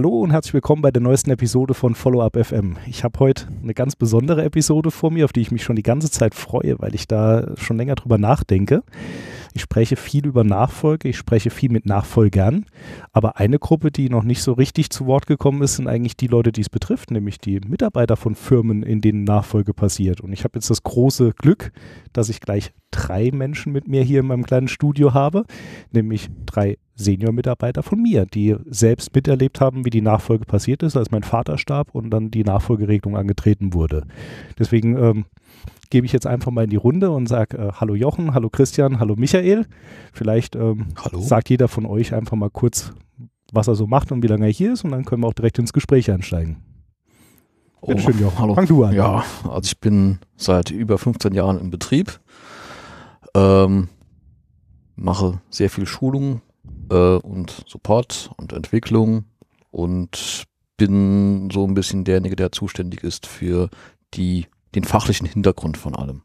Hallo 0.00 0.20
und 0.20 0.30
herzlich 0.30 0.54
willkommen 0.54 0.80
bei 0.80 0.90
der 0.90 1.02
neuesten 1.02 1.28
Episode 1.28 1.74
von 1.74 1.94
Follow 1.94 2.22
Up 2.22 2.34
FM. 2.34 2.78
Ich 2.86 3.04
habe 3.04 3.20
heute 3.20 3.48
eine 3.62 3.74
ganz 3.74 3.96
besondere 3.96 4.42
Episode 4.42 4.90
vor 4.90 5.10
mir, 5.10 5.26
auf 5.26 5.34
die 5.34 5.42
ich 5.42 5.50
mich 5.50 5.62
schon 5.62 5.76
die 5.76 5.82
ganze 5.82 6.10
Zeit 6.10 6.34
freue, 6.34 6.78
weil 6.78 6.94
ich 6.94 7.06
da 7.06 7.54
schon 7.58 7.76
länger 7.76 7.96
drüber 7.96 8.16
nachdenke. 8.16 8.82
Ich 9.52 9.60
spreche 9.60 9.96
viel 9.96 10.26
über 10.26 10.42
Nachfolge, 10.42 11.10
ich 11.10 11.18
spreche 11.18 11.50
viel 11.50 11.70
mit 11.70 11.84
Nachfolgern, 11.84 12.64
aber 13.12 13.36
eine 13.36 13.58
Gruppe, 13.58 13.90
die 13.90 14.08
noch 14.08 14.22
nicht 14.22 14.42
so 14.42 14.54
richtig 14.54 14.88
zu 14.88 15.04
Wort 15.04 15.26
gekommen 15.26 15.60
ist, 15.60 15.76
sind 15.76 15.86
eigentlich 15.86 16.16
die 16.16 16.28
Leute, 16.28 16.50
die 16.50 16.62
es 16.62 16.70
betrifft, 16.70 17.10
nämlich 17.10 17.38
die 17.38 17.60
Mitarbeiter 17.60 18.16
von 18.16 18.34
Firmen, 18.34 18.82
in 18.82 19.02
denen 19.02 19.24
Nachfolge 19.24 19.74
passiert. 19.74 20.22
Und 20.22 20.32
ich 20.32 20.44
habe 20.44 20.52
jetzt 20.54 20.70
das 20.70 20.82
große 20.82 21.32
Glück, 21.36 21.72
dass 22.14 22.30
ich 22.30 22.40
gleich 22.40 22.72
drei 22.90 23.30
Menschen 23.32 23.72
mit 23.72 23.88
mir 23.88 24.02
hier 24.02 24.20
in 24.20 24.26
meinem 24.26 24.44
kleinen 24.44 24.68
Studio 24.68 25.14
habe, 25.14 25.44
nämlich 25.92 26.28
drei 26.46 26.78
Senior-Mitarbeiter 26.94 27.82
von 27.82 28.00
mir, 28.00 28.26
die 28.26 28.56
selbst 28.66 29.14
miterlebt 29.14 29.60
haben, 29.60 29.84
wie 29.84 29.90
die 29.90 30.02
Nachfolge 30.02 30.44
passiert 30.44 30.82
ist, 30.82 30.96
als 30.96 31.10
mein 31.10 31.22
Vater 31.22 31.58
starb 31.58 31.94
und 31.94 32.10
dann 32.10 32.30
die 32.30 32.44
Nachfolgeregelung 32.44 33.16
angetreten 33.16 33.72
wurde. 33.72 34.06
Deswegen 34.58 34.96
ähm, 34.96 35.24
gebe 35.88 36.06
ich 36.06 36.12
jetzt 36.12 36.26
einfach 36.26 36.50
mal 36.50 36.64
in 36.64 36.70
die 36.70 36.76
Runde 36.76 37.10
und 37.10 37.26
sage 37.26 37.56
äh, 37.56 37.72
Hallo 37.72 37.94
Jochen, 37.94 38.34
hallo 38.34 38.50
Christian, 38.50 39.00
hallo 39.00 39.16
Michael. 39.16 39.66
Vielleicht 40.12 40.56
ähm, 40.56 40.88
hallo. 41.02 41.20
sagt 41.20 41.48
jeder 41.48 41.68
von 41.68 41.86
euch 41.86 42.14
einfach 42.14 42.36
mal 42.36 42.50
kurz, 42.50 42.92
was 43.52 43.68
er 43.68 43.74
so 43.74 43.86
macht 43.86 44.12
und 44.12 44.22
wie 44.22 44.28
lange 44.28 44.46
er 44.46 44.52
hier 44.52 44.72
ist 44.74 44.84
und 44.84 44.90
dann 44.92 45.04
können 45.04 45.22
wir 45.22 45.28
auch 45.28 45.34
direkt 45.34 45.58
ins 45.58 45.72
Gespräch 45.72 46.10
einsteigen. 46.10 46.58
Oh, 47.82 47.96
schön, 47.96 48.20
Jochen. 48.20 48.38
Hallo. 48.38 48.54
Fang 48.54 48.66
du 48.66 48.84
an. 48.84 48.94
Ja, 48.94 49.24
also 49.44 49.62
ich 49.64 49.78
bin 49.80 50.18
seit 50.36 50.70
über 50.70 50.98
15 50.98 51.32
Jahren 51.32 51.58
im 51.58 51.70
Betrieb, 51.70 52.20
ähm, 53.34 53.88
mache 54.96 55.40
sehr 55.50 55.70
viel 55.70 55.86
Schulung 55.86 56.42
äh, 56.90 57.16
und 57.16 57.64
Support 57.66 58.30
und 58.36 58.52
Entwicklung 58.52 59.24
und 59.70 60.44
bin 60.76 61.50
so 61.50 61.66
ein 61.66 61.74
bisschen 61.74 62.04
derjenige, 62.04 62.36
der 62.36 62.52
zuständig 62.52 63.04
ist 63.04 63.26
für 63.26 63.68
die, 64.14 64.46
den 64.74 64.84
fachlichen 64.84 65.26
Hintergrund 65.26 65.76
von 65.76 65.94
allem. 65.94 66.22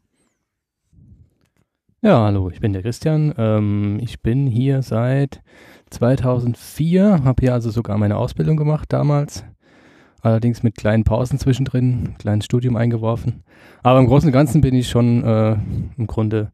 Ja, 2.02 2.24
hallo, 2.24 2.50
ich 2.50 2.60
bin 2.60 2.72
der 2.72 2.82
Christian. 2.82 3.34
Ähm, 3.36 3.98
ich 4.00 4.22
bin 4.22 4.46
hier 4.46 4.82
seit 4.82 5.42
2004, 5.90 7.24
habe 7.24 7.40
hier 7.40 7.52
also 7.52 7.70
sogar 7.70 7.98
meine 7.98 8.16
Ausbildung 8.16 8.56
gemacht 8.56 8.92
damals. 8.92 9.44
Allerdings 10.20 10.62
mit 10.62 10.76
kleinen 10.76 11.04
Pausen 11.04 11.38
zwischendrin, 11.38 12.14
kleines 12.18 12.44
Studium 12.44 12.76
eingeworfen. 12.76 13.44
Aber 13.82 13.98
im 13.98 14.06
Großen 14.06 14.28
und 14.28 14.32
Ganzen 14.32 14.60
bin 14.60 14.74
ich 14.74 14.88
schon 14.88 15.22
äh, 15.24 15.56
im 15.96 16.06
Grunde 16.06 16.52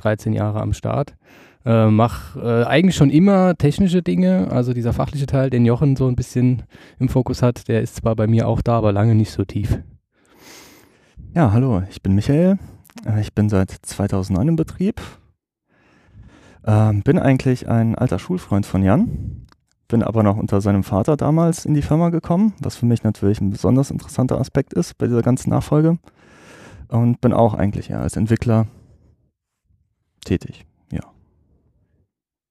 13 0.00 0.32
Jahre 0.32 0.60
am 0.60 0.72
Start. 0.72 1.14
Äh, 1.64 1.86
mach 1.88 2.36
äh, 2.36 2.64
eigentlich 2.64 2.96
schon 2.96 3.10
immer 3.10 3.54
technische 3.56 4.02
Dinge, 4.02 4.48
also 4.50 4.72
dieser 4.72 4.92
fachliche 4.92 5.26
Teil, 5.26 5.50
den 5.50 5.66
Jochen 5.66 5.94
so 5.94 6.08
ein 6.08 6.16
bisschen 6.16 6.62
im 6.98 7.08
Fokus 7.08 7.42
hat, 7.42 7.68
der 7.68 7.82
ist 7.82 7.96
zwar 7.96 8.16
bei 8.16 8.26
mir 8.26 8.48
auch 8.48 8.62
da, 8.62 8.78
aber 8.78 8.92
lange 8.92 9.14
nicht 9.14 9.30
so 9.30 9.44
tief. 9.44 9.78
Ja, 11.34 11.52
hallo, 11.52 11.82
ich 11.90 12.02
bin 12.02 12.14
Michael. 12.14 12.58
Äh, 13.06 13.20
ich 13.20 13.34
bin 13.34 13.48
seit 13.48 13.70
2009 13.70 14.48
im 14.48 14.56
Betrieb. 14.56 15.00
Ähm, 16.66 17.02
bin 17.02 17.18
eigentlich 17.18 17.68
ein 17.68 17.94
alter 17.94 18.18
Schulfreund 18.18 18.66
von 18.66 18.82
Jan. 18.82 19.46
Bin 19.88 20.02
aber 20.02 20.22
noch 20.22 20.36
unter 20.36 20.60
seinem 20.60 20.84
Vater 20.84 21.16
damals 21.16 21.64
in 21.64 21.74
die 21.74 21.82
Firma 21.82 22.10
gekommen, 22.10 22.54
was 22.60 22.76
für 22.76 22.86
mich 22.86 23.02
natürlich 23.02 23.40
ein 23.40 23.50
besonders 23.50 23.90
interessanter 23.90 24.38
Aspekt 24.40 24.72
ist 24.72 24.96
bei 24.98 25.06
dieser 25.06 25.22
ganzen 25.22 25.50
Nachfolge. 25.50 25.98
Und 26.88 27.20
bin 27.20 27.32
auch 27.32 27.54
eigentlich 27.54 27.90
eher 27.90 28.00
als 28.00 28.16
Entwickler 28.16 28.66
tätig. 30.20 30.66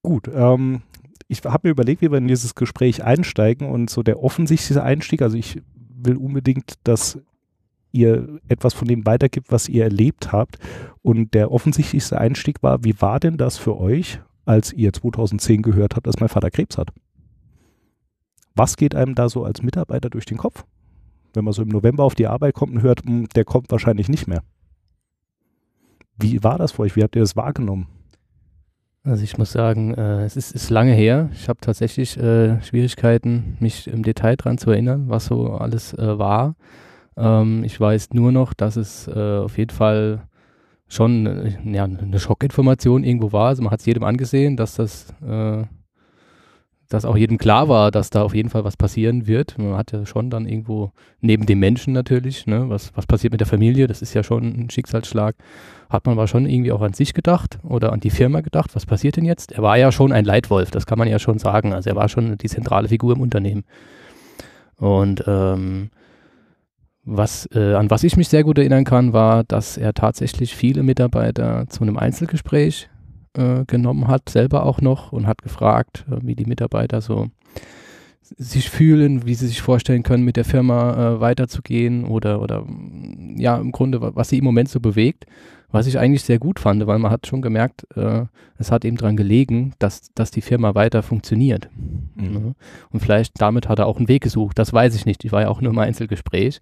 Gut, 0.02 0.30
ähm, 0.34 0.81
ich 1.28 1.44
habe 1.44 1.68
mir 1.68 1.72
überlegt, 1.72 2.02
wie 2.02 2.12
wir 2.12 2.18
in 2.18 2.28
dieses 2.28 2.56
Gespräch 2.56 3.03
einsteigen 3.03 3.69
und 3.69 3.90
so 3.90 4.02
der 4.02 4.24
offensichtlichste 4.24 4.81
Einstieg, 4.81 5.22
also 5.22 5.38
ich 5.38 5.62
will 5.75 6.16
unbedingt, 6.16 6.75
dass 6.84 7.19
ihr 7.91 8.40
etwas 8.47 8.74
von 8.74 8.88
dem 8.88 9.06
weitergibt, 9.06 9.52
was 9.52 9.68
ihr 9.68 9.84
erlebt 9.84 10.31
habt. 10.31 10.58
Und 11.02 11.34
der 11.34 11.52
offensichtlichste 11.52 12.19
Einstieg 12.19 12.63
war, 12.63 12.84
wie 12.84 13.00
war 13.02 13.19
denn 13.19 13.38
das 13.38 13.58
für 13.58 13.78
euch, 13.78 14.22
als 14.46 14.72
ihr 14.74 14.94
2010 14.94 15.62
gehört 15.62 15.96
habt, 15.96 16.08
dass 16.08 16.19
mein 16.19 16.29
Vater 16.29 16.52
Krebs 16.52 16.78
hat? 16.78 16.91
Was 18.56 18.78
geht 18.78 18.96
einem 18.96 19.16
da 19.16 19.28
so 19.29 19.44
als 19.44 19.62
Mitarbeiter 19.62 20.09
durch 20.09 20.25
den 20.25 20.38
Kopf? 20.38 20.66
Wenn 21.34 21.44
man 21.44 21.53
so 21.53 21.62
im 21.62 21.69
November 21.69 22.03
auf 22.03 22.16
die 22.16 22.28
Arbeit 22.28 22.56
kommt 22.56 22.74
und 22.74 22.81
hört, 22.81 23.03
hm, 23.06 23.28
der 23.29 23.46
kommt 23.46 23.72
wahrscheinlich 23.72 24.09
nicht 24.09 24.28
mehr. 24.28 24.44
Wie 26.19 26.44
war 26.44 26.57
das 26.57 26.74
für 26.74 26.84
euch? 26.84 26.96
Wie 26.96 27.03
habt 27.03 27.16
ihr 27.16 27.22
das 27.22 27.35
wahrgenommen? 27.35 27.88
Also 29.03 29.24
ich 29.24 29.38
muss 29.38 29.52
sagen, 29.52 29.94
äh, 29.94 30.25
es 30.25 30.35
ist, 30.35 30.52
ist, 30.52 30.69
lange 30.69 30.91
her. 30.91 31.30
Ich 31.34 31.47
habe 31.47 31.59
tatsächlich 31.62 32.18
äh, 32.18 32.62
Schwierigkeiten, 32.62 33.57
mich 33.59 33.88
im 33.88 34.03
Detail 34.03 34.35
daran 34.35 34.58
zu 34.58 34.72
erinnern, 34.72 35.06
was 35.08 35.25
so 35.25 35.53
alles 35.53 35.94
äh, 35.94 36.19
war. 36.19 36.56
Ähm, 37.16 37.63
ich 37.63 37.79
weiß 37.79 38.09
nur 38.13 38.31
noch, 38.31 38.53
dass 38.53 38.75
es 38.75 39.08
äh, 39.08 39.38
auf 39.38 39.58
jeden 39.58 39.72
Fall 39.74 40.28
schon 40.90 41.25
äh, 41.25 41.58
ja, 41.63 41.85
eine 41.85 42.19
Schockinformation 42.19 43.03
irgendwo 43.06 43.31
war. 43.31 43.47
Also 43.47 43.63
man 43.63 43.72
hat 43.72 43.79
es 43.79 43.85
jedem 43.85 44.03
angesehen, 44.03 44.58
dass 44.58 44.75
das 44.75 45.13
äh, 45.25 45.63
dass 46.89 47.05
auch 47.05 47.16
jedem 47.16 47.38
klar 47.38 47.69
war, 47.69 47.91
dass 47.91 48.09
da 48.09 48.23
auf 48.23 48.33
jeden 48.33 48.50
Fall 48.50 48.63
was 48.63 48.75
passieren 48.75 49.27
wird. 49.27 49.57
Man 49.59 49.77
hat 49.77 49.91
ja 49.91 50.05
schon 50.07 50.31
dann 50.31 50.47
irgendwo 50.47 50.91
neben 51.22 51.45
dem 51.45 51.59
Menschen 51.59 51.94
natürlich, 51.94 52.47
ne, 52.47 52.67
was, 52.67 52.91
was 52.95 53.05
passiert 53.05 53.31
mit 53.31 53.39
der 53.39 53.47
Familie, 53.47 53.85
das 53.88 54.01
ist 54.01 54.16
ja 54.16 54.23
schon 54.23 54.44
ein 54.44 54.69
Schicksalsschlag, 54.72 55.35
hat 55.89 56.05
man 56.07 56.13
aber 56.13 56.28
schon 56.28 56.47
irgendwie 56.47 56.72
auch 56.72 56.81
an 56.81 56.94
sich 56.94 57.13
gedacht 57.13 57.59
oder 57.63 57.94
an 57.94 57.99
die 57.99 58.09
Firma 58.09 58.41
gedacht, 58.41 58.75
was 58.75 58.88
passiert 58.88 59.17
denn 59.17 59.25
jetzt? 59.25 59.51
Er 59.51 59.61
war 59.61 59.78
ja 59.78 59.91
schon 59.91 60.11
ein 60.11 60.25
Leitwolf, 60.25 60.72
das 60.72 60.88
kann 60.88 60.97
man 60.97 61.07
ja 61.07 61.19
schon 61.19 61.38
sagen. 61.38 61.73
Also 61.73 61.91
er 61.91 61.95
war 61.95 62.09
schon 62.09 62.38
die 62.38 62.49
zentrale 62.49 62.88
Figur 62.88 63.16
im 63.16 63.22
Unternehmen. 63.22 63.63
Und 64.78 65.23
ähm, 65.28 65.91
was, 67.05 67.47
äh, 67.53 67.73
an 67.73 67.89
was 67.89 68.03
ich 68.03 68.17
mich 68.17 68.29
sehr 68.29 68.44
gut 68.44 68.57
erinnern 68.57 68.83
kann, 68.83 69.13
war, 69.13 69.44
dass 69.44 69.78
er 69.78 69.94
tatsächlich 69.94 70.55
viele 70.55 70.83
Mitarbeiter 70.83 71.66
zu 71.69 71.81
einem 71.81 71.97
Einzelgespräch 71.97 72.89
äh, 73.34 73.66
genommen 73.66 74.07
hat, 74.07 74.29
selber 74.29 74.66
auch 74.66 74.81
noch 74.81 75.12
und 75.12 75.28
hat 75.28 75.41
gefragt, 75.41 76.06
äh, 76.09 76.17
wie 76.22 76.35
die 76.35 76.45
Mitarbeiter 76.45 77.01
so 77.01 77.28
sich 78.38 78.69
fühlen, 78.69 79.25
wie 79.25 79.34
sie 79.34 79.47
sich 79.47 79.62
vorstellen 79.62 80.03
können, 80.03 80.23
mit 80.23 80.35
der 80.35 80.45
Firma 80.45 81.16
äh, 81.16 81.19
weiterzugehen 81.19 82.06
oder, 82.06 82.41
oder 82.41 82.66
ja, 83.35 83.57
im 83.57 83.72
Grunde, 83.72 84.00
was 84.16 84.29
sie 84.29 84.38
im 84.38 84.44
Moment 84.44 84.69
so 84.69 84.79
bewegt. 84.79 85.25
Was 85.72 85.85
ich 85.85 86.00
eigentlich 86.00 86.23
sehr 86.23 86.40
gut 86.40 86.59
fand, 86.59 86.88
weil 86.88 86.97
man 86.97 87.12
hat 87.12 87.28
schon 87.28 87.44
gemerkt, 87.44 87.85
äh, 87.95 88.23
es 88.57 88.72
hat 88.72 88.85
eben 88.85 88.97
dran 88.97 89.16
gelegen, 89.16 89.73
dass, 89.78 90.11
dass 90.16 90.31
die 90.31 90.41
Firma 90.41 90.73
weiter 90.73 91.03
funktioniert. 91.03 91.69
Mhm. 92.16 92.34
Ne? 92.34 92.56
Und 92.90 93.01
vielleicht 93.01 93.40
damit 93.40 93.69
hat 93.69 93.78
er 93.78 93.85
auch 93.85 93.97
einen 93.97 94.07
Weg 94.07 94.23
gesucht, 94.23 94.57
das 94.57 94.73
weiß 94.73 94.96
ich 94.96 95.06
nicht. 95.06 95.23
Ich 95.25 95.31
war 95.31 95.41
ja 95.41 95.50
auch 95.50 95.61
nur 95.61 95.72
im 95.72 95.78
Einzelgespräch. 95.78 96.59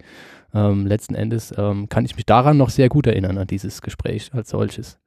Ähm, 0.54 0.86
letzten 0.86 1.16
Endes 1.16 1.54
ähm, 1.58 1.88
kann 1.88 2.04
ich 2.04 2.18
mich 2.18 2.26
daran 2.26 2.58
noch 2.58 2.70
sehr 2.70 2.90
gut 2.90 3.08
erinnern, 3.08 3.38
an 3.38 3.48
dieses 3.48 3.82
Gespräch 3.82 4.30
als 4.34 4.50
solches. 4.50 5.00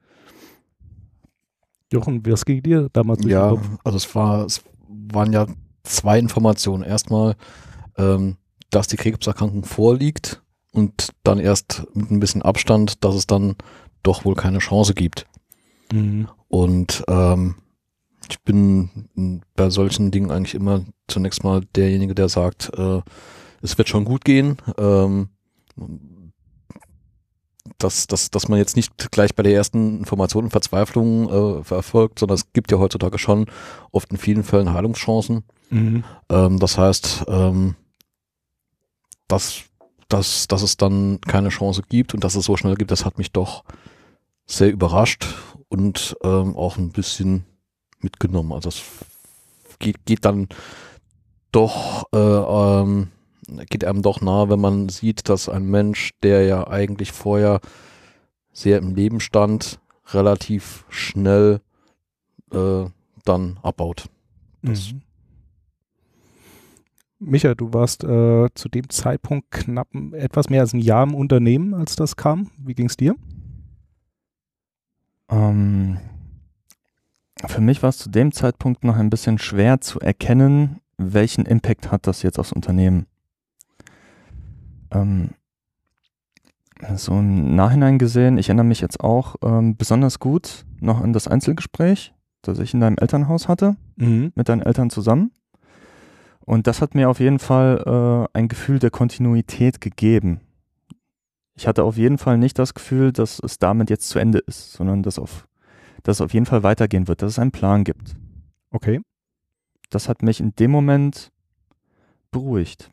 Jochen, 1.93 2.25
was 2.27 2.45
ging 2.45 2.63
dir 2.63 2.89
damals 2.93 3.21
durch 3.21 3.33
Ja, 3.33 3.57
also 3.85 3.97
es 3.97 4.15
war, 4.15 4.45
es 4.45 4.63
waren 4.89 5.33
ja 5.33 5.47
zwei 5.83 6.19
Informationen. 6.19 6.83
Erstmal, 6.83 7.37
ähm, 7.97 8.37
dass 8.71 8.87
die 8.87 8.97
Krebserkrankung 8.97 9.65
vorliegt 9.65 10.43
und 10.73 11.11
dann 11.25 11.39
erst 11.39 11.85
mit 11.95 12.11
ein 12.11 12.21
bisschen 12.21 12.43
Abstand, 12.43 13.05
dass 13.05 13.15
es 13.15 13.27
dann 13.27 13.57
doch 14.03 14.25
wohl 14.25 14.35
keine 14.35 14.59
Chance 14.59 14.95
gibt. 14.95 15.27
Mhm. 15.93 16.29
Und 16.49 17.05
ähm, 17.09 17.57
ich 18.29 18.41
bin 18.43 19.41
bei 19.57 19.71
solchen 19.71 20.11
Dingen 20.11 20.31
eigentlich 20.31 20.55
immer 20.55 20.85
zunächst 21.09 21.43
mal 21.43 21.63
derjenige, 21.75 22.15
der 22.15 22.29
sagt, 22.29 22.71
äh, 22.77 23.01
es 23.63 23.77
wird 23.77 23.89
schon 23.89 24.05
gut 24.05 24.25
gehen. 24.25 24.57
Ähm, 24.79 25.31
dass, 27.83 28.07
dass, 28.07 28.31
dass 28.31 28.49
man 28.49 28.59
jetzt 28.59 28.77
nicht 28.77 29.11
gleich 29.11 29.35
bei 29.35 29.43
der 29.43 29.55
ersten 29.55 29.99
Information 29.99 30.51
Verzweiflung 30.51 31.61
äh, 31.61 31.65
verfolgt, 31.65 32.19
sondern 32.19 32.37
es 32.37 32.53
gibt 32.53 32.71
ja 32.71 32.79
heutzutage 32.79 33.19
schon 33.19 33.47
oft 33.91 34.11
in 34.11 34.19
vielen 34.19 34.45
Fällen 34.45 34.73
Heilungschancen. 34.73 35.45
Mhm. 35.71 36.05
Ähm, 36.29 36.59
das 36.59 36.79
heißt, 36.79 37.25
ähm, 37.29 37.75
dass, 39.29 39.63
dass, 40.09 40.49
dass 40.49 40.63
es 40.63 40.77
dann 40.77 41.21
keine 41.23 41.49
Chance 41.49 41.83
gibt 41.89 42.15
und 42.15 42.25
dass 42.25 42.35
es 42.35 42.45
so 42.45 42.57
schnell 42.57 42.75
gibt, 42.75 42.91
das 42.91 43.05
hat 43.05 43.19
mich 43.19 43.33
doch 43.33 43.65
sehr 44.47 44.71
überrascht 44.71 45.27
und 45.69 46.17
ähm, 46.23 46.57
auch 46.57 46.77
ein 46.77 46.91
bisschen 46.91 47.45
mitgenommen. 48.01 48.53
Also 48.53 48.69
es 48.69 48.83
geht, 49.79 50.05
geht 50.05 50.25
dann 50.25 50.49
doch 51.53 52.05
äh, 52.13 52.19
ähm, 52.19 53.09
geht 53.69 53.85
einem 53.85 54.03
doch 54.03 54.21
nahe, 54.21 54.49
wenn 54.49 54.61
man 54.61 54.89
sieht, 54.89 55.29
dass 55.29 55.49
ein 55.49 55.65
Mensch, 55.65 56.13
der 56.23 56.45
ja 56.45 56.67
eigentlich 56.67 57.13
vorher 57.13 57.61
sehr 58.53 58.79
im 58.79 58.95
Leben 58.95 59.21
stand, 59.21 59.81
relativ 60.09 60.85
schnell 60.89 61.61
äh, 62.53 62.85
dann 63.25 63.59
abbaut. 63.63 64.09
Mhm. 64.63 65.03
Micha, 67.23 67.55
du 67.55 67.73
warst 67.75 68.03
äh, 68.03 68.49
zu 68.55 68.69
dem 68.71 68.89
Zeitpunkt 68.89 69.51
knapp 69.51 69.89
etwas 70.13 70.49
mehr 70.49 70.63
als 70.63 70.73
ein 70.73 70.81
Jahr 70.81 71.03
im 71.03 71.15
Unternehmen, 71.15 71.75
als 71.75 71.95
das 71.95 72.17
kam. 72.17 72.51
Wie 72.59 72.75
ging 72.75 72.87
es 72.87 72.97
dir? 72.97 73.15
Ähm, 75.29 75.99
für 77.47 77.61
mich 77.61 77.83
war 77.83 77.91
es 77.91 77.99
zu 77.99 78.09
dem 78.11 78.33
Zeitpunkt 78.33 78.85
noch 78.85 78.97
ein 78.97 79.11
bisschen 79.11 79.39
schwer 79.39 79.81
zu 79.81 80.01
erkennen, 80.01 80.81
welchen 80.97 81.47
Impact 81.47 81.91
hat 81.91 82.07
das 82.07 82.23
jetzt 82.23 82.39
aufs 82.39 82.53
Unternehmen? 82.53 83.07
Ähm, 84.91 85.31
so 86.97 87.13
im 87.13 87.55
Nachhinein 87.55 87.99
gesehen, 87.99 88.39
ich 88.39 88.49
erinnere 88.49 88.67
mich 88.67 88.81
jetzt 88.81 89.01
auch 89.01 89.37
ähm, 89.43 89.77
besonders 89.77 90.19
gut 90.19 90.65
noch 90.81 91.01
an 91.01 91.13
das 91.13 91.29
Einzelgespräch, 91.29 92.15
das 92.43 92.59
ich 92.59 92.73
in 92.75 92.81
deinem 92.81 92.97
Elternhaus 92.99 93.49
hatte, 93.49 93.77
Mhm. 93.97 94.33
mit 94.35 94.49
deinen 94.49 94.63
Eltern 94.63 94.89
zusammen. 94.91 95.31
Und 96.41 96.67
das 96.67 96.81
hat 96.81 96.95
mir 96.95 97.11
auf 97.11 97.21
jeden 97.21 97.39
Fall 97.39 98.29
äh, 98.33 98.39
ein 98.39 98.49
Gefühl 98.49 98.79
der 98.79 98.91
Kontinuität 98.91 99.81
gegeben. 99.81 100.41
Ich 101.55 101.67
hatte 101.67 101.85
auf 101.85 101.99
jeden 101.99 102.17
Fall 102.17 102.39
nicht 102.39 102.59
das 102.59 102.73
Gefühl, 102.73 103.13
dass 103.13 103.39
es 103.41 103.59
damit 103.59 103.91
jetzt 103.91 104.09
zu 104.09 104.19
Ende 104.19 104.39
ist, 104.39 104.73
sondern 104.73 105.03
dass, 105.03 105.19
auf, 105.19 105.47
dass 106.03 106.17
es 106.17 106.21
auf 106.23 106.33
jeden 106.33 106.47
Fall 106.47 106.63
weitergehen 106.63 107.07
wird, 107.09 107.21
dass 107.21 107.33
es 107.33 107.39
einen 107.39 107.53
Plan 107.53 107.85
gibt. 107.85 108.17
Okay. 108.71 109.03
Das 109.91 110.09
hat 110.09 110.23
mich 110.23 110.41
in 110.41 110.55
dem 110.57 110.71
Moment 110.71 111.31
beruhigt. 112.31 112.91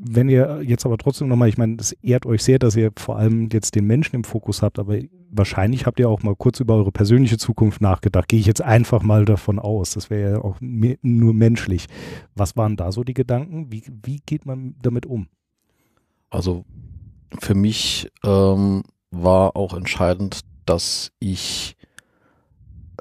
Wenn 0.00 0.28
ihr 0.28 0.62
jetzt 0.62 0.86
aber 0.86 0.96
trotzdem 0.96 1.26
nochmal, 1.26 1.48
ich 1.48 1.58
meine, 1.58 1.76
es 1.80 1.92
ehrt 1.92 2.24
euch 2.24 2.44
sehr, 2.44 2.60
dass 2.60 2.76
ihr 2.76 2.92
vor 2.96 3.18
allem 3.18 3.48
jetzt 3.52 3.74
den 3.74 3.84
Menschen 3.84 4.14
im 4.14 4.24
Fokus 4.24 4.62
habt, 4.62 4.78
aber 4.78 4.98
wahrscheinlich 5.30 5.86
habt 5.86 5.98
ihr 5.98 6.08
auch 6.08 6.22
mal 6.22 6.36
kurz 6.36 6.60
über 6.60 6.76
eure 6.76 6.92
persönliche 6.92 7.36
Zukunft 7.36 7.80
nachgedacht. 7.80 8.28
Gehe 8.28 8.38
ich 8.38 8.46
jetzt 8.46 8.62
einfach 8.62 9.02
mal 9.02 9.24
davon 9.24 9.58
aus. 9.58 9.90
Das 9.90 10.08
wäre 10.08 10.32
ja 10.32 10.40
auch 10.40 10.56
nur 10.60 11.34
menschlich. 11.34 11.86
Was 12.36 12.56
waren 12.56 12.76
da 12.76 12.92
so 12.92 13.02
die 13.02 13.14
Gedanken? 13.14 13.72
Wie, 13.72 13.82
wie 14.04 14.20
geht 14.24 14.46
man 14.46 14.76
damit 14.80 15.04
um? 15.04 15.26
Also 16.30 16.64
für 17.40 17.54
mich 17.54 18.08
ähm, 18.24 18.84
war 19.10 19.56
auch 19.56 19.74
entscheidend, 19.74 20.42
dass 20.64 21.10
ich 21.18 21.76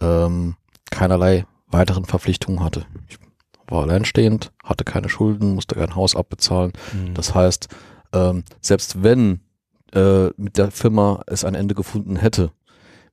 ähm, 0.02 0.56
keinerlei 0.90 1.46
weiteren 1.68 2.06
Verpflichtungen 2.06 2.64
hatte. 2.64 2.86
Ich 3.08 3.20
war 3.68 3.84
alleinstehend, 3.84 4.52
hatte 4.64 4.84
keine 4.84 5.10
Schulden, 5.10 5.56
musste 5.56 5.76
kein 5.76 5.96
Haus 5.96 6.16
abbezahlen. 6.16 6.74
Das 7.14 7.36
heißt, 7.36 7.68
ähm, 8.14 8.44
selbst 8.62 9.04
wenn 9.04 9.42
äh, 9.94 10.28
mit 10.38 10.58
der 10.58 10.72
Firma 10.72 11.22
es 11.28 11.44
ein 11.44 11.56
Ende 11.56 11.76
gefunden 11.76 12.16
hätte, 12.16 12.52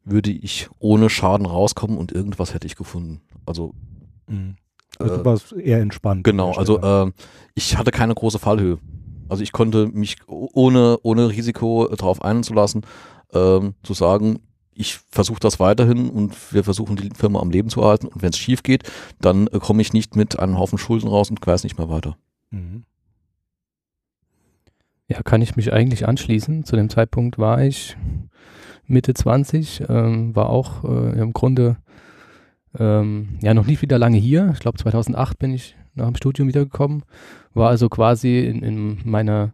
würde 0.05 0.31
ich 0.31 0.69
ohne 0.79 1.11
Schaden 1.11 1.47
rauskommen 1.47 1.99
und 1.99 2.13
irgendwas 2.13 2.55
hätte 2.55 2.67
ich 2.67 2.77
gefunden. 2.77 3.23
Also 3.47 3.75
Mhm. 4.29 4.57
Also 4.99 5.15
äh, 5.15 5.19
du 5.19 5.25
warst 5.25 5.53
eher 5.53 5.81
entspannt. 5.81 6.25
Genau, 6.25 6.53
also 6.53 6.83
ähm, 6.83 7.15
ich 7.55 7.77
hatte 7.77 7.91
keine 7.91 8.15
große 8.15 8.39
Fallhöhe. 8.39 8.79
Also 9.29 9.43
ich 9.43 9.53
konnte 9.53 9.87
mich 9.87 10.17
ohne, 10.27 10.99
ohne 11.03 11.31
Risiko 11.31 11.89
darauf 11.89 12.23
einzulassen, 12.23 12.83
ähm, 13.33 13.75
zu 13.83 13.95
sagen, 13.95 14.41
ich 14.75 14.99
versuche 15.11 15.41
das 15.41 15.61
weiterhin 15.61 16.11
und 16.11 16.35
wir 16.53 16.65
versuchen 16.65 16.97
die 16.97 17.11
Firma 17.15 17.41
am 17.41 17.51
Leben 17.51 17.69
zu 17.69 17.83
erhalten 17.83 18.09
und 18.09 18.23
wenn 18.23 18.31
es 18.31 18.39
schief 18.39 18.63
geht, 18.63 18.83
dann 19.21 19.47
äh, 19.49 19.59
komme 19.59 19.83
ich 19.83 19.93
nicht 19.93 20.17
mit 20.17 20.39
einem 20.39 20.59
Haufen 20.59 20.79
Schulden 20.79 21.09
raus 21.09 21.31
und 21.31 21.45
weiß 21.45 21.65
nicht 21.65 21.79
mehr 21.79 21.89
weiter. 21.89 22.17
Mhm. 22.51 22.85
Ja, 25.09 25.23
kann 25.23 25.43
ich 25.43 25.55
mich 25.55 25.73
eigentlich 25.73 26.09
anschließen. 26.09 26.65
Zu 26.65 26.77
dem 26.77 26.89
Zeitpunkt 26.89 27.39
war 27.39 27.63
ich 27.63 27.97
Mitte 28.87 29.15
20, 29.15 29.85
ähm, 29.89 30.35
war 30.35 30.49
auch 30.49 30.85
äh, 30.85 31.21
im 31.21 31.33
Grunde 31.33 31.77
ähm, 32.79 33.39
ja 33.43 33.55
noch 33.55 33.67
nicht 33.67 33.83
wieder 33.83 33.99
lange 33.99 34.19
hier. 34.19 34.51
Ich 34.55 34.61
glaube 34.61 34.79
2008 34.79 35.39
bin 35.39 35.53
ich 35.53 35.77
nach 35.95 36.07
dem 36.07 36.17
Studium 36.17 36.49
wiedergekommen. 36.49 37.05
War 37.53 37.69
also 37.69 37.89
quasi 37.89 38.41
in, 38.41 38.63
in 38.63 38.99
meiner 39.05 39.53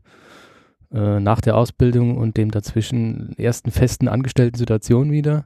äh, 0.92 1.20
nach 1.20 1.40
der 1.40 1.56
Ausbildung 1.56 2.16
und 2.16 2.36
dem 2.36 2.50
dazwischen 2.50 3.34
ersten 3.38 3.70
festen 3.70 4.08
angestellten 4.08 4.58
Situation 4.58 5.12
wieder. 5.12 5.44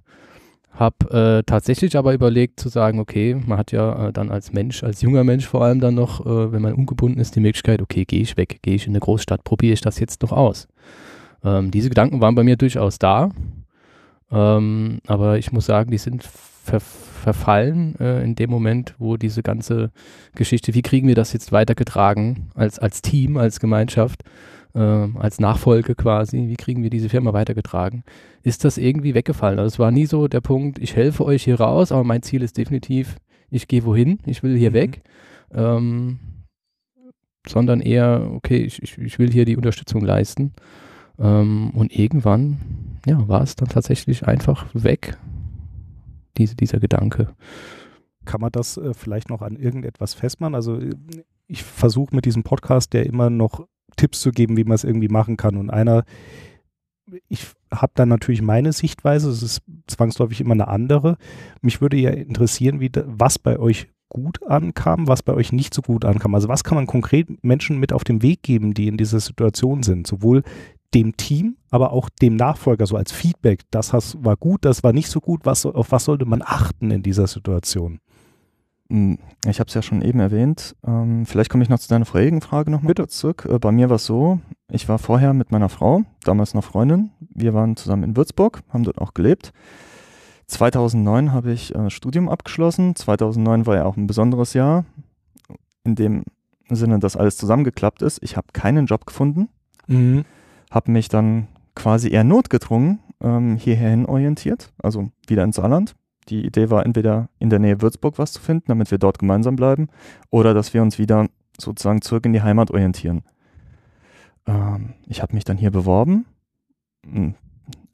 Hab 0.72 1.12
äh, 1.12 1.42
tatsächlich 1.44 1.96
aber 1.96 2.14
überlegt 2.14 2.58
zu 2.58 2.68
sagen, 2.68 2.98
okay, 2.98 3.40
man 3.46 3.58
hat 3.58 3.70
ja 3.70 4.08
äh, 4.08 4.12
dann 4.12 4.30
als 4.30 4.52
Mensch, 4.52 4.82
als 4.82 5.02
junger 5.02 5.22
Mensch 5.22 5.46
vor 5.46 5.62
allem 5.62 5.80
dann 5.80 5.94
noch, 5.94 6.26
äh, 6.26 6.52
wenn 6.52 6.62
man 6.62 6.72
ungebunden 6.72 7.20
ist, 7.20 7.36
die 7.36 7.40
Möglichkeit, 7.40 7.80
okay, 7.80 8.04
gehe 8.04 8.22
ich 8.22 8.36
weg, 8.36 8.58
gehe 8.62 8.74
ich 8.74 8.86
in 8.86 8.92
eine 8.92 9.00
Großstadt, 9.00 9.44
probiere 9.44 9.74
ich 9.74 9.82
das 9.82 10.00
jetzt 10.00 10.22
noch 10.22 10.32
aus. 10.32 10.66
Ähm, 11.44 11.70
diese 11.70 11.90
Gedanken 11.90 12.20
waren 12.20 12.34
bei 12.34 12.42
mir 12.42 12.56
durchaus 12.56 12.98
da, 12.98 13.30
ähm, 14.32 14.98
aber 15.06 15.38
ich 15.38 15.52
muss 15.52 15.66
sagen, 15.66 15.90
die 15.90 15.98
sind 15.98 16.24
ver 16.24 16.80
verfallen 16.80 17.98
äh, 18.00 18.22
in 18.22 18.34
dem 18.34 18.50
Moment, 18.50 18.94
wo 18.98 19.16
diese 19.16 19.42
ganze 19.42 19.90
Geschichte, 20.34 20.74
wie 20.74 20.82
kriegen 20.82 21.08
wir 21.08 21.14
das 21.14 21.32
jetzt 21.32 21.52
weitergetragen 21.52 22.50
als, 22.54 22.78
als 22.78 23.00
Team, 23.00 23.38
als 23.38 23.60
Gemeinschaft, 23.60 24.24
ähm, 24.74 25.16
als 25.18 25.40
Nachfolge 25.40 25.94
quasi, 25.94 26.48
wie 26.48 26.56
kriegen 26.56 26.82
wir 26.82 26.90
diese 26.90 27.08
Firma 27.08 27.32
weitergetragen, 27.32 28.02
ist 28.42 28.64
das 28.64 28.76
irgendwie 28.78 29.14
weggefallen. 29.14 29.58
Also 29.58 29.74
es 29.74 29.78
war 29.78 29.90
nie 29.90 30.06
so 30.06 30.28
der 30.28 30.40
Punkt, 30.40 30.78
ich 30.78 30.96
helfe 30.96 31.24
euch 31.24 31.44
hier 31.44 31.60
raus, 31.60 31.92
aber 31.92 32.04
mein 32.04 32.22
Ziel 32.22 32.42
ist 32.42 32.58
definitiv, 32.58 33.16
ich 33.50 33.68
gehe 33.68 33.84
wohin, 33.84 34.18
ich 34.26 34.42
will 34.42 34.56
hier 34.56 34.70
Mhm. 34.70 34.74
weg, 34.74 35.02
ähm, 35.52 36.18
sondern 37.46 37.80
eher, 37.80 38.30
okay, 38.32 38.58
ich, 38.58 38.82
ich, 38.82 38.98
ich 38.98 39.18
will 39.18 39.30
hier 39.30 39.44
die 39.44 39.56
Unterstützung 39.56 40.04
leisten. 40.04 40.52
Ähm, 41.18 41.70
und 41.74 41.96
irgendwann, 41.96 42.58
ja, 43.06 43.28
war 43.28 43.42
es 43.42 43.54
dann 43.54 43.68
tatsächlich 43.68 44.26
einfach 44.26 44.66
weg, 44.72 45.16
diese, 46.36 46.56
dieser 46.56 46.80
Gedanke. 46.80 47.34
Kann 48.24 48.40
man 48.40 48.50
das 48.50 48.76
äh, 48.76 48.94
vielleicht 48.94 49.28
noch 49.28 49.42
an 49.42 49.56
irgendetwas 49.56 50.14
festmachen? 50.14 50.54
Also 50.54 50.80
äh, 50.80 50.94
ich 51.46 51.62
versuche 51.62 52.16
mit 52.16 52.24
diesem 52.24 52.42
Podcast 52.42 52.94
ja 52.94 53.02
immer 53.02 53.30
noch 53.30 53.68
Tipps 53.96 54.20
zu 54.20 54.30
geben, 54.30 54.56
wie 54.56 54.64
man 54.64 54.74
es 54.74 54.84
irgendwie 54.84 55.08
machen 55.08 55.36
kann. 55.36 55.56
Und 55.56 55.70
einer, 55.70 56.04
ich 57.28 57.46
habe 57.70 57.92
dann 57.94 58.08
natürlich 58.08 58.42
meine 58.42 58.72
Sichtweise, 58.72 59.30
es 59.30 59.42
ist 59.42 59.62
zwangsläufig 59.86 60.40
immer 60.40 60.54
eine 60.54 60.68
andere. 60.68 61.16
Mich 61.60 61.80
würde 61.80 61.96
ja 61.96 62.10
interessieren, 62.10 62.80
wie, 62.80 62.90
was 62.94 63.38
bei 63.38 63.58
euch 63.58 63.88
gut 64.08 64.42
ankam, 64.46 65.08
was 65.08 65.22
bei 65.22 65.34
euch 65.34 65.52
nicht 65.52 65.74
so 65.74 65.82
gut 65.82 66.04
ankam. 66.04 66.34
Also 66.34 66.48
was 66.48 66.64
kann 66.64 66.76
man 66.76 66.86
konkret 66.86 67.42
Menschen 67.42 67.78
mit 67.78 67.92
auf 67.92 68.04
den 68.04 68.22
Weg 68.22 68.42
geben, 68.42 68.74
die 68.74 68.86
in 68.86 68.96
dieser 68.96 69.20
Situation 69.20 69.82
sind? 69.82 70.06
Sowohl 70.06 70.42
dem 70.94 71.16
Team, 71.16 71.56
aber 71.70 71.92
auch 71.92 72.08
dem 72.08 72.36
Nachfolger 72.36 72.86
so 72.86 72.96
als 72.96 73.10
Feedback. 73.10 73.62
Das 73.70 73.92
war 73.92 74.36
gut, 74.36 74.64
das 74.64 74.84
war 74.84 74.92
nicht 74.92 75.08
so 75.08 75.20
gut. 75.20 75.40
Was, 75.44 75.66
auf 75.66 75.90
was 75.90 76.04
sollte 76.04 76.24
man 76.24 76.42
achten 76.42 76.90
in 76.92 77.02
dieser 77.02 77.26
Situation? 77.26 77.98
Mm, 78.88 79.14
Ich 79.46 79.60
habe 79.60 79.68
es 79.68 79.74
ja 79.74 79.82
schon 79.82 80.02
eben 80.02 80.20
erwähnt. 80.20 80.76
Ähm, 80.86 81.26
vielleicht 81.26 81.50
komme 81.50 81.62
ich 81.62 81.70
noch 81.70 81.78
zu 81.78 81.88
deiner 81.88 82.04
vorigen 82.04 82.40
Frage 82.40 82.70
nochmal 82.70 82.94
kurz 82.94 83.18
zurück. 83.18 83.46
Äh, 83.50 83.58
bei 83.58 83.72
mir 83.72 83.88
war 83.88 83.96
es 83.96 84.06
so, 84.06 84.40
ich 84.70 84.88
war 84.88 84.98
vorher 84.98 85.32
mit 85.34 85.50
meiner 85.52 85.68
Frau, 85.68 86.02
damals 86.24 86.54
noch 86.54 86.64
Freundin. 86.64 87.10
Wir 87.30 87.54
waren 87.54 87.76
zusammen 87.76 88.02
in 88.04 88.16
Würzburg, 88.16 88.62
haben 88.70 88.84
dort 88.84 88.98
auch 88.98 89.14
gelebt. 89.14 89.52
2009 90.46 91.32
habe 91.32 91.52
ich 91.52 91.74
äh, 91.74 91.90
Studium 91.90 92.28
abgeschlossen. 92.28 92.94
2009 92.94 93.66
war 93.66 93.76
ja 93.76 93.84
auch 93.84 93.96
ein 93.96 94.06
besonderes 94.06 94.52
Jahr. 94.54 94.84
In 95.84 95.94
dem 95.94 96.24
Sinne, 96.70 96.98
dass 96.98 97.16
alles 97.16 97.36
zusammengeklappt 97.36 98.02
ist. 98.02 98.22
Ich 98.22 98.36
habe 98.36 98.46
keinen 98.52 98.86
Job 98.86 99.04
gefunden, 99.06 99.48
habe 100.70 100.90
mich 100.90 101.08
dann 101.08 101.46
quasi 101.74 102.08
eher 102.08 102.24
notgedrungen 102.24 103.00
ähm, 103.20 103.56
hierhin 103.56 104.06
orientiert, 104.06 104.72
also 104.82 105.10
wieder 105.26 105.44
ins 105.44 105.56
Saarland. 105.56 105.94
Die 106.28 106.44
Idee 106.44 106.70
war 106.70 106.86
entweder 106.86 107.28
in 107.38 107.50
der 107.50 107.58
Nähe 107.58 107.82
Würzburg 107.82 108.18
was 108.18 108.32
zu 108.32 108.40
finden, 108.40 108.66
damit 108.68 108.90
wir 108.90 108.98
dort 108.98 109.18
gemeinsam 109.18 109.56
bleiben, 109.56 109.88
oder 110.30 110.54
dass 110.54 110.72
wir 110.72 110.82
uns 110.82 110.98
wieder 110.98 111.28
sozusagen 111.58 112.02
zurück 112.02 112.24
in 112.26 112.32
die 112.32 112.42
Heimat 112.42 112.70
orientieren. 112.70 113.22
Ähm, 114.46 114.94
ich 115.06 115.22
habe 115.22 115.34
mich 115.34 115.44
dann 115.44 115.56
hier 115.56 115.70
beworben. 115.70 116.26
Hm, 117.04 117.34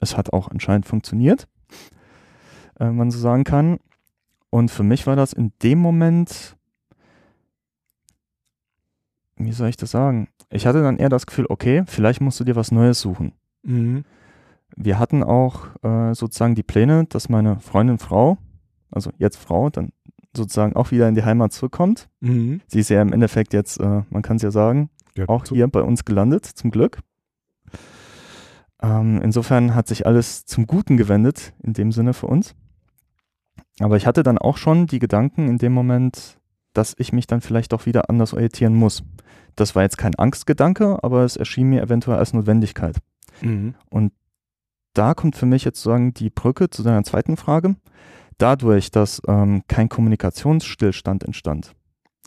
Es 0.01 0.17
hat 0.17 0.33
auch 0.33 0.49
anscheinend 0.49 0.87
funktioniert, 0.87 1.47
äh, 2.77 2.87
wenn 2.87 2.97
man 2.97 3.11
so 3.11 3.19
sagen 3.19 3.45
kann. 3.45 3.79
Und 4.51 4.71
für 4.71 4.83
mich 4.83 5.07
war 5.07 5.17
das 5.17 5.33
in 5.33 5.53
dem 5.63 5.79
Moment, 5.79 6.57
wie 9.37 9.53
soll 9.53 9.69
ich 9.69 9.77
das 9.77 9.91
sagen? 9.91 10.29
Ich 10.51 10.67
hatte 10.67 10.83
dann 10.83 10.97
eher 10.97 11.09
das 11.09 11.27
Gefühl, 11.27 11.47
okay, 11.49 11.85
vielleicht 11.87 12.21
musst 12.21 12.41
du 12.41 12.45
dir 12.45 12.57
was 12.57 12.73
Neues 12.73 13.01
suchen. 13.01 13.33
Mhm. 13.63 14.05
Wir 14.77 14.99
hatten 14.99 15.23
auch 15.23 15.67
äh, 15.83 16.15
sozusagen 16.15 16.55
die 16.55 16.63
Pläne, 16.63 17.05
dass 17.07 17.29
meine 17.29 17.61
Freundin 17.61 17.99
Frau, 17.99 18.39
also 18.91 19.11
jetzt 19.19 19.37
Frau, 19.37 19.71
dann 19.71 19.91
sozusagen 20.37 20.77
auch 20.77 20.91
wieder 20.91 21.09
in 21.09 21.15
die 21.15 21.25
Heimat 21.25 21.53
zurückkommt. 21.53 22.09
Mhm. 22.21 22.61
Sie 22.67 22.81
ist 22.81 22.89
ja 22.89 23.03
im 23.03 23.13
Endeffekt 23.13 23.53
jetzt, 23.53 23.81
äh, 23.81 24.03
man 24.11 24.23
kann 24.23 24.37
es 24.37 24.43
ja 24.43 24.51
sagen, 24.51 24.91
Ja, 25.17 25.29
auch 25.29 25.45
hier 25.47 25.69
bei 25.69 25.83
uns 25.83 26.05
gelandet, 26.05 26.47
zum 26.47 26.71
Glück. 26.71 27.01
Ähm, 28.83 29.21
insofern 29.23 29.75
hat 29.75 29.89
sich 29.89 30.07
alles 30.07 30.45
zum 30.47 30.67
Guten 30.67 30.97
gewendet, 30.97 31.53
in 31.63 31.73
dem 31.73 31.93
Sinne 31.93 32.15
für 32.15 32.27
uns. 32.27 32.55
Aber 33.81 33.97
ich 33.97 34.07
hatte 34.07 34.23
dann 34.23 34.39
auch 34.39 34.57
schon 34.57 34.87
die 34.87 34.99
Gedanken 34.99 35.49
in 35.49 35.59
dem 35.59 35.73
Moment, 35.73 36.39
dass 36.73 36.95
ich 36.99 37.13
mich 37.13 37.27
dann 37.27 37.41
vielleicht 37.41 37.73
doch 37.73 37.87
wieder 37.87 38.09
anders 38.09 38.33
orientieren 38.33 38.75
muss. 38.75 39.03
Das 39.57 39.75
war 39.75 39.83
jetzt 39.83 39.99
kein 39.99 40.15
Angstgedanke, 40.15 41.03
aber 41.03 41.25
es 41.25 41.37
erschien 41.37 41.69
mir 41.69 41.83
eventuell 41.83 42.19
als 42.19 42.33
Notwendigkeit. 42.33 42.99
Mhm. 43.43 43.75
Da 44.95 45.15
kommt 45.15 45.37
für 45.37 45.47
mich 45.47 45.65
jetzt 45.65 45.79
sozusagen 45.79 46.15
die 46.15 46.31
Brücke 46.31 46.71
zu 46.71 46.83
deiner 46.83 47.05
zweiten 47.05 47.37
Frage. 47.37 47.77
Dadurch, 48.39 48.91
dass 48.91 49.21
ähm, 49.29 49.63
kein 49.69 49.89
Kommunikationsstillstand 49.89 51.25
entstand. 51.25 51.75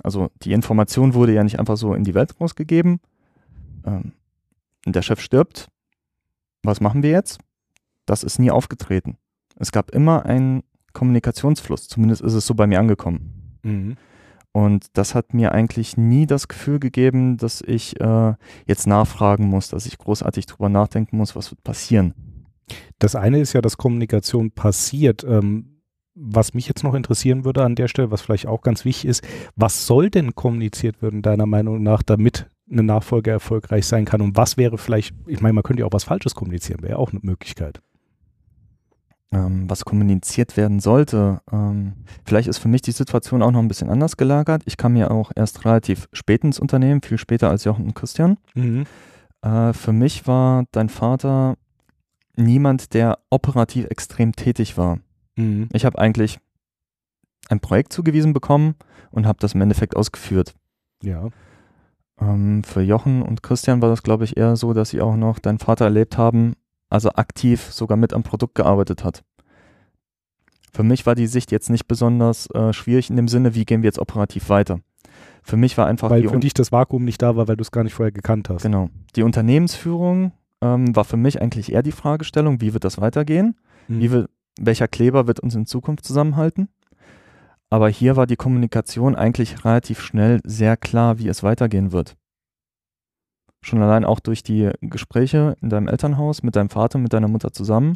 Also 0.03 0.29
die 0.43 0.53
Information 0.53 1.13
wurde 1.13 1.33
ja 1.33 1.43
nicht 1.43 1.59
einfach 1.59 1.77
so 1.77 1.93
in 1.93 2.03
die 2.03 2.13
Welt 2.13 2.39
rausgegeben. 2.39 2.99
Ähm, 3.85 4.13
der 4.85 5.01
Chef 5.01 5.19
stirbt. 5.19 5.67
Was 6.63 6.81
machen 6.81 7.03
wir 7.03 7.11
jetzt? 7.11 7.39
Das 8.05 8.23
ist 8.23 8.39
nie 8.39 8.51
aufgetreten. 8.51 9.17
Es 9.55 9.71
gab 9.71 9.91
immer 9.91 10.25
einen 10.25 10.63
Kommunikationsfluss. 10.93 11.87
Zumindest 11.87 12.21
ist 12.21 12.33
es 12.33 12.45
so 12.45 12.53
bei 12.53 12.67
mir 12.67 12.79
angekommen. 12.79 13.59
Mhm. 13.63 13.97
Und 14.51 14.85
das 14.93 15.15
hat 15.15 15.33
mir 15.33 15.51
eigentlich 15.51 15.97
nie 15.97 16.27
das 16.27 16.47
Gefühl 16.47 16.79
gegeben, 16.79 17.37
dass 17.37 17.61
ich 17.61 17.99
äh, 17.99 18.33
jetzt 18.67 18.85
nachfragen 18.85 19.47
muss, 19.47 19.69
dass 19.69 19.87
ich 19.87 19.97
großartig 19.97 20.45
drüber 20.45 20.69
nachdenken 20.69 21.17
muss, 21.17 21.35
was 21.35 21.49
wird 21.49 21.63
passieren. 21.63 22.13
Das 22.99 23.15
eine 23.15 23.39
ist 23.39 23.53
ja, 23.53 23.61
dass 23.61 23.77
Kommunikation 23.77 24.51
passiert. 24.51 25.23
Ähm, 25.23 25.69
was 26.15 26.53
mich 26.53 26.67
jetzt 26.67 26.83
noch 26.83 26.93
interessieren 26.93 27.43
würde 27.43 27.63
an 27.63 27.73
der 27.73 27.87
Stelle, 27.87 28.11
was 28.11 28.21
vielleicht 28.21 28.45
auch 28.45 28.61
ganz 28.61 28.85
wichtig 28.85 29.09
ist, 29.09 29.23
was 29.55 29.87
soll 29.87 30.11
denn 30.11 30.35
kommuniziert 30.35 31.01
werden, 31.01 31.23
deiner 31.23 31.47
Meinung 31.47 31.81
nach, 31.81 32.03
damit 32.03 32.47
eine 32.69 32.83
Nachfolge 32.83 33.31
erfolgreich 33.31 33.87
sein 33.87 34.05
kann? 34.05 34.21
Und 34.21 34.37
was 34.37 34.55
wäre 34.57 34.77
vielleicht, 34.77 35.15
ich 35.25 35.41
meine, 35.41 35.53
man 35.53 35.63
könnte 35.63 35.81
ja 35.81 35.87
auch 35.87 35.93
was 35.93 36.03
Falsches 36.03 36.35
kommunizieren, 36.35 36.83
wäre 36.83 36.93
ja 36.93 36.97
auch 36.97 37.11
eine 37.11 37.21
Möglichkeit 37.23 37.81
ähm, 39.33 39.69
was 39.69 39.85
kommuniziert 39.85 40.55
werden 40.55 40.79
sollte. 40.79 41.41
Ähm, 41.51 41.93
vielleicht 42.25 42.47
ist 42.47 42.59
für 42.59 42.67
mich 42.67 42.81
die 42.81 42.91
Situation 42.91 43.41
auch 43.41 43.51
noch 43.51 43.59
ein 43.59 43.67
bisschen 43.67 43.89
anders 43.89 44.17
gelagert. 44.17 44.63
Ich 44.65 44.77
kam 44.77 44.95
ja 44.95 45.09
auch 45.09 45.31
erst 45.35 45.65
relativ 45.65 46.07
spät 46.13 46.43
ins 46.43 46.59
Unternehmen, 46.59 47.01
viel 47.01 47.17
später 47.17 47.49
als 47.49 47.63
Jochen 47.63 47.85
und 47.85 47.95
Christian. 47.95 48.37
Mhm. 48.53 48.85
Äh, 49.41 49.73
für 49.73 49.91
mich 49.91 50.27
war 50.27 50.65
dein 50.71 50.89
Vater 50.89 51.55
niemand, 52.35 52.93
der 52.93 53.19
operativ 53.29 53.85
extrem 53.89 54.33
tätig 54.33 54.77
war. 54.77 54.99
Mhm. 55.35 55.69
Ich 55.73 55.85
habe 55.85 55.99
eigentlich 55.99 56.39
ein 57.49 57.59
Projekt 57.59 57.93
zugewiesen 57.93 58.33
bekommen 58.33 58.75
und 59.11 59.27
habe 59.27 59.39
das 59.39 59.53
im 59.53 59.61
Endeffekt 59.61 59.95
ausgeführt. 59.95 60.53
Ja. 61.01 61.29
Ähm, 62.19 62.63
für 62.63 62.81
Jochen 62.81 63.21
und 63.21 63.43
Christian 63.43 63.81
war 63.81 63.89
das, 63.89 64.03
glaube 64.03 64.23
ich, 64.23 64.37
eher 64.37 64.55
so, 64.55 64.73
dass 64.73 64.89
sie 64.89 65.01
auch 65.01 65.15
noch 65.15 65.39
deinen 65.39 65.59
Vater 65.59 65.85
erlebt 65.85 66.17
haben, 66.17 66.53
also 66.89 67.09
aktiv 67.11 67.71
sogar 67.71 67.97
mit 67.97 68.13
am 68.13 68.23
Produkt 68.23 68.55
gearbeitet 68.55 69.03
hat. 69.03 69.23
Für 70.71 70.83
mich 70.83 71.05
war 71.05 71.15
die 71.15 71.27
Sicht 71.27 71.51
jetzt 71.51 71.69
nicht 71.69 71.87
besonders 71.87 72.47
äh, 72.51 72.73
schwierig 72.73 73.09
in 73.09 73.15
dem 73.15 73.27
Sinne, 73.27 73.53
wie 73.53 73.65
gehen 73.65 73.83
wir 73.83 73.87
jetzt 73.87 73.99
operativ 73.99 74.49
weiter. 74.49 74.79
Für 75.43 75.57
mich 75.57 75.77
war 75.77 75.85
einfach. 75.85 76.09
Weil 76.09 76.27
für 76.27 76.39
dich 76.39 76.53
das 76.53 76.71
Vakuum 76.71 77.03
nicht 77.03 77.21
da 77.21 77.35
war, 77.35 77.47
weil 77.47 77.57
du 77.57 77.61
es 77.61 77.71
gar 77.71 77.83
nicht 77.83 77.93
vorher 77.93 78.11
gekannt 78.11 78.49
hast. 78.49 78.63
Genau. 78.63 78.89
Die 79.15 79.23
Unternehmensführung 79.23 80.31
ähm, 80.63 80.95
war 80.95 81.03
für 81.03 81.17
mich 81.17 81.41
eigentlich 81.41 81.73
eher 81.73 81.83
die 81.83 81.91
Fragestellung, 81.91 82.61
wie 82.61 82.73
wird 82.73 82.85
das 82.85 83.01
weitergehen? 83.01 83.57
Mhm. 83.89 83.99
Wie 83.99 84.11
will, 84.11 84.29
welcher 84.59 84.87
Kleber 84.87 85.27
wird 85.27 85.41
uns 85.41 85.53
in 85.55 85.65
Zukunft 85.65 86.05
zusammenhalten? 86.05 86.69
Aber 87.69 87.89
hier 87.89 88.15
war 88.15 88.27
die 88.27 88.35
Kommunikation 88.35 89.15
eigentlich 89.15 89.65
relativ 89.65 89.99
schnell 89.99 90.39
sehr 90.45 90.77
klar, 90.77 91.19
wie 91.19 91.27
es 91.27 91.43
weitergehen 91.43 91.91
wird. 91.91 92.15
Schon 93.61 93.81
allein 93.81 94.05
auch 94.05 94.19
durch 94.19 94.43
die 94.43 94.71
Gespräche 94.81 95.57
in 95.61 95.69
deinem 95.69 95.87
Elternhaus 95.87 96.43
mit 96.43 96.55
deinem 96.55 96.69
Vater, 96.69 96.97
mit 96.97 97.13
deiner 97.13 97.27
Mutter 97.27 97.51
zusammen. 97.51 97.95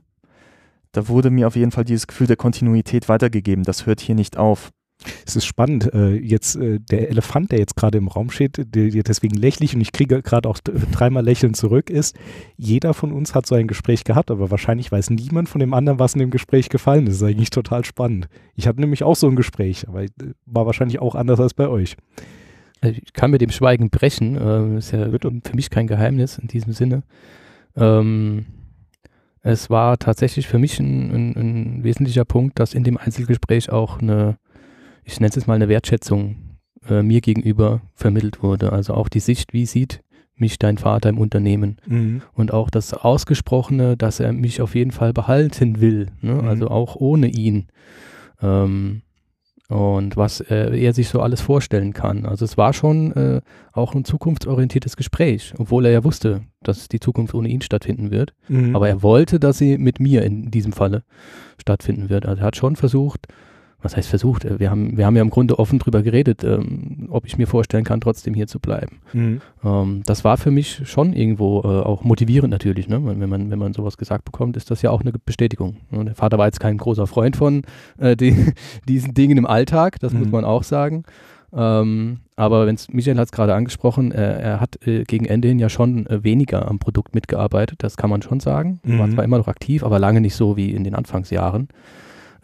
Da 0.93 1.07
wurde 1.07 1.29
mir 1.29 1.47
auf 1.47 1.55
jeden 1.55 1.71
Fall 1.71 1.83
dieses 1.83 2.07
Gefühl 2.07 2.27
der 2.27 2.37
Kontinuität 2.37 3.07
weitergegeben. 3.07 3.63
Das 3.63 3.85
hört 3.85 3.99
hier 3.99 4.15
nicht 4.15 4.37
auf. 4.37 4.71
Es 5.25 5.35
ist 5.35 5.45
spannend. 5.45 5.93
Äh, 5.93 6.15
jetzt 6.15 6.55
äh, 6.55 6.79
der 6.79 7.09
Elefant, 7.09 7.51
der 7.51 7.59
jetzt 7.59 7.75
gerade 7.75 7.97
im 7.97 8.07
Raum 8.07 8.31
steht, 8.31 8.57
der, 8.57 8.89
deswegen 8.89 9.35
lächlich 9.35 9.75
und 9.75 9.81
ich 9.81 9.91
kriege 9.91 10.21
gerade 10.21 10.49
auch 10.49 10.57
dreimal 10.59 11.23
Lächeln 11.23 11.53
zurück, 11.53 11.89
ist, 11.89 12.17
jeder 12.57 12.93
von 12.93 13.11
uns 13.11 13.35
hat 13.35 13.45
so 13.45 13.55
ein 13.55 13.67
Gespräch 13.67 14.03
gehabt, 14.03 14.31
aber 14.31 14.49
wahrscheinlich 14.49 14.91
weiß 14.91 15.11
niemand 15.11 15.49
von 15.49 15.59
dem 15.59 15.73
anderen, 15.73 15.99
was 15.99 16.13
in 16.13 16.19
dem 16.19 16.31
Gespräch 16.31 16.69
gefallen 16.69 17.05
ist. 17.05 17.21
Das 17.21 17.21
ist 17.21 17.35
eigentlich 17.35 17.51
total 17.51 17.85
spannend. 17.85 18.27
Ich 18.55 18.67
hatte 18.67 18.79
nämlich 18.79 19.03
auch 19.03 19.15
so 19.15 19.27
ein 19.27 19.35
Gespräch, 19.35 19.87
aber 19.87 20.03
äh, 20.03 20.09
war 20.45 20.65
wahrscheinlich 20.65 20.99
auch 20.99 21.15
anders 21.15 21.39
als 21.39 21.53
bei 21.53 21.67
euch. 21.67 21.95
Also 22.81 22.99
ich 23.01 23.13
kann 23.13 23.31
mit 23.31 23.41
dem 23.41 23.51
Schweigen 23.51 23.89
brechen, 23.89 24.35
äh, 24.35 24.77
ist 24.77 24.91
ja 24.91 25.07
für 25.09 25.55
mich 25.55 25.69
kein 25.69 25.87
Geheimnis 25.87 26.37
in 26.37 26.47
diesem 26.47 26.73
Sinne. 26.73 27.03
Ähm, 27.75 28.45
es 29.41 29.69
war 29.69 29.97
tatsächlich 29.97 30.47
für 30.47 30.59
mich 30.59 30.79
ein, 30.79 31.11
ein, 31.11 31.35
ein, 31.35 31.83
wesentlicher 31.83 32.25
Punkt, 32.25 32.59
dass 32.59 32.73
in 32.73 32.83
dem 32.83 32.97
Einzelgespräch 32.97 33.71
auch 33.71 33.99
eine, 33.99 34.37
ich 35.07 35.19
nenne 35.19 35.29
es 35.29 35.35
jetzt 35.35 35.47
mal 35.47 35.55
eine 35.55 35.69
Wertschätzung 35.69 36.35
äh, 36.87 37.01
mir 37.01 37.21
gegenüber 37.21 37.81
vermittelt 37.95 38.43
wurde. 38.43 38.73
Also 38.73 38.93
auch 38.93 39.07
die 39.07 39.21
Sicht, 39.21 39.53
wie 39.53 39.65
sieht 39.65 40.03
mich 40.35 40.59
dein 40.59 40.77
Vater 40.77 41.09
im 41.09 41.17
Unternehmen 41.17 41.77
mhm. 41.87 42.21
und 42.33 42.53
auch 42.53 42.69
das 42.69 42.93
Ausgesprochene, 42.93 43.97
dass 43.97 44.19
er 44.19 44.33
mich 44.33 44.61
auf 44.61 44.75
jeden 44.75 44.91
Fall 44.91 45.13
behalten 45.13 45.81
will, 45.81 46.07
ne? 46.21 46.35
mhm. 46.35 46.47
also 46.47 46.67
auch 46.67 46.95
ohne 46.95 47.27
ihn. 47.27 47.67
Ähm, 48.41 49.01
und 49.69 50.15
was 50.15 50.39
äh, 50.41 50.79
er 50.79 50.93
sich 50.93 51.09
so 51.09 51.21
alles 51.21 51.41
vorstellen 51.41 51.91
kann. 51.91 52.25
Also 52.25 52.45
es 52.45 52.57
war 52.57 52.71
schon 52.71 53.11
äh, 53.13 53.41
auch 53.73 53.95
ein 53.95 54.05
zukunftsorientiertes 54.05 54.95
Gespräch, 54.95 55.53
obwohl 55.57 55.85
er 55.85 55.91
ja 55.91 56.03
wusste, 56.03 56.41
dass 56.61 56.87
die 56.87 57.01
Zukunft 57.01 57.33
ohne 57.33 57.49
ihn 57.49 57.61
stattfinden 57.61 58.11
wird. 58.11 58.33
Mhm. 58.47 58.75
Aber 58.75 58.87
er 58.87 59.01
wollte, 59.03 59.39
dass 59.39 59.57
sie 59.57 59.77
mit 59.77 59.99
mir 59.99 60.23
in 60.23 60.51
diesem 60.51 60.71
Falle 60.71 61.03
stattfinden 61.59 62.09
wird. 62.09 62.25
Also 62.25 62.41
er 62.41 62.47
hat 62.47 62.55
schon 62.55 62.75
versucht, 62.75 63.27
was 63.81 63.95
heißt 63.95 64.09
versucht? 64.09 64.45
Äh, 64.45 64.59
wir 64.59 64.71
haben, 64.71 64.97
wir 64.97 65.05
haben 65.05 65.15
ja 65.15 65.21
im 65.21 65.29
Grunde 65.29 65.59
offen 65.59 65.79
drüber 65.79 66.01
geredet, 66.01 66.43
ähm, 66.43 67.07
ob 67.09 67.25
ich 67.25 67.37
mir 67.37 67.47
vorstellen 67.47 67.83
kann, 67.83 68.01
trotzdem 68.01 68.33
hier 68.33 68.47
zu 68.47 68.59
bleiben. 68.59 68.99
Mhm. 69.13 69.41
Ähm, 69.63 70.01
das 70.05 70.23
war 70.23 70.37
für 70.37 70.51
mich 70.51 70.81
schon 70.89 71.13
irgendwo 71.13 71.61
äh, 71.61 71.67
auch 71.67 72.03
motivierend 72.03 72.51
natürlich. 72.51 72.87
Ne? 72.87 73.01
Wenn, 73.03 73.29
man, 73.29 73.51
wenn 73.51 73.59
man 73.59 73.73
sowas 73.73 73.97
gesagt 73.97 74.25
bekommt, 74.25 74.57
ist 74.57 74.71
das 74.71 74.81
ja 74.81 74.91
auch 74.91 75.01
eine 75.01 75.11
Bestätigung. 75.11 75.77
Und 75.91 76.07
der 76.07 76.15
Vater 76.15 76.37
war 76.37 76.45
jetzt 76.45 76.59
kein 76.59 76.77
großer 76.77 77.07
Freund 77.07 77.35
von 77.35 77.63
äh, 77.97 78.15
die, 78.15 78.53
diesen 78.87 79.13
Dingen 79.13 79.37
im 79.37 79.45
Alltag, 79.45 79.99
das 79.99 80.13
mhm. 80.13 80.19
muss 80.19 80.31
man 80.31 80.45
auch 80.45 80.63
sagen. 80.63 81.03
Ähm, 81.53 82.19
aber 82.35 82.67
wenn's, 82.67 82.89
Michael 82.89 83.17
hat 83.17 83.25
es 83.25 83.31
gerade 83.31 83.55
angesprochen, 83.55 84.11
äh, 84.11 84.41
er 84.41 84.59
hat 84.59 84.85
äh, 84.85 85.03
gegen 85.05 85.25
Ende 85.25 85.47
hin 85.47 85.59
ja 85.59 85.69
schon 85.69 86.05
äh, 86.07 86.23
weniger 86.23 86.67
am 86.67 86.77
Produkt 86.77 87.15
mitgearbeitet, 87.15 87.83
das 87.83 87.95
kann 87.95 88.09
man 88.09 88.21
schon 88.21 88.39
sagen. 88.39 88.79
Mhm. 88.83 88.99
War 88.99 89.09
zwar 89.09 89.23
immer 89.23 89.37
noch 89.37 89.47
aktiv, 89.47 89.83
aber 89.83 89.97
lange 89.97 90.19
nicht 90.19 90.35
so 90.35 90.57
wie 90.57 90.71
in 90.71 90.83
den 90.83 90.93
Anfangsjahren. 90.93 91.69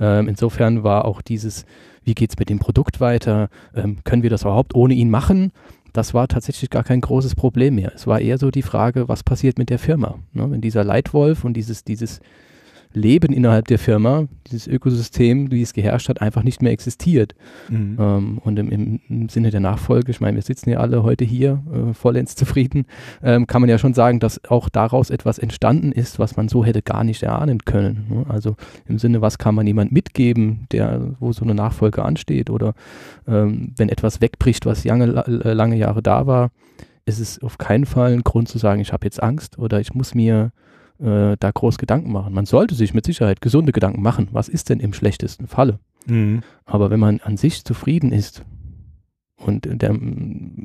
Ähm, 0.03 0.27
insofern 0.27 0.83
war 0.83 1.05
auch 1.05 1.21
dieses, 1.21 1.65
wie 2.03 2.13
geht 2.13 2.31
es 2.31 2.37
mit 2.37 2.49
dem 2.49 2.59
Produkt 2.59 2.99
weiter, 2.99 3.47
ähm, 3.73 3.99
können 4.03 4.21
wir 4.21 4.29
das 4.29 4.41
überhaupt 4.41 4.75
ohne 4.75 4.93
ihn 4.93 5.09
machen? 5.09 5.53
Das 5.93 6.13
war 6.13 6.27
tatsächlich 6.27 6.69
gar 6.69 6.83
kein 6.83 6.99
großes 6.99 7.35
Problem 7.35 7.75
mehr. 7.75 7.93
Es 7.95 8.05
war 8.05 8.19
eher 8.19 8.37
so 8.37 8.51
die 8.51 8.63
Frage, 8.63 9.07
was 9.07 9.23
passiert 9.23 9.57
mit 9.57 9.69
der 9.69 9.79
Firma? 9.79 10.19
Ne? 10.33 10.51
Wenn 10.51 10.59
dieser 10.59 10.83
Leitwolf 10.83 11.45
und 11.45 11.53
dieses, 11.53 11.85
dieses 11.85 12.19
Leben 12.93 13.33
innerhalb 13.33 13.67
der 13.67 13.79
Firma, 13.79 14.27
dieses 14.47 14.67
Ökosystem, 14.67 15.51
wie 15.51 15.61
es 15.61 15.73
geherrscht 15.73 16.09
hat, 16.09 16.21
einfach 16.21 16.43
nicht 16.43 16.61
mehr 16.61 16.71
existiert. 16.71 17.35
Mhm. 17.69 17.97
Ähm, 17.99 18.37
und 18.39 18.59
im, 18.59 18.99
im, 19.09 19.29
Sinne 19.29 19.49
der 19.49 19.59
Nachfolge, 19.59 20.11
ich 20.11 20.21
meine, 20.21 20.35
wir 20.35 20.41
sitzen 20.43 20.69
ja 20.69 20.79
alle 20.79 21.03
heute 21.03 21.25
hier 21.25 21.63
äh, 21.73 21.93
vollends 21.93 22.35
zufrieden, 22.35 22.85
ähm, 23.23 23.47
kann 23.47 23.61
man 23.61 23.69
ja 23.69 23.77
schon 23.77 23.93
sagen, 23.93 24.19
dass 24.19 24.43
auch 24.45 24.69
daraus 24.69 25.09
etwas 25.09 25.39
entstanden 25.39 25.91
ist, 25.91 26.19
was 26.19 26.35
man 26.35 26.49
so 26.49 26.63
hätte 26.63 26.81
gar 26.81 27.03
nicht 27.03 27.23
erahnen 27.23 27.59
können. 27.65 28.05
Ne? 28.09 28.25
Also 28.29 28.55
im 28.87 28.99
Sinne, 28.99 29.21
was 29.21 29.37
kann 29.37 29.55
man 29.55 29.65
jemand 29.65 29.91
mitgeben, 29.91 30.67
der, 30.71 31.15
wo 31.19 31.31
so 31.33 31.43
eine 31.43 31.55
Nachfolge 31.55 32.03
ansteht 32.03 32.49
oder 32.49 32.73
ähm, 33.27 33.73
wenn 33.75 33.89
etwas 33.89 34.21
wegbricht, 34.21 34.65
was 34.65 34.83
lange, 34.85 35.05
lange 35.05 35.77
Jahre 35.77 36.03
da 36.03 36.27
war, 36.27 36.51
ist 37.05 37.19
es 37.19 37.41
auf 37.41 37.57
keinen 37.57 37.85
Fall 37.85 38.13
ein 38.13 38.23
Grund 38.23 38.47
zu 38.47 38.57
sagen, 38.57 38.81
ich 38.81 38.93
habe 38.93 39.05
jetzt 39.05 39.21
Angst 39.21 39.57
oder 39.57 39.79
ich 39.79 39.93
muss 39.93 40.15
mir 40.15 40.51
äh, 40.99 41.35
da 41.39 41.51
groß 41.51 41.77
Gedanken 41.77 42.11
machen. 42.11 42.33
Man 42.33 42.45
sollte 42.45 42.75
sich 42.75 42.93
mit 42.93 43.05
Sicherheit 43.05 43.41
gesunde 43.41 43.71
Gedanken 43.71 44.01
machen. 44.01 44.29
Was 44.31 44.49
ist 44.49 44.69
denn 44.69 44.79
im 44.79 44.93
schlechtesten 44.93 45.47
Falle? 45.47 45.79
Mhm. 46.05 46.41
Aber 46.65 46.89
wenn 46.89 46.99
man 46.99 47.19
an 47.21 47.37
sich 47.37 47.63
zufrieden 47.63 48.11
ist 48.11 48.43
und 49.37 49.67
der, 49.69 49.97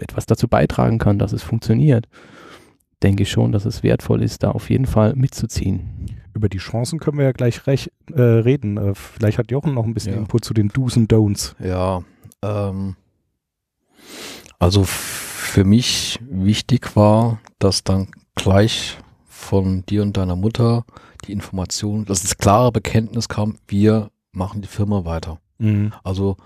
etwas 0.00 0.26
dazu 0.26 0.48
beitragen 0.48 0.98
kann, 0.98 1.18
dass 1.18 1.32
es 1.32 1.42
funktioniert, 1.42 2.08
denke 3.02 3.22
ich 3.22 3.30
schon, 3.30 3.52
dass 3.52 3.64
es 3.64 3.82
wertvoll 3.82 4.22
ist, 4.22 4.42
da 4.42 4.50
auf 4.50 4.70
jeden 4.70 4.86
Fall 4.86 5.14
mitzuziehen. 5.14 6.06
Über 6.34 6.48
die 6.48 6.58
Chancen 6.58 6.98
können 6.98 7.18
wir 7.18 7.24
ja 7.24 7.32
gleich 7.32 7.66
recht, 7.66 7.90
äh, 8.12 8.20
reden. 8.20 8.76
Äh, 8.76 8.94
vielleicht 8.94 9.38
hat 9.38 9.50
Jochen 9.50 9.74
noch 9.74 9.84
ein 9.84 9.94
bisschen 9.94 10.14
ja. 10.14 10.18
Input 10.18 10.44
zu 10.44 10.54
den 10.54 10.68
Do's 10.68 10.96
und 10.96 11.12
Don'ts. 11.12 11.54
Ja, 11.64 12.02
ähm, 12.42 12.96
also 14.58 14.84
für 14.84 15.64
mich 15.64 16.18
wichtig 16.28 16.96
war, 16.96 17.40
dass 17.58 17.84
dann 17.84 18.08
gleich 18.34 18.98
von 19.48 19.84
dir 19.86 20.02
und 20.02 20.16
deiner 20.16 20.36
Mutter 20.36 20.84
die 21.24 21.32
Information, 21.32 22.04
dass 22.04 22.22
das 22.22 22.36
klare 22.36 22.70
Bekenntnis 22.70 23.28
kam, 23.28 23.56
wir 23.66 24.10
machen 24.32 24.60
die 24.60 24.68
Firma 24.68 25.06
weiter. 25.06 25.38
Mhm. 25.58 25.92
Also 26.04 26.36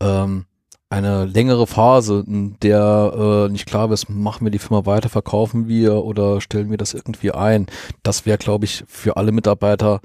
ähm, 0.00 0.44
eine 0.90 1.24
längere 1.24 1.66
Phase, 1.66 2.22
in 2.26 2.56
der 2.60 3.46
äh, 3.48 3.52
nicht 3.52 3.66
klar 3.66 3.90
ist, 3.90 4.10
machen 4.10 4.44
wir 4.44 4.50
die 4.50 4.58
Firma 4.58 4.84
weiter, 4.84 5.08
verkaufen 5.08 5.68
wir 5.68 6.04
oder 6.04 6.40
stellen 6.40 6.70
wir 6.70 6.76
das 6.76 6.92
irgendwie 6.92 7.30
ein. 7.32 7.66
Das 8.02 8.26
wäre, 8.26 8.38
glaube 8.38 8.66
ich, 8.66 8.84
für 8.86 9.16
alle 9.16 9.32
Mitarbeiter 9.32 10.00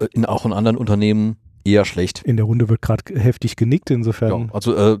äh, 0.00 0.06
in 0.12 0.24
auch 0.24 0.44
in 0.44 0.52
anderen 0.52 0.76
Unternehmen 0.76 1.36
eher 1.64 1.84
schlecht. 1.84 2.22
In 2.22 2.36
der 2.36 2.46
Runde 2.46 2.68
wird 2.68 2.82
gerade 2.82 3.14
heftig 3.14 3.54
genickt, 3.54 3.90
insofern. 3.90 4.46
Ja, 4.48 4.54
also 4.54 4.74
äh, 4.74 4.98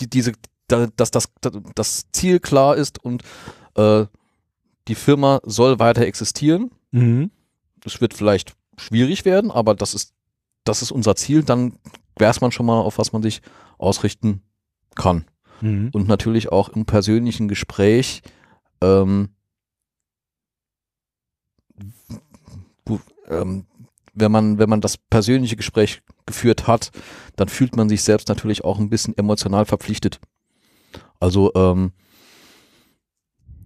die, 0.00 0.10
diese, 0.10 0.32
dass 0.68 1.10
das, 1.10 1.30
das 1.74 2.04
Ziel 2.12 2.38
klar 2.38 2.76
ist 2.76 3.02
und 3.02 3.22
äh, 3.76 4.04
die 4.88 4.94
Firma 4.94 5.40
soll 5.44 5.78
weiter 5.78 6.02
existieren. 6.02 6.70
Mhm. 6.90 7.30
Es 7.84 8.00
wird 8.00 8.14
vielleicht 8.14 8.54
schwierig 8.78 9.24
werden, 9.24 9.50
aber 9.50 9.74
das 9.74 9.94
ist, 9.94 10.14
das 10.64 10.82
ist 10.82 10.90
unser 10.90 11.14
Ziel. 11.14 11.42
Dann 11.42 11.78
weiß 12.16 12.40
man 12.40 12.52
schon 12.52 12.66
mal, 12.66 12.80
auf 12.80 12.98
was 12.98 13.12
man 13.12 13.22
sich 13.22 13.42
ausrichten 13.76 14.42
kann. 14.94 15.26
Mhm. 15.60 15.90
Und 15.92 16.08
natürlich 16.08 16.50
auch 16.50 16.70
im 16.70 16.86
persönlichen 16.86 17.48
Gespräch, 17.48 18.22
ähm, 18.80 19.30
ähm, 23.28 23.66
wenn 24.14 24.32
man, 24.32 24.58
wenn 24.58 24.68
man 24.68 24.80
das 24.80 24.96
persönliche 24.96 25.56
Gespräch 25.56 26.02
geführt 26.26 26.66
hat, 26.66 26.90
dann 27.36 27.48
fühlt 27.48 27.76
man 27.76 27.88
sich 27.88 28.02
selbst 28.02 28.28
natürlich 28.28 28.64
auch 28.64 28.78
ein 28.78 28.90
bisschen 28.90 29.16
emotional 29.16 29.64
verpflichtet. 29.64 30.18
Also 31.20 31.52
ähm, 31.54 31.92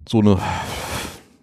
so 0.07 0.19
eine, 0.19 0.39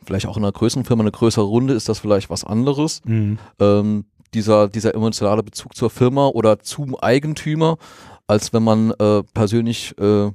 vielleicht 0.04 0.26
auch 0.26 0.37
in 0.37 0.45
einer 0.45 0.52
größeren 0.52 0.85
Firma, 0.85 1.02
eine 1.02 1.12
größere 1.12 1.45
Runde 1.45 1.75
ist 1.75 1.88
das 1.88 1.99
vielleicht 1.99 2.30
was 2.30 2.45
anderes. 2.45 3.02
Mhm. 3.04 3.38
Ähm, 3.59 4.04
dieser, 4.35 4.69
dieser 4.69 4.95
emotionale 4.95 5.42
Bezug 5.42 5.75
zur 5.75 5.90
Firma 5.90 6.28
oder 6.28 6.61
zum 6.61 6.97
Eigentümer, 6.97 7.78
als 8.26 8.52
wenn 8.52 8.62
man 8.62 8.92
äh, 8.92 9.23
persönlich 9.35 9.97
äh, 9.99 10.30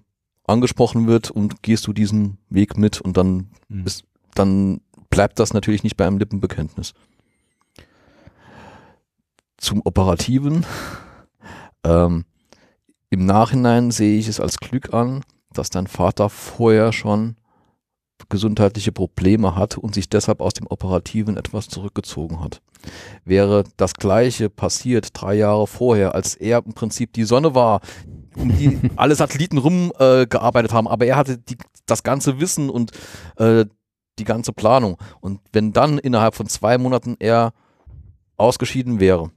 angesprochen 0.48 1.08
wird 1.08 1.32
und 1.32 1.64
gehst 1.64 1.88
du 1.88 1.94
diesen 1.94 2.38
Weg 2.50 2.78
mit 2.78 3.02
und 3.02 3.18
dann 3.18 3.50
mhm. 3.70 3.84
bist, 3.84 4.04
dann 4.34 4.82
bleibt 5.10 5.40
das 5.40 5.54
natürlich 5.54 5.84
nicht 5.84 5.98
bei 5.98 6.06
einem 6.06 6.18
Lippenbekenntnis. 6.18 6.94
Zum 9.58 9.82
Operativen. 9.84 10.66
Ähm, 11.88 12.26
Im 13.12 13.28
Nachhinein 13.28 13.92
sehe 13.92 14.18
ich 14.18 14.28
es 14.28 14.40
als 14.40 14.58
Glück 14.58 14.92
an, 14.92 15.22
dass 15.54 15.70
dein 15.70 15.86
Vater 15.86 16.32
vorher 16.32 16.92
schon 16.94 17.36
gesundheitliche 18.30 18.92
Probleme 18.92 19.56
hat 19.56 19.78
und 19.78 19.94
sich 19.94 20.10
deshalb 20.10 20.42
aus 20.42 20.54
dem 20.54 20.68
Operativen 20.68 21.38
etwas 21.38 21.68
zurückgezogen 21.68 22.42
hat. 22.42 22.62
Wäre 23.24 23.64
das 23.78 23.94
Gleiche 23.94 24.50
passiert 24.50 25.10
drei 25.14 25.36
Jahre 25.36 25.68
vorher, 25.68 26.16
als 26.16 26.36
er 26.36 26.64
im 26.66 26.74
Prinzip 26.74 27.14
die 27.14 27.24
Sonne 27.24 27.56
war, 27.56 27.82
um 28.36 28.56
die 28.56 28.80
alle 28.96 29.16
Satelliten 29.16 29.58
rumgearbeitet 29.58 30.72
äh, 30.72 30.74
haben, 30.74 30.88
aber 30.88 31.06
er 31.06 31.18
hatte 31.18 31.38
die, 31.38 31.58
das 31.86 32.04
ganze 32.04 32.40
Wissen 32.40 32.70
und 32.70 32.92
äh, 33.38 33.66
die 34.18 34.24
ganze 34.24 34.54
Planung. 34.54 34.98
Und 35.20 35.42
wenn 35.52 35.74
dann 35.74 35.98
innerhalb 35.98 36.36
von 36.36 36.48
zwei 36.48 36.78
Monaten 36.78 37.16
er 37.20 37.54
ausgeschieden 38.38 39.00
wäre, 39.00 39.32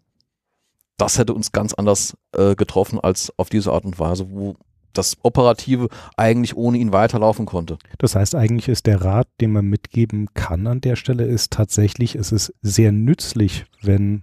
das 0.97 1.18
hätte 1.18 1.35
uns 1.35 1.52
ganz 1.52 1.75
anders 1.75 2.16
äh, 2.32 2.54
getroffen 2.54 3.00
als 3.00 3.32
auf 3.37 3.49
diese 3.49 3.73
Art 3.73 3.85
und 3.85 3.99
Weise, 3.99 4.30
wo 4.30 4.56
das 4.92 5.16
Operative 5.23 5.88
eigentlich 6.16 6.57
ohne 6.57 6.78
ihn 6.78 6.92
weiterlaufen 6.92 7.47
konnte. 7.47 7.78
Das 7.99 8.14
heißt, 8.14 8.35
eigentlich 8.35 8.68
ist 8.68 8.87
der 8.87 9.02
Rat, 9.02 9.28
den 9.40 9.52
man 9.52 9.66
mitgeben 9.66 10.28
kann 10.35 10.66
an 10.66 10.80
der 10.80 10.97
Stelle, 10.97 11.25
ist 11.25 11.52
tatsächlich, 11.52 12.14
es 12.14 12.33
ist 12.33 12.54
sehr 12.62 12.92
nützlich, 12.92 13.66
wenn 13.83 14.23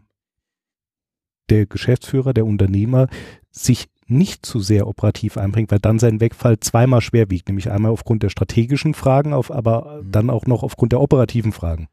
der 1.49 1.65
Geschäftsführer, 1.65 2.33
der 2.33 2.45
Unternehmer 2.45 3.07
sich 3.51 3.87
nicht 4.07 4.45
zu 4.45 4.59
sehr 4.59 4.87
operativ 4.87 5.37
einbringt, 5.37 5.71
weil 5.71 5.79
dann 5.79 5.99
sein 5.99 6.19
Wegfall 6.19 6.59
zweimal 6.59 7.01
schwer 7.01 7.29
wiegt, 7.29 7.47
nämlich 7.47 7.71
einmal 7.71 7.91
aufgrund 7.91 8.23
der 8.23 8.29
strategischen 8.29 8.93
Fragen, 8.93 9.33
auf, 9.33 9.51
aber 9.51 10.01
mhm. 10.03 10.11
dann 10.11 10.29
auch 10.29 10.45
noch 10.45 10.63
aufgrund 10.63 10.91
der 10.91 11.01
operativen 11.01 11.51
Fragen. 11.51 11.87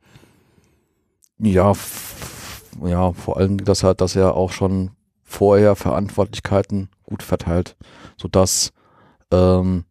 Ja, 1.38 1.72
ja, 2.84 3.12
vor 3.12 3.36
allem, 3.36 3.58
dass 3.64 3.82
er, 3.82 3.94
dass 3.94 4.16
er 4.16 4.34
auch 4.34 4.52
schon 4.52 4.90
vorher 5.22 5.74
Verantwortlichkeiten 5.74 6.88
gut 7.12 7.22
verteilt, 7.22 7.76
sodass, 8.16 8.72
ähm, 9.30 9.84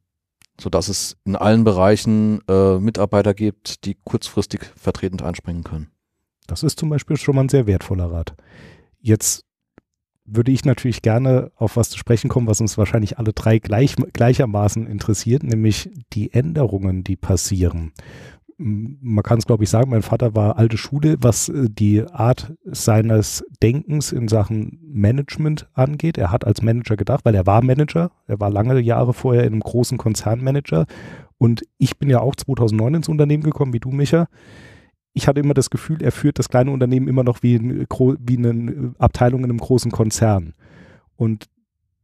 sodass 0.60 0.90
es 0.90 1.18
in 1.24 1.36
allen 1.36 1.63
Bereichen 1.63 2.42
äh, 2.48 2.80
Mitarbeiter 2.80 3.36
gibt, 3.36 3.86
die 3.86 3.96
kurzfristig 4.04 4.66
vertretend 4.75 5.22
einspringen 5.22 5.63
können. 5.63 5.92
Das 6.48 6.63
ist 6.63 6.80
zum 6.80 6.90
Beispiel 6.90 7.18
schon 7.18 7.36
mal 7.36 7.44
ein 7.44 7.50
sehr 7.50 7.68
wertvoller 7.68 8.12
Rat. 8.12 8.36
Jetzt 9.00 9.46
würde 10.25 10.51
ich 10.51 10.66
natürlich 10.66 11.04
gerne 11.04 11.51
auf 11.56 11.78
was 11.78 11.92
zu 11.92 12.00
sprechen 12.00 12.28
kommen, 12.28 12.48
was 12.48 12.60
uns 12.60 12.78
wahrscheinlich 12.78 13.19
alle 13.19 13.34
drei 13.34 13.60
gleich, 13.60 13.95
gleichermaßen 14.13 14.88
interessiert, 14.88 15.43
nämlich 15.43 15.91
die 16.13 16.34
Änderungen, 16.34 17.04
die 17.04 17.17
passieren 17.17 17.93
man 18.62 19.24
kann 19.24 19.39
es 19.39 19.45
glaube 19.45 19.63
ich 19.63 19.69
sagen, 19.69 19.89
mein 19.89 20.02
Vater 20.02 20.36
war 20.36 20.58
alte 20.58 20.78
Schule, 20.78 21.17
was 21.19 21.50
äh, 21.50 21.67
die 21.69 22.04
Art 22.04 22.54
seines 22.65 23.43
Denkens 23.62 24.12
in 24.12 24.28
Sachen 24.28 24.80
Management 24.84 25.69
angeht. 25.74 26.17
Er 26.17 26.32
hat 26.32 26.45
als 26.45 26.62
Manager 26.62 26.95
gedacht, 26.95 27.26
weil 27.26 27.36
er 27.36 27.45
war 27.45 27.63
Manager, 27.63 28.12
er 28.28 28.39
war 28.39 28.50
lange 28.50 28.80
Jahre 28.80 29.13
vorher 29.13 29.43
in 29.43 29.54
einem 29.54 29.62
großen 29.62 29.97
Konzern 29.97 30.43
Manager 30.43 30.86
und 31.41 31.63
ich 31.80 31.97
bin 31.97 32.08
ja 32.08 32.19
auch 32.19 32.36
2009 32.36 32.93
ins 32.93 33.10
Unternehmen 33.10 33.41
gekommen, 33.41 33.74
wie 33.74 33.80
du, 33.80 33.89
Micha. 33.89 34.28
Ich 35.13 35.28
hatte 35.28 35.39
immer 35.39 35.56
das 35.56 35.71
Gefühl, 35.71 36.02
er 36.04 36.12
führt 36.12 36.38
das 36.38 36.50
kleine 36.50 36.69
Unternehmen 36.69 37.08
immer 37.08 37.24
noch 37.24 37.41
wie, 37.41 37.56
ein, 37.56 37.88
wie 37.89 38.38
eine 38.38 38.93
Abteilung 39.00 39.39
in 39.39 39.50
einem 39.50 39.58
großen 39.58 39.91
Konzern. 39.91 40.54
Und 41.15 41.47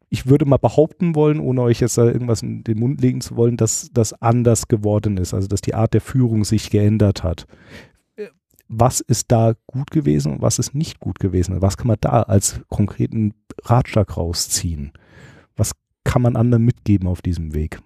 ich 0.09 0.27
würde 0.27 0.45
mal 0.45 0.57
behaupten 0.57 1.15
wollen, 1.15 1.39
ohne 1.39 1.61
euch 1.61 1.81
jetzt 1.81 1.97
da 1.97 2.05
irgendwas 2.05 2.41
in 2.41 2.63
den 2.63 2.79
Mund 2.79 3.01
legen 3.01 3.21
zu 3.21 3.35
wollen, 3.35 3.57
dass 3.57 3.89
das 3.93 4.13
anders 4.21 4.67
geworden 4.67 5.17
ist, 5.17 5.33
also 5.33 5.47
dass 5.47 5.61
die 5.61 5.75
Art 5.75 5.93
der 5.93 6.01
Führung 6.01 6.45
sich 6.45 6.69
geändert 6.69 7.23
hat. 7.23 7.45
Was 8.69 8.99
ist 8.99 9.31
da 9.31 9.53
gut 9.65 9.91
gewesen 9.91 10.33
und 10.33 10.41
was 10.41 10.59
ist 10.59 10.75
nicht 10.75 10.99
gut 10.99 11.19
gewesen? 11.19 11.61
Was 11.61 11.77
kann 11.77 11.87
man 11.87 11.97
da 12.01 12.23
als 12.23 12.61
konkreten 12.69 13.33
Ratschlag 13.63 14.17
rausziehen? 14.17 14.91
Was 15.55 15.71
kann 16.03 16.21
man 16.21 16.35
anderen 16.35 16.65
mitgeben 16.65 17.07
auf 17.07 17.21
diesem 17.21 17.53
Weg? 17.53 17.79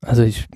Also 0.00 0.22
ich, 0.22 0.46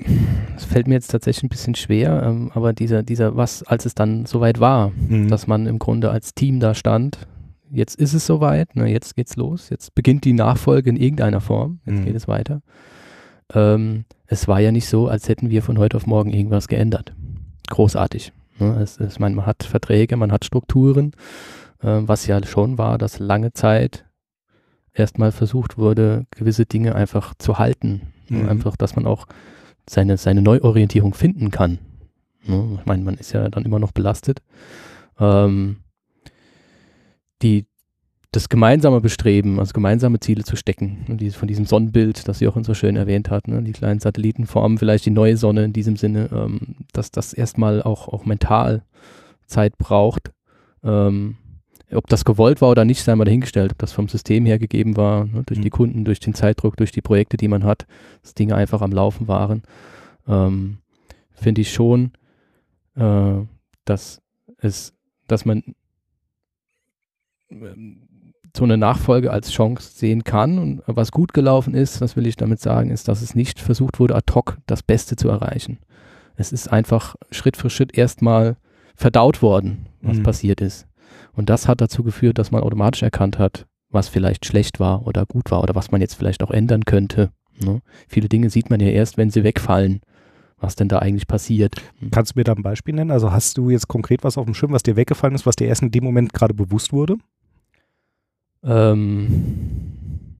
es 0.57 0.64
fällt 0.64 0.87
mir 0.87 0.95
jetzt 0.95 1.11
tatsächlich 1.11 1.43
ein 1.43 1.49
bisschen 1.49 1.75
schwer, 1.75 2.23
ähm, 2.23 2.51
aber 2.55 2.73
dieser, 2.73 3.03
dieser, 3.03 3.37
was, 3.37 3.62
als 3.62 3.85
es 3.85 3.95
dann 3.95 4.25
soweit 4.25 4.61
war, 4.61 4.90
mhm. 4.90 5.29
dass 5.29 5.47
man 5.47 5.66
im 5.66 5.79
Grunde 5.79 6.11
als 6.11 6.35
Team 6.35 6.61
da 6.61 6.75
stand, 6.75 7.27
jetzt 7.71 7.97
ist 7.97 8.15
es 8.15 8.27
soweit, 8.27 8.77
ne, 8.77 8.87
jetzt 8.87 9.17
geht's 9.17 9.37
los, 9.37 9.71
jetzt 9.71 9.95
beginnt 9.95 10.25
die 10.25 10.33
Nachfolge 10.33 10.91
in 10.91 10.97
irgendeiner 10.97 11.41
Form, 11.41 11.81
jetzt 11.87 12.01
mhm. 12.01 12.05
geht 12.05 12.17
es 12.17 12.29
weiter. 12.29 12.63
Ähm, 13.55 14.05
es 14.27 14.49
war 14.49 14.61
ja 14.61 14.73
nicht 14.73 14.89
so, 14.89 15.09
als 15.09 15.29
hätten 15.29 15.51
wir 15.51 15.63
von 15.63 15.79
heute 15.79 15.97
auf 15.97 16.07
morgen 16.07 16.33
irgendwas 16.33 16.69
geändert. 16.69 17.15
Großartig. 17.69 18.33
Ne? 18.59 18.79
Es, 18.81 18.99
es, 19.01 19.19
man, 19.19 19.35
man 19.35 19.47
hat 19.47 19.63
Verträge, 19.63 20.17
man 20.17 20.33
hat 20.33 20.45
Strukturen, 20.45 21.13
äh, 21.83 22.01
was 22.03 22.27
ja 22.27 22.45
schon 22.45 22.79
war, 22.79 22.99
dass 22.99 23.19
lange 23.19 23.53
Zeit 23.53 24.07
erstmal 24.93 25.33
versucht 25.33 25.79
wurde, 25.79 26.27
gewisse 26.31 26.67
Dinge 26.67 26.95
einfach 26.95 27.35
zu 27.39 27.59
halten. 27.59 28.13
Ne? 28.29 28.43
Mhm. 28.43 28.49
Einfach, 28.49 28.77
dass 28.77 28.97
man 28.97 29.07
auch 29.07 29.27
seine, 29.89 30.17
seine 30.17 30.43
Neuorientierung 30.43 31.15
finden 31.15 31.51
kann. 31.51 31.79
Ne? 32.45 32.79
Ich 32.81 32.87
meine, 32.87 33.03
man 33.03 33.15
ist 33.15 33.33
ja 33.33 33.49
dann 33.49 33.65
immer 33.65 33.79
noch 33.79 33.93
belastet. 33.93 34.43
Ähm, 35.19 35.79
die, 37.42 37.66
das 38.33 38.48
gemeinsame 38.48 39.00
Bestreben, 39.00 39.59
also 39.59 39.72
gemeinsame 39.72 40.20
Ziele 40.20 40.44
zu 40.44 40.57
stecken. 40.57 41.05
Und 41.09 41.20
dieses, 41.20 41.37
von 41.37 41.48
diesem 41.48 41.66
Sonnenbild, 41.66 42.29
das 42.29 42.40
Jochen 42.40 42.64
so 42.64 42.74
schön 42.74 42.96
erwähnt 42.96 43.31
hat, 43.31 43.48
ne, 43.48 43.62
die 43.62 43.72
kleinen 43.72 44.00
Satelliten 44.00 44.46
formen 44.46 44.79
vielleicht 44.79 45.07
die 45.07 45.11
neue 45.11 45.37
Sonne 45.37 45.64
in 45.64 45.72
diesem 45.72 45.96
Sinne, 45.96 46.29
ähm, 46.33 46.76
dass 46.92 47.11
das 47.11 47.33
erstmal 47.33 47.83
auch, 47.83 48.09
auch 48.09 48.24
mental 48.24 48.83
Zeit 49.46 49.76
braucht. 49.79 50.33
Ähm, 50.85 51.37
ob 51.92 52.07
das 52.07 52.24
gewollt 52.24 52.61
war 52.61 52.70
oder 52.70 52.85
nicht, 52.85 53.03
sei 53.03 53.16
mal 53.16 53.24
dahingestellt, 53.24 53.72
ob 53.72 53.79
das 53.79 53.92
vom 53.92 54.09
System 54.09 54.46
her 54.46 54.61
gegeben 54.61 54.96
war, 54.96 55.24
ne, 55.24 55.42
durch 55.44 55.59
mhm. 55.59 55.64
die 55.64 55.70
Kunden, 55.70 56.05
durch 56.05 56.20
den 56.20 56.35
Zeitdruck, 56.35 56.76
durch 56.76 56.92
die 56.92 57.03
Projekte, 57.03 57.37
die 57.37 57.48
man 57.48 57.64
hat, 57.64 57.87
dass 58.22 58.35
Dinge 58.35 58.55
einfach 58.55 58.81
am 58.81 58.92
Laufen 58.92 59.26
waren, 59.26 59.62
ähm, 60.29 60.79
finde 61.33 61.62
ich 61.62 61.72
schon, 61.72 62.12
äh, 62.94 63.40
dass 63.85 64.22
es, 64.59 64.94
dass 65.26 65.44
man 65.44 65.62
so 68.57 68.65
eine 68.65 68.77
Nachfolge 68.77 69.31
als 69.31 69.51
Chance 69.51 69.93
sehen 69.95 70.25
kann. 70.25 70.59
Und 70.59 70.83
was 70.87 71.13
gut 71.13 71.33
gelaufen 71.33 71.75
ist, 71.75 72.01
was 72.01 72.17
will 72.17 72.27
ich 72.27 72.37
damit 72.37 72.61
sagen, 72.61 72.91
ist, 72.91 73.09
dass 73.09 73.23
es 73.23 73.35
nicht 73.35 73.61
versucht 73.61 74.01
wurde, 74.01 74.15
ad 74.15 74.33
hoc 74.35 74.59
das 74.67 74.83
Beste 74.83 75.17
zu 75.17 75.29
erreichen. 75.29 75.79
Es 76.37 76.53
ist 76.53 76.69
einfach 76.73 77.17
Schritt 77.31 77.57
für 77.57 77.71
Schritt 77.71 77.97
erstmal 77.97 78.57
verdaut 78.97 79.43
worden, 79.43 79.87
was 80.01 80.19
mhm. 80.19 80.23
passiert 80.23 80.61
ist. 80.61 80.87
Und 81.33 81.51
das 81.51 81.69
hat 81.69 81.81
dazu 81.81 82.03
geführt, 82.03 82.39
dass 82.39 82.51
man 82.51 82.63
automatisch 82.63 83.03
erkannt 83.03 83.39
hat, 83.39 83.67
was 83.91 84.09
vielleicht 84.09 84.47
schlecht 84.47 84.81
war 84.81 85.07
oder 85.07 85.27
gut 85.27 85.51
war 85.51 85.63
oder 85.63 85.75
was 85.75 85.91
man 85.91 86.01
jetzt 86.01 86.15
vielleicht 86.15 86.43
auch 86.43 86.51
ändern 86.51 86.85
könnte. 86.85 87.31
Ne? 87.63 87.81
Viele 88.09 88.29
Dinge 88.29 88.51
sieht 88.51 88.71
man 88.71 88.81
ja 88.81 88.89
erst, 88.89 89.17
wenn 89.17 89.31
sie 89.31 89.45
wegfallen 89.45 90.01
was 90.61 90.77
denn 90.77 90.89
da 90.89 90.99
eigentlich 90.99 91.27
passiert. 91.27 91.75
Hm. 91.99 92.11
Kannst 92.11 92.35
du 92.35 92.39
mir 92.39 92.45
da 92.45 92.53
ein 92.53 92.63
Beispiel 92.63 92.95
nennen? 92.95 93.11
Also 93.11 93.33
hast 93.33 93.59
du 93.59 93.71
jetzt 93.71 93.89
konkret 93.89 94.23
was 94.23 94.39
auf 94.39 94.45
dem 94.45 94.55
Schirm, 94.55 94.73
was 94.73 94.83
dir 94.83 94.97
weggefallen 94.97 95.35
ist, 95.35 95.47
was 95.47 95.57
dir 95.57 95.67
erst 95.67 95.83
in 95.83 95.91
dem 95.91 96.05
Moment 96.05 96.33
gerade 96.33 96.55
bewusst 96.55 96.93
wurde? 96.93 97.17
Ähm, 98.62 100.38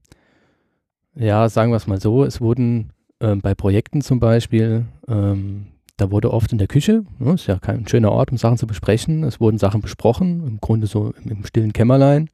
ja, 1.15 1.49
sagen 1.49 1.71
wir 1.71 1.77
es 1.77 1.87
mal 1.87 1.99
so, 1.99 2.23
es 2.23 2.41
wurden 2.41 2.91
ähm, 3.19 3.41
bei 3.41 3.55
Projekten 3.55 4.01
zum 4.01 4.19
Beispiel, 4.19 4.85
ähm, 5.07 5.67
da 5.97 6.11
wurde 6.11 6.33
oft 6.33 6.51
in 6.51 6.57
der 6.57 6.67
Küche, 6.67 7.03
ne, 7.19 7.33
ist 7.33 7.47
ja 7.47 7.59
kein 7.59 7.87
schöner 7.87 8.11
Ort, 8.11 8.31
um 8.31 8.37
Sachen 8.37 8.57
zu 8.57 8.67
besprechen, 8.67 9.23
es 9.23 9.39
wurden 9.39 9.57
Sachen 9.57 9.81
besprochen, 9.81 10.47
im 10.47 10.59
Grunde 10.59 10.87
so 10.87 11.13
im, 11.23 11.31
im 11.31 11.45
stillen 11.45 11.73
Kämmerlein, 11.73 12.29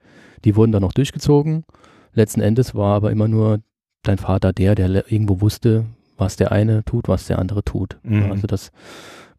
die 0.45 0.55
wurden 0.55 0.71
dann 0.71 0.83
noch 0.83 0.93
durchgezogen. 0.93 1.65
Letzten 2.13 2.41
Endes 2.41 2.75
war 2.75 2.95
aber 2.95 3.11
immer 3.11 3.27
nur 3.27 3.59
dein 4.03 4.17
Vater 4.17 4.53
der, 4.53 4.75
der 4.75 5.11
irgendwo 5.11 5.41
wusste, 5.41 5.85
was 6.17 6.35
der 6.35 6.51
eine 6.51 6.83
tut, 6.83 7.07
was 7.07 7.27
der 7.27 7.39
andere 7.39 7.63
tut. 7.63 7.97
Mhm. 8.03 8.31
Also 8.31 8.47
das, 8.47 8.71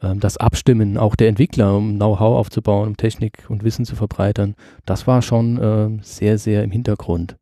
das 0.00 0.37
Abstimmen 0.37 0.96
auch 0.96 1.16
der 1.16 1.28
Entwickler, 1.28 1.76
um 1.76 1.96
Know-how 1.96 2.38
aufzubauen, 2.38 2.88
um 2.88 2.96
Technik 2.96 3.44
und 3.48 3.64
Wissen 3.64 3.84
zu 3.84 3.96
verbreitern, 3.96 4.54
das 4.87 5.06
war 5.06 5.22
schon 5.22 5.58
äh, 5.58 6.02
sehr, 6.02 6.38
sehr 6.38 6.62
im 6.62 6.70
Hintergrund. 6.70 7.37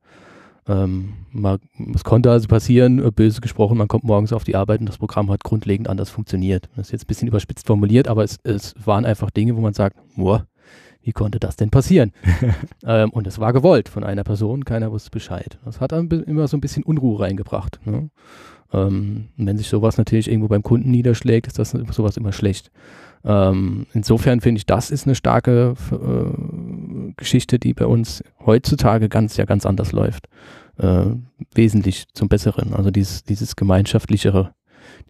Ähm, 0.68 1.14
man, 1.30 1.58
es 1.94 2.02
konnte 2.02 2.30
also 2.30 2.48
passieren, 2.48 3.04
äh, 3.04 3.10
böse 3.10 3.40
gesprochen, 3.40 3.78
man 3.78 3.88
kommt 3.88 4.04
morgens 4.04 4.32
auf 4.32 4.44
die 4.44 4.56
Arbeit 4.56 4.80
und 4.80 4.88
das 4.88 4.98
Programm 4.98 5.30
hat 5.30 5.44
grundlegend 5.44 5.88
anders 5.88 6.10
funktioniert. 6.10 6.68
Das 6.76 6.88
ist 6.88 6.92
jetzt 6.92 7.04
ein 7.04 7.06
bisschen 7.08 7.28
überspitzt 7.28 7.66
formuliert, 7.66 8.08
aber 8.08 8.24
es, 8.24 8.38
es 8.42 8.74
waren 8.84 9.04
einfach 9.04 9.30
Dinge, 9.30 9.56
wo 9.56 9.60
man 9.60 9.74
sagt, 9.74 9.96
boah, 10.16 10.46
wie 11.02 11.12
konnte 11.12 11.38
das 11.38 11.54
denn 11.54 11.70
passieren? 11.70 12.12
ähm, 12.84 13.10
und 13.10 13.28
es 13.28 13.38
war 13.38 13.52
gewollt 13.52 13.88
von 13.88 14.02
einer 14.02 14.24
Person, 14.24 14.64
keiner 14.64 14.90
wusste 14.90 15.10
Bescheid. 15.10 15.56
Das 15.64 15.80
hat 15.80 15.92
immer 15.92 16.48
so 16.48 16.56
ein 16.56 16.60
bisschen 16.60 16.82
Unruhe 16.82 17.20
reingebracht. 17.20 17.78
Ne? 17.84 18.10
Ähm, 18.76 19.28
wenn 19.36 19.56
sich 19.56 19.68
sowas 19.68 19.96
natürlich 19.96 20.28
irgendwo 20.28 20.48
beim 20.48 20.62
Kunden 20.62 20.90
niederschlägt, 20.90 21.46
ist 21.46 21.58
das 21.58 21.70
sowas 21.70 22.16
immer 22.16 22.32
schlecht. 22.32 22.70
Ähm, 23.24 23.86
insofern 23.94 24.40
finde 24.40 24.58
ich, 24.58 24.66
das 24.66 24.90
ist 24.90 25.06
eine 25.06 25.14
starke 25.14 25.74
äh, 25.90 27.12
Geschichte, 27.16 27.58
die 27.58 27.74
bei 27.74 27.86
uns 27.86 28.22
heutzutage 28.44 29.08
ganz, 29.08 29.36
ja 29.36 29.46
ganz 29.46 29.66
anders 29.66 29.92
läuft. 29.92 30.28
Äh, 30.78 31.06
wesentlich 31.54 32.06
zum 32.12 32.28
Besseren. 32.28 32.74
Also 32.74 32.90
dieses, 32.90 33.24
dieses 33.24 33.56
gemeinschaftlichere, 33.56 34.52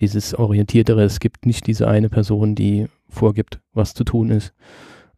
dieses 0.00 0.34
orientiertere. 0.34 1.02
Es 1.02 1.18
gibt 1.18 1.44
nicht 1.44 1.66
diese 1.66 1.88
eine 1.88 2.08
Person, 2.08 2.54
die 2.54 2.86
vorgibt, 3.08 3.60
was 3.72 3.92
zu 3.94 4.04
tun 4.04 4.30
ist, 4.30 4.54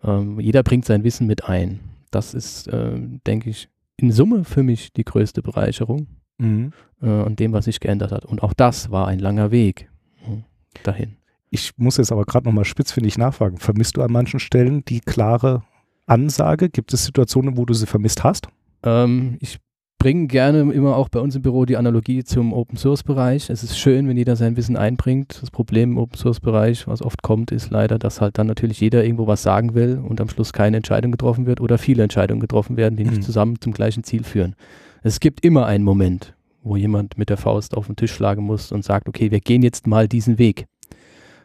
ähm, 0.02 0.40
jeder 0.40 0.62
bringt 0.62 0.84
sein 0.84 1.04
Wissen 1.04 1.26
mit 1.26 1.44
ein. 1.44 1.80
Das 2.11 2.34
ist, 2.34 2.68
äh, 2.68 2.98
denke 3.26 3.50
ich, 3.50 3.68
in 3.96 4.12
Summe 4.12 4.44
für 4.44 4.62
mich 4.62 4.92
die 4.92 5.04
größte 5.04 5.42
Bereicherung 5.42 6.06
mhm. 6.38 6.72
äh, 7.03 7.09
an 7.09 7.37
dem, 7.37 7.53
was 7.53 7.66
sich 7.66 7.81
geändert 7.81 8.12
hat. 8.12 8.24
Und 8.24 8.42
auch 8.42 8.53
das 8.53 8.90
war 8.90 9.09
ein 9.09 9.18
langer 9.18 9.51
Weg 9.51 9.90
hm, 10.24 10.44
dahin. 10.83 11.16
Ich 11.51 11.72
muss 11.77 11.96
jetzt 11.96 12.12
aber 12.12 12.24
gerade 12.24 12.46
nochmal 12.46 12.64
spitzfindig 12.64 13.16
nachfragen. 13.18 13.59
Vermisst 13.59 13.96
du 13.96 14.03
an 14.03 14.12
manchen 14.12 14.40
Stellen 14.40 14.85
die 14.85 15.01
klare 15.01 15.62
Ansage? 16.07 16.68
Gibt 16.68 16.92
es 16.92 17.05
Situationen, 17.05 17.57
wo 17.57 17.64
du 17.64 17.74
sie 17.74 17.87
vermisst 17.87 18.24
hast? 18.24 18.48
Ähm, 18.83 19.38
ich 19.40 19.59
bringen 19.98 20.29
gerne 20.29 20.61
immer 20.72 20.96
auch 20.96 21.09
bei 21.09 21.18
uns 21.18 21.35
im 21.35 21.42
Büro 21.42 21.64
die 21.64 21.77
Analogie 21.77 22.22
zum 22.22 22.53
Open 22.53 22.77
Source 22.77 23.03
Bereich. 23.03 23.51
Es 23.51 23.64
ist 23.64 23.79
schön, 23.79 24.07
wenn 24.09 24.16
jeder 24.16 24.37
sein 24.37 24.57
Wissen 24.57 24.77
einbringt. 24.77 25.40
Das 25.42 25.51
Problem 25.51 25.92
im 25.92 25.98
Open 25.98 26.16
Source 26.16 26.38
Bereich, 26.38 26.87
was 26.87 27.03
oft 27.03 27.22
kommt, 27.22 27.51
ist 27.51 27.70
leider, 27.70 27.98
dass 27.98 28.20
halt 28.20 28.38
dann 28.38 28.46
natürlich 28.46 28.81
jeder 28.81 29.03
irgendwo 29.03 29.27
was 29.27 29.42
sagen 29.42 29.74
will 29.74 29.98
und 29.98 30.20
am 30.20 30.29
Schluss 30.29 30.53
keine 30.53 30.77
Entscheidung 30.77 31.11
getroffen 31.11 31.46
wird 31.46 31.61
oder 31.61 31.79
viele 31.79 32.05
Entscheidungen 32.05 32.40
getroffen 32.40 32.77
werden, 32.77 32.96
die 32.96 33.05
mhm. 33.05 33.11
nicht 33.11 33.24
zusammen 33.24 33.61
zum 33.61 33.72
gleichen 33.72 34.05
Ziel 34.05 34.22
führen. 34.22 34.55
Es 35.02 35.20
gibt 35.20 35.44
immer 35.44 35.66
einen 35.66 35.84
Moment, 35.84 36.34
wo 36.62 36.76
jemand 36.76 37.18
mit 37.18 37.30
der 37.30 37.37
Faust 37.37 37.76
auf 37.76 37.87
den 37.87 37.96
Tisch 37.96 38.12
schlagen 38.12 38.44
muss 38.44 38.72
und 38.72 38.84
sagt, 38.84 39.08
okay, 39.08 39.30
wir 39.30 39.40
gehen 39.40 39.62
jetzt 39.62 39.87
mal 39.87 40.08
diesen 40.08 40.38
Weg. 40.38 40.66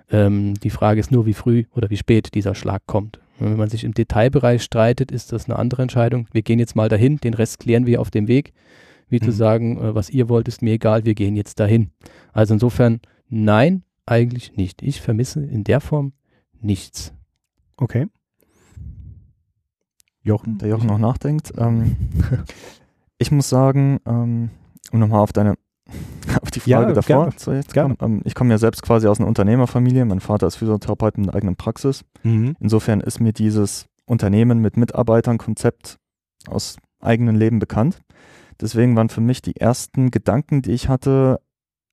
Ähm, 0.09 0.55
die 0.55 0.69
Frage 0.69 0.99
ist 0.99 1.11
nur, 1.11 1.25
wie 1.25 1.33
früh 1.33 1.65
oder 1.73 1.89
wie 1.89 1.97
spät 1.97 2.33
dieser 2.33 2.55
Schlag 2.55 2.81
kommt. 2.85 3.19
Wenn 3.39 3.57
man 3.57 3.69
sich 3.69 3.83
im 3.83 3.93
Detailbereich 3.93 4.63
streitet, 4.63 5.11
ist 5.11 5.31
das 5.31 5.45
eine 5.45 5.57
andere 5.57 5.81
Entscheidung. 5.81 6.27
Wir 6.31 6.43
gehen 6.43 6.59
jetzt 6.59 6.75
mal 6.75 6.89
dahin, 6.89 7.17
den 7.17 7.33
Rest 7.33 7.59
klären 7.59 7.85
wir 7.85 7.99
auf 7.99 8.11
dem 8.11 8.27
Weg. 8.27 8.53
Wie 9.09 9.19
mhm. 9.19 9.25
zu 9.25 9.31
sagen, 9.31 9.77
äh, 9.77 9.95
was 9.95 10.09
ihr 10.09 10.29
wollt, 10.29 10.47
ist 10.47 10.61
mir 10.61 10.73
egal, 10.73 11.05
wir 11.05 11.15
gehen 11.15 11.35
jetzt 11.35 11.59
dahin. 11.59 11.91
Also 12.31 12.53
insofern, 12.53 13.01
nein, 13.29 13.83
eigentlich 14.05 14.55
nicht. 14.55 14.81
Ich 14.81 15.01
vermisse 15.01 15.43
in 15.43 15.63
der 15.63 15.81
Form 15.81 16.13
nichts. 16.61 17.13
Okay. 17.77 18.07
Jochen, 20.21 20.57
der 20.57 20.69
Jochen 20.69 20.87
noch 20.87 20.99
nachdenkt. 20.99 21.51
Ähm, 21.57 21.97
ich 23.23 23.31
muss 23.31 23.49
sagen, 23.49 23.99
ähm, 24.05 24.49
um 24.91 24.99
nochmal 24.99 25.21
auf 25.21 25.33
deine 25.33 25.55
auf 26.41 26.51
die 26.51 26.59
Frage 26.59 26.89
ja, 26.89 26.93
davor 26.93 27.29
gerne. 27.29 27.65
zu 27.65 27.73
kommen. 27.73 27.97
Ähm, 28.01 28.21
ich 28.25 28.35
komme 28.35 28.51
ja 28.51 28.57
selbst 28.57 28.83
quasi 28.83 29.07
aus 29.07 29.19
einer 29.19 29.27
Unternehmerfamilie. 29.27 30.05
Mein 30.05 30.19
Vater 30.19 30.47
ist 30.47 30.57
Physiotherapeut 30.57 31.17
mit 31.17 31.27
einer 31.27 31.35
eigenen 31.35 31.55
Praxis. 31.55 32.03
Mhm. 32.23 32.55
Insofern 32.59 33.01
ist 33.01 33.19
mir 33.19 33.33
dieses 33.33 33.87
Unternehmen 34.05 34.59
mit 34.59 34.77
Mitarbeitern 34.77 35.37
Konzept 35.37 35.97
aus 36.47 36.77
eigenem 36.99 37.35
Leben 37.35 37.59
bekannt. 37.59 38.01
Deswegen 38.61 38.95
waren 38.95 39.09
für 39.09 39.21
mich 39.21 39.41
die 39.41 39.55
ersten 39.55 40.11
Gedanken, 40.11 40.61
die 40.61 40.71
ich 40.71 40.89
hatte, 40.89 41.39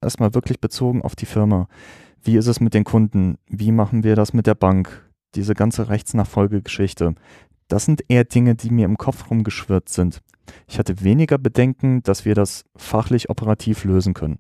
erstmal 0.03 0.35
wirklich 0.35 0.61
bezogen 0.61 1.03
auf 1.03 1.17
die 1.17 1.27
Firma. 1.27 1.69
Wie 2.23 2.37
ist 2.37 2.47
es 2.47 2.61
mit 2.61 2.75
den 2.75 2.85
Kunden? 2.85 3.39
Wie 3.47 3.73
machen 3.73 4.05
wir 4.05 4.17
das 4.17 4.33
mit 4.33 4.47
der 4.47 4.55
Bank? 4.55 5.11
Diese 5.35 5.55
ganze 5.55 5.89
Rechtsnachfolgegeschichte. 5.89 7.15
Das 7.69 7.85
sind 7.85 8.03
eher 8.09 8.25
Dinge, 8.25 8.57
die 8.57 8.71
mir 8.71 8.85
im 8.85 8.99
Kopf 8.99 9.31
rumgeschwirrt 9.31 9.89
sind. 9.89 10.21
Ich 10.69 10.79
hatte 10.79 11.03
weniger 11.03 11.39
Bedenken, 11.39 12.03
dass 12.03 12.25
wir 12.25 12.35
das 12.35 12.65
fachlich 12.77 13.31
operativ 13.31 13.85
lösen 13.85 14.15
können. 14.15 14.39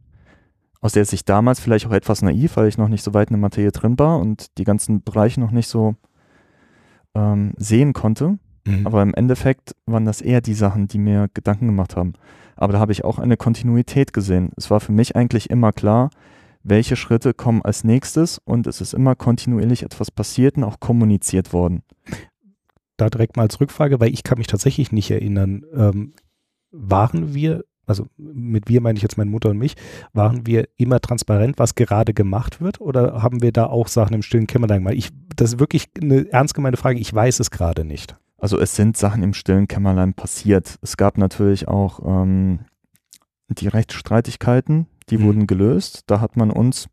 Aus 0.80 0.92
der 0.92 1.04
Sicht 1.04 1.28
damals 1.28 1.60
vielleicht 1.60 1.86
auch 1.86 1.92
etwas 1.92 2.22
naiv, 2.22 2.56
weil 2.56 2.68
ich 2.68 2.78
noch 2.78 2.88
nicht 2.88 3.02
so 3.02 3.12
weit 3.12 3.28
in 3.28 3.34
der 3.34 3.40
Materie 3.40 3.72
drin 3.72 3.98
war 3.98 4.18
und 4.18 4.56
die 4.58 4.64
ganzen 4.64 5.02
Bereiche 5.02 5.40
noch 5.40 5.50
nicht 5.50 5.68
so 5.68 5.94
ähm, 7.14 7.52
sehen 7.56 7.92
konnte. 7.92 8.38
Mhm. 8.66 8.86
Aber 8.86 9.02
im 9.02 9.14
Endeffekt 9.14 9.74
waren 9.86 10.06
das 10.06 10.20
eher 10.20 10.40
die 10.40 10.54
Sachen, 10.54 10.88
die 10.88 10.98
mir 10.98 11.28
Gedanken 11.34 11.66
gemacht 11.66 11.96
haben. 11.96 12.14
Aber 12.56 12.72
da 12.72 12.78
habe 12.78 12.92
ich 12.92 13.04
auch 13.04 13.18
eine 13.18 13.36
Kontinuität 13.36 14.12
gesehen. 14.12 14.50
Es 14.56 14.70
war 14.70 14.80
für 14.80 14.92
mich 14.92 15.16
eigentlich 15.16 15.50
immer 15.50 15.72
klar, 15.72 16.10
welche 16.62 16.96
Schritte 16.96 17.32
kommen 17.34 17.62
als 17.62 17.84
nächstes 17.84 18.38
und 18.38 18.66
es 18.66 18.80
ist 18.80 18.92
immer 18.92 19.14
kontinuierlich 19.14 19.82
etwas 19.82 20.10
passiert 20.10 20.56
und 20.56 20.64
auch 20.64 20.78
kommuniziert 20.78 21.52
worden 21.52 21.82
da 23.00 23.10
direkt 23.10 23.36
mal 23.36 23.44
als 23.44 23.60
Rückfrage, 23.60 24.00
weil 24.00 24.12
ich 24.12 24.22
kann 24.22 24.38
mich 24.38 24.46
tatsächlich 24.46 24.92
nicht 24.92 25.10
erinnern, 25.10 25.64
ähm, 25.74 26.12
waren 26.70 27.34
wir, 27.34 27.64
also 27.86 28.06
mit 28.16 28.68
wir 28.68 28.80
meine 28.80 28.96
ich 28.96 29.02
jetzt 29.02 29.18
meine 29.18 29.30
Mutter 29.30 29.50
und 29.50 29.58
mich, 29.58 29.74
waren 30.12 30.46
wir 30.46 30.68
immer 30.76 31.00
transparent, 31.00 31.58
was 31.58 31.74
gerade 31.74 32.14
gemacht 32.14 32.60
wird 32.60 32.80
oder 32.80 33.22
haben 33.22 33.42
wir 33.42 33.52
da 33.52 33.66
auch 33.66 33.88
Sachen 33.88 34.14
im 34.14 34.22
stillen 34.22 34.46
Kämmerlein 34.46 34.78
gemacht? 34.80 34.94
Ich, 34.96 35.10
das 35.36 35.54
ist 35.54 35.60
wirklich 35.60 35.88
eine 36.00 36.30
ernst 36.30 36.54
gemeinte 36.54 36.78
Frage, 36.78 36.98
ich 36.98 37.12
weiß 37.12 37.40
es 37.40 37.50
gerade 37.50 37.84
nicht. 37.84 38.16
Also 38.38 38.58
es 38.58 38.74
sind 38.74 38.96
Sachen 38.96 39.22
im 39.22 39.34
stillen 39.34 39.68
Kämmerlein 39.68 40.14
passiert. 40.14 40.78
Es 40.80 40.96
gab 40.96 41.18
natürlich 41.18 41.68
auch 41.68 42.00
ähm, 42.06 42.60
die 43.48 43.68
Rechtsstreitigkeiten, 43.68 44.86
die 45.10 45.18
mhm. 45.18 45.22
wurden 45.24 45.46
gelöst. 45.46 46.04
Da 46.06 46.20
hat 46.20 46.36
man 46.36 46.50
uns 46.50 46.88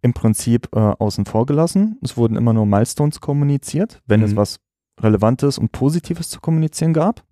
im 0.00 0.14
Prinzip 0.14 0.68
äh, 0.74 0.78
außen 0.78 1.26
vor 1.26 1.46
gelassen. 1.46 1.98
Es 2.02 2.16
wurden 2.16 2.36
immer 2.36 2.52
nur 2.52 2.66
Milestones 2.66 3.20
kommuniziert, 3.20 4.02
wenn 4.06 4.20
mhm. 4.20 4.26
es 4.26 4.36
was 4.36 4.60
Relevantes 5.00 5.58
und 5.58 5.72
Positives 5.72 6.28
zu 6.28 6.40
kommunizieren 6.40 6.92
gab. 6.92 7.24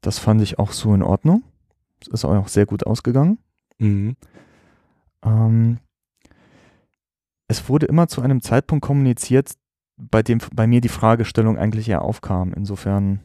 Das 0.00 0.18
fand 0.18 0.42
ich 0.42 0.58
auch 0.58 0.72
so 0.72 0.94
in 0.94 1.02
Ordnung. 1.02 1.42
Es 2.00 2.08
ist 2.08 2.24
auch 2.24 2.48
sehr 2.48 2.66
gut 2.66 2.86
ausgegangen. 2.86 3.38
Mhm. 3.78 4.16
Ähm, 5.22 5.78
es 7.48 7.68
wurde 7.68 7.86
immer 7.86 8.08
zu 8.08 8.22
einem 8.22 8.40
Zeitpunkt 8.40 8.84
kommuniziert, 8.84 9.52
bei 9.96 10.22
dem 10.22 10.38
bei 10.54 10.66
mir 10.66 10.80
die 10.80 10.88
Fragestellung 10.88 11.58
eigentlich 11.58 11.88
eher 11.88 12.02
aufkam. 12.02 12.52
Insofern 12.54 13.20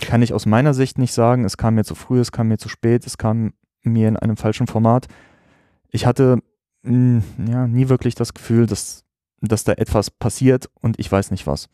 kann 0.00 0.22
ich 0.22 0.32
aus 0.32 0.46
meiner 0.46 0.74
Sicht 0.74 0.98
nicht 0.98 1.12
sagen, 1.12 1.44
es 1.44 1.56
kam 1.56 1.74
mir 1.74 1.84
zu 1.84 1.94
früh, 1.94 2.20
es 2.20 2.32
kam 2.32 2.48
mir 2.48 2.58
zu 2.58 2.68
spät, 2.68 3.06
es 3.06 3.18
kam 3.18 3.52
mir 3.82 4.08
in 4.08 4.16
einem 4.16 4.36
falschen 4.36 4.66
Format. 4.66 5.06
Ich 5.90 6.06
hatte 6.06 6.38
mh, 6.82 7.22
ja, 7.46 7.66
nie 7.66 7.88
wirklich 7.88 8.14
das 8.14 8.34
Gefühl, 8.34 8.66
dass, 8.66 9.04
dass 9.40 9.64
da 9.64 9.72
etwas 9.72 10.10
passiert 10.10 10.68
und 10.80 10.98
ich 10.98 11.10
weiß 11.10 11.30
nicht 11.30 11.46
was. 11.46 11.68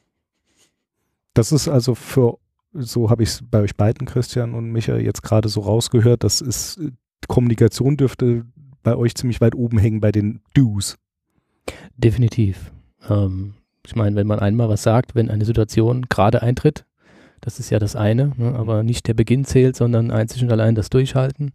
Das 1.35 1.53
ist 1.53 1.69
also 1.69 1.95
für, 1.95 2.39
so 2.73 3.11
habe 3.11 3.23
ich 3.23 3.31
es 3.31 3.43
bei 3.43 3.61
euch 3.61 3.77
beiden, 3.77 4.07
Christian 4.07 4.55
und 4.55 4.71
Michael, 4.71 5.05
jetzt 5.05 5.23
gerade 5.23 5.49
so 5.49 5.61
rausgehört, 5.61 6.25
das 6.25 6.41
ist, 6.41 6.81
Kommunikation 7.29 7.97
dürfte 7.97 8.45
bei 8.83 8.97
euch 8.97 9.15
ziemlich 9.15 9.41
weit 9.41 9.55
oben 9.55 9.79
hängen 9.79 10.01
bei 10.01 10.13
den 10.13 10.41
Do's. 10.55 10.97
Definitiv. 11.97 12.71
Ähm, 13.09 13.55
ich 13.87 13.97
meine, 13.97 14.17
wenn 14.17 14.27
man 14.27 14.39
einmal 14.39 14.69
was 14.69 14.83
sagt, 14.83 15.15
wenn 15.15 15.31
eine 15.31 15.45
Situation 15.45 16.07
gerade 16.09 16.43
eintritt, 16.43 16.87
das 17.41 17.59
ist 17.59 17.71
ja 17.71 17.79
das 17.79 17.97
eine, 17.97 18.33
ne, 18.37 18.55
aber 18.55 18.83
nicht 18.83 19.07
der 19.07 19.15
Beginn 19.15 19.45
zählt, 19.45 19.77
sondern 19.77 20.11
einzig 20.11 20.43
und 20.43 20.53
allein 20.53 20.75
das 20.75 20.89
Durchhalten. 20.89 21.53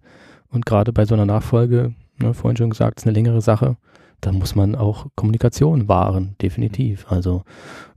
Und 0.49 0.65
gerade 0.65 0.93
bei 0.93 1.05
so 1.05 1.15
einer 1.15 1.25
Nachfolge, 1.25 1.93
ne, 2.17 2.33
vorhin 2.33 2.57
schon 2.57 2.69
gesagt, 2.69 2.99
ist 2.99 3.07
eine 3.07 3.13
längere 3.13 3.41
Sache, 3.41 3.77
da 4.21 4.31
muss 4.31 4.55
man 4.55 4.75
auch 4.75 5.07
Kommunikation 5.15 5.87
wahren, 5.87 6.35
definitiv. 6.41 7.09
Also 7.09 7.43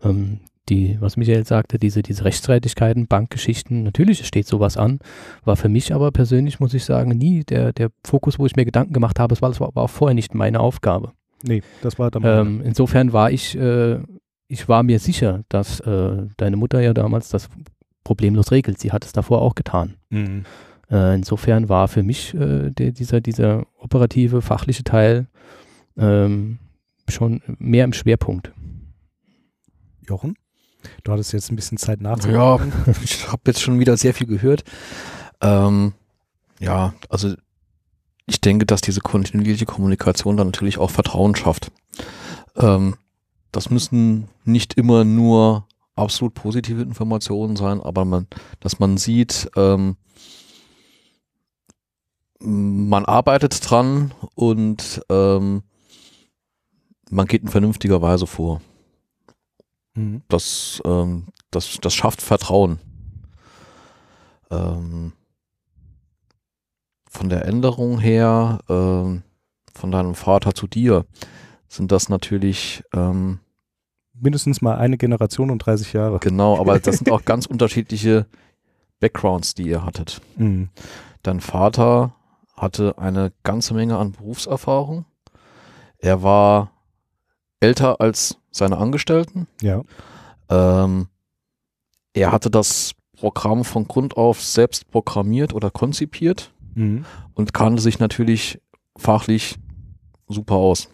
ähm, 0.03 0.41
die, 0.69 0.97
was 1.01 1.17
Michael 1.17 1.45
sagte, 1.45 1.79
diese, 1.79 2.03
diese 2.03 2.25
Rechtsstreitigkeiten, 2.25 3.07
Bankgeschichten, 3.07 3.83
natürlich 3.83 4.25
steht 4.27 4.47
sowas 4.47 4.77
an, 4.77 5.01
war 5.45 5.57
für 5.57 5.69
mich 5.69 5.93
aber 5.93 6.13
persönlich, 6.13 6.61
muss 6.61 6.75
ich 6.75 6.85
sagen, 6.85 7.11
nie 7.11 7.43
der, 7.45 7.73
der 7.73 7.91
Fokus, 8.07 8.39
wo 8.39 8.47
ich 8.47 8.57
mir 8.57 8.65
Gedanken 8.65 8.93
gemacht 8.93 9.19
habe, 9.19 9.33
das 9.33 9.43
war, 9.43 9.49
das 9.49 9.61
war 9.61 9.77
auch 9.77 9.91
vorher 9.91 10.15
nicht 10.15 10.35
meine 10.35 10.61
Aufgabe. 10.61 11.13
Nee, 11.43 11.63
das 11.83 11.99
war 11.99 12.11
dann. 12.11 12.23
Ähm, 12.25 12.63
insofern 12.65 13.13
war 13.13 13.31
ich, 13.31 13.59
äh, 13.59 13.99
ich 14.47 14.69
war 14.69 14.83
mir 14.83 14.99
sicher, 14.99 15.43
dass 15.49 15.81
äh, 15.81 16.29
deine 16.37 16.57
Mutter 16.57 16.81
ja 16.81 16.95
damals 16.95 17.29
das 17.29 17.49
problemlos 18.05 18.53
regelt. 18.53 18.79
Sie 18.79 18.93
hat 18.93 19.05
es 19.05 19.13
davor 19.13 19.43
auch 19.43 19.55
getan. 19.55 19.95
Mhm. 20.11 20.45
Äh, 20.91 21.15
insofern 21.15 21.69
war 21.69 21.89
für 21.89 22.03
mich 22.03 22.35
äh, 22.35 22.71
der, 22.71 22.93
dieser, 22.93 23.21
dieser 23.21 23.67
operative, 23.79 24.43
fachliche 24.43 24.85
Teil 24.85 25.27
ähm, 25.97 26.59
schon 27.09 27.43
mehr 27.59 27.85
im 27.85 27.93
Schwerpunkt. 27.93 28.53
Jochen? 30.07 30.37
Du 31.05 31.13
hattest 31.13 31.33
jetzt 31.33 31.51
ein 31.51 31.57
bisschen 31.57 31.79
Zeit 31.79 32.01
nachzudenken. 32.01 32.73
Ja, 32.87 32.95
ich 33.03 33.31
habe 33.31 33.43
jetzt 33.47 33.61
schon 33.63 33.79
wieder 33.79 33.97
sehr 33.97 34.15
viel 34.15 34.27
gehört. 34.27 34.65
Ähm, 35.41 35.95
ja, 36.61 36.95
also 37.09 37.35
ich 38.27 38.41
denke, 38.41 38.67
dass 38.67 38.81
diese 38.81 39.01
kontinuierliche 39.01 39.67
Kommunikation 39.67 40.37
dann 40.37 40.49
natürlich 40.49 40.79
auch 40.79 40.91
Vertrauen 40.91 41.35
schafft. 41.35 41.73
Ähm, 42.57 42.97
das 43.51 43.71
müssen 43.71 44.29
nicht 44.45 44.75
immer 44.75 45.05
nur 45.05 45.67
absolut 45.95 46.35
positive 46.35 46.83
Informationen 46.83 47.57
sein, 47.57 47.81
aber 47.81 48.05
man, 48.05 48.27
dass 48.61 48.79
man 48.79 48.97
sieht, 48.97 49.51
ähm, 49.57 49.97
man 52.41 53.05
arbeitet 53.05 53.69
dran 53.69 54.13
und 54.35 55.03
ähm, 55.11 55.63
man 57.11 57.27
geht 57.27 57.43
in 57.43 57.49
vernünftiger 57.49 58.03
Weise 58.03 58.27
vor. 58.27 58.61
Mhm. 59.95 60.23
Das, 60.29 60.83
ähm, 60.85 61.27
das, 61.51 61.79
das 61.81 61.95
schafft 61.95 62.23
Vertrauen. 62.23 62.79
Ähm, 64.51 65.13
von 67.09 67.29
der 67.29 67.45
Änderung 67.45 67.99
her, 67.99 68.61
ähm, 68.69 69.23
von 69.75 69.91
deinem 69.91 70.15
Vater 70.15 70.55
zu 70.55 70.67
dir, 70.67 71.05
sind 71.69 71.93
das 71.93 72.09
natürlich 72.09 72.83
ähm, 72.95 73.41
mindestens 74.15 74.63
mal 74.63 74.77
eine 74.77 74.97
Generation 74.97 75.51
und 75.51 75.59
30 75.59 75.93
Jahre. 75.93 76.19
Genau, 76.21 76.59
aber 76.61 76.79
das 76.79 76.99
sind 76.99 77.11
auch 77.11 77.25
ganz 77.25 77.47
unterschiedliche 77.47 78.27
Backgrounds, 79.01 79.55
die 79.55 79.69
ihr 79.69 79.85
hattet. 79.85 80.21
Mhm. 80.37 80.71
Dein 81.23 81.41
Vater 81.41 82.15
hatte 82.57 82.99
eine 82.99 83.33
ganze 83.43 83.75
Menge 83.75 83.99
an 83.99 84.13
Berufserfahrung. 84.13 85.05
Er 85.99 86.23
war 86.23 86.71
älter 87.61 88.01
als 88.01 88.39
seine 88.53 88.79
Angestellten. 88.79 89.49
Ja. 89.61 89.83
Ähm, 90.49 91.09
er 92.13 92.31
hatte 92.31 92.51
das 92.51 92.93
Programm 93.17 93.65
von 93.65 93.89
Grund 93.89 94.17
auf 94.17 94.43
selbst 94.43 94.91
programmiert 94.91 95.55
oder 95.55 95.71
konzipiert 95.71 96.53
mhm. 96.75 97.05
und 97.35 97.55
kannte 97.55 97.83
sich 97.83 97.99
natürlich 97.99 98.61
fachlich 98.97 99.59
super 100.29 100.55
aus. 100.55 100.89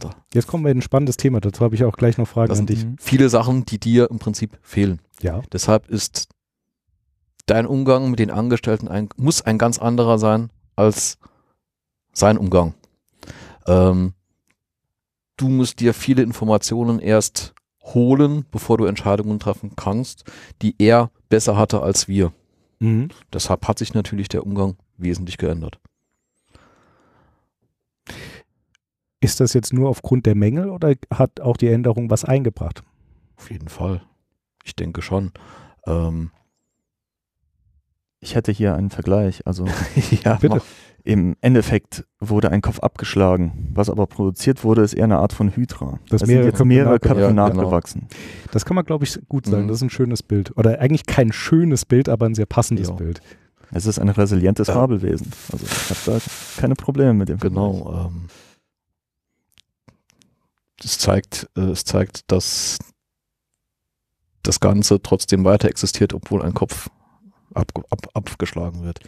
Da. 0.00 0.10
Jetzt 0.34 0.48
kommen 0.48 0.64
wir 0.64 0.70
in 0.70 0.78
ein 0.78 0.82
spannendes 0.82 1.16
Thema. 1.16 1.40
Dazu 1.40 1.64
habe 1.64 1.74
ich 1.74 1.84
auch 1.84 1.96
gleich 1.96 2.18
noch 2.18 2.28
Fragen 2.28 2.52
an 2.52 2.66
dich. 2.66 2.84
Viele 2.98 3.30
Sachen, 3.30 3.64
die 3.64 3.78
dir 3.78 4.10
im 4.10 4.18
Prinzip 4.18 4.58
fehlen. 4.60 5.00
Ja. 5.22 5.40
Deshalb 5.50 5.88
ist 5.88 6.28
dein 7.46 7.64
Umgang 7.64 8.10
mit 8.10 8.18
den 8.18 8.30
Angestellten 8.30 8.88
ein, 8.88 9.08
muss 9.16 9.40
ein 9.40 9.56
ganz 9.56 9.78
anderer 9.78 10.18
sein 10.18 10.50
als 10.76 11.16
sein 12.12 12.36
Umgang. 12.36 12.74
Ähm, 13.66 14.12
du 15.38 15.48
musst 15.48 15.80
dir 15.80 15.94
viele 15.94 16.22
Informationen 16.22 16.98
erst 16.98 17.54
holen, 17.82 18.44
bevor 18.50 18.76
du 18.76 18.84
Entscheidungen 18.84 19.38
treffen 19.38 19.72
kannst, 19.76 20.24
die 20.60 20.74
er 20.78 21.10
besser 21.30 21.56
hatte 21.56 21.80
als 21.80 22.08
wir. 22.08 22.32
Mhm. 22.80 23.08
Deshalb 23.32 23.66
hat 23.66 23.78
sich 23.78 23.94
natürlich 23.94 24.28
der 24.28 24.44
Umgang 24.44 24.76
wesentlich 24.98 25.38
geändert. 25.38 25.80
Ist 29.20 29.40
das 29.40 29.52
jetzt 29.52 29.72
nur 29.72 29.88
aufgrund 29.88 30.26
der 30.26 30.34
Mängel 30.34 30.70
oder 30.70 30.94
hat 31.12 31.40
auch 31.40 31.56
die 31.56 31.68
Änderung 31.68 32.10
was 32.10 32.24
eingebracht? 32.24 32.84
Auf 33.36 33.50
jeden 33.50 33.68
Fall. 33.68 34.02
Ich 34.64 34.76
denke 34.76 35.02
schon. 35.02 35.32
Ähm 35.86 36.30
ich 38.20 38.34
hätte 38.34 38.52
hier 38.52 38.74
einen 38.74 38.90
Vergleich. 38.90 39.46
Also 39.46 39.66
ja, 40.24 40.36
bitte. 40.36 40.62
Im 41.04 41.36
Endeffekt 41.40 42.04
wurde 42.20 42.50
ein 42.50 42.60
Kopf 42.60 42.80
abgeschlagen. 42.80 43.70
Was 43.74 43.88
aber 43.88 44.06
produziert 44.06 44.64
wurde, 44.64 44.82
ist 44.82 44.94
eher 44.94 45.04
eine 45.04 45.18
Art 45.18 45.32
von 45.32 45.54
Hydra. 45.54 46.00
Das 46.10 46.22
sind 46.22 46.44
jetzt 46.44 46.64
mehrere 46.64 46.98
Köpfe 46.98 47.22
ja, 47.22 47.28
genau. 47.28 47.48
nachgewachsen. 47.48 48.08
Genau. 48.08 48.50
Das 48.52 48.64
kann 48.64 48.74
man, 48.74 48.84
glaube 48.84 49.04
ich, 49.04 49.18
gut 49.28 49.46
sagen. 49.46 49.64
Mhm. 49.64 49.68
Das 49.68 49.78
ist 49.78 49.82
ein 49.82 49.90
schönes 49.90 50.22
Bild. 50.22 50.56
Oder 50.56 50.80
eigentlich 50.80 51.06
kein 51.06 51.32
schönes 51.32 51.84
Bild, 51.84 52.08
aber 52.08 52.26
ein 52.26 52.34
sehr 52.34 52.46
passendes 52.46 52.88
ja. 52.88 52.94
Bild. 52.94 53.20
Es 53.70 53.86
ist 53.86 53.98
ein 53.98 54.08
resilientes 54.08 54.68
Fabelwesen. 54.68 55.30
Also 55.52 55.66
ich 55.66 55.90
habe 55.90 56.20
da 56.20 56.60
keine 56.60 56.74
Probleme 56.74 57.14
mit 57.14 57.28
dem. 57.28 57.38
Genau. 57.38 58.08
Ähm, 58.10 58.26
es 60.82 60.98
zeigt, 60.98 61.48
äh, 61.56 61.62
es 61.62 61.84
zeigt, 61.84 62.30
dass 62.30 62.78
das 64.42 64.60
Ganze 64.60 65.02
trotzdem 65.02 65.44
weiter 65.44 65.68
existiert, 65.68 66.14
obwohl 66.14 66.42
ein 66.42 66.54
Kopf 66.54 66.88
ab, 67.54 67.72
ab, 67.90 68.08
abgeschlagen 68.14 68.82
wird. 68.84 69.00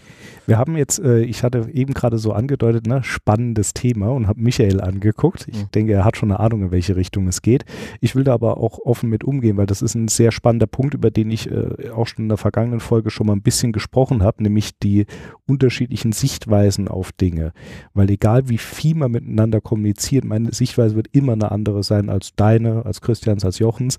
Wir 0.46 0.58
haben 0.58 0.76
jetzt, 0.76 0.98
äh, 0.98 1.20
ich 1.20 1.42
hatte 1.42 1.68
eben 1.72 1.94
gerade 1.94 2.18
so 2.18 2.32
angedeutet, 2.32 2.86
ne, 2.86 3.02
spannendes 3.02 3.74
Thema 3.74 4.10
und 4.10 4.26
habe 4.26 4.40
Michael 4.40 4.80
angeguckt. 4.80 5.46
Ich 5.48 5.56
mhm. 5.56 5.70
denke, 5.74 5.92
er 5.92 6.04
hat 6.04 6.16
schon 6.16 6.30
eine 6.30 6.40
Ahnung, 6.40 6.62
in 6.62 6.70
welche 6.70 6.96
Richtung 6.96 7.28
es 7.28 7.42
geht. 7.42 7.64
Ich 8.00 8.14
will 8.14 8.24
da 8.24 8.34
aber 8.34 8.58
auch 8.58 8.78
offen 8.78 9.10
mit 9.10 9.24
umgehen, 9.24 9.56
weil 9.56 9.66
das 9.66 9.82
ist 9.82 9.94
ein 9.94 10.08
sehr 10.08 10.32
spannender 10.32 10.66
Punkt, 10.66 10.94
über 10.94 11.10
den 11.10 11.30
ich 11.30 11.50
äh, 11.50 11.90
auch 11.90 12.06
schon 12.06 12.24
in 12.24 12.28
der 12.28 12.38
vergangenen 12.38 12.80
Folge 12.80 13.10
schon 13.10 13.26
mal 13.26 13.34
ein 13.34 13.42
bisschen 13.42 13.72
gesprochen 13.72 14.22
habe, 14.22 14.42
nämlich 14.42 14.78
die 14.78 15.06
unterschiedlichen 15.46 16.12
Sichtweisen 16.12 16.88
auf 16.88 17.12
Dinge. 17.12 17.52
Weil 17.94 18.10
egal 18.10 18.48
wie 18.48 18.58
viel 18.58 18.94
man 18.94 19.12
miteinander 19.12 19.60
kommuniziert, 19.60 20.24
meine 20.24 20.52
Sichtweise 20.52 20.96
wird 20.96 21.08
immer 21.12 21.32
eine 21.32 21.50
andere 21.50 21.82
sein 21.82 22.08
als 22.08 22.34
deine, 22.34 22.84
als 22.86 23.00
Christians, 23.00 23.44
als 23.44 23.58
Jochens. 23.58 23.98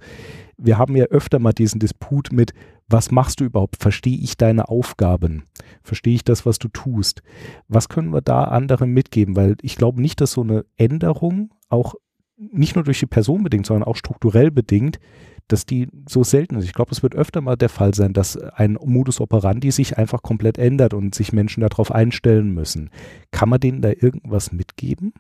Wir 0.58 0.77
haben 0.77 0.95
ja 0.95 1.06
öfter 1.06 1.39
mal 1.39 1.54
diesen 1.54 1.80
Disput 1.80 2.32
mit, 2.32 2.54
was 2.91 3.12
machst 3.12 3.39
du 3.39 3.45
überhaupt? 3.45 3.77
Verstehe 3.77 4.17
ich 4.17 4.38
deine 4.38 4.69
Aufgaben? 4.69 5.43
Verstehe 5.84 6.15
ich 6.15 6.23
das, 6.23 6.45
was 6.45 6.60
du 6.60 6.67
tust? 6.67 7.21
Was 7.67 7.89
können 7.89 8.13
wir 8.13 8.21
da 8.21 8.45
anderen 8.45 8.91
mitgeben? 8.91 9.36
Weil 9.36 9.56
ich 9.62 9.77
glaube 9.77 10.01
nicht, 10.01 10.21
dass 10.21 10.32
so 10.32 10.41
eine 10.41 10.65
Änderung 10.77 11.54
auch 11.69 11.95
nicht 12.38 12.75
nur 12.75 12.84
durch 12.84 12.99
die 12.99 13.06
Person 13.06 13.43
bedingt, 13.43 13.65
sondern 13.67 13.88
auch 13.88 13.95
strukturell 13.95 14.51
bedingt, 14.51 14.99
dass 15.47 15.65
die 15.65 15.89
so 16.08 16.23
selten 16.23 16.56
ist. 16.56 16.65
Ich 16.65 16.73
glaube, 16.73 16.91
es 16.91 17.04
wird 17.04 17.15
öfter 17.15 17.41
mal 17.41 17.56
der 17.56 17.69
Fall 17.69 17.93
sein, 17.93 18.13
dass 18.13 18.38
ein 18.38 18.77
Modus 18.84 19.19
operandi 19.19 19.71
sich 19.71 19.97
einfach 19.97 20.21
komplett 20.21 20.58
ändert 20.58 20.93
und 20.93 21.13
sich 21.13 21.34
Menschen 21.34 21.62
darauf 21.62 21.91
einstellen 21.91 22.54
müssen. 22.54 22.89
Kann 23.32 23.49
man 23.49 23.60
denen 23.60 23.82
da 23.82 23.89
irgendwas 23.89 24.51
mitgeben? 24.51 25.13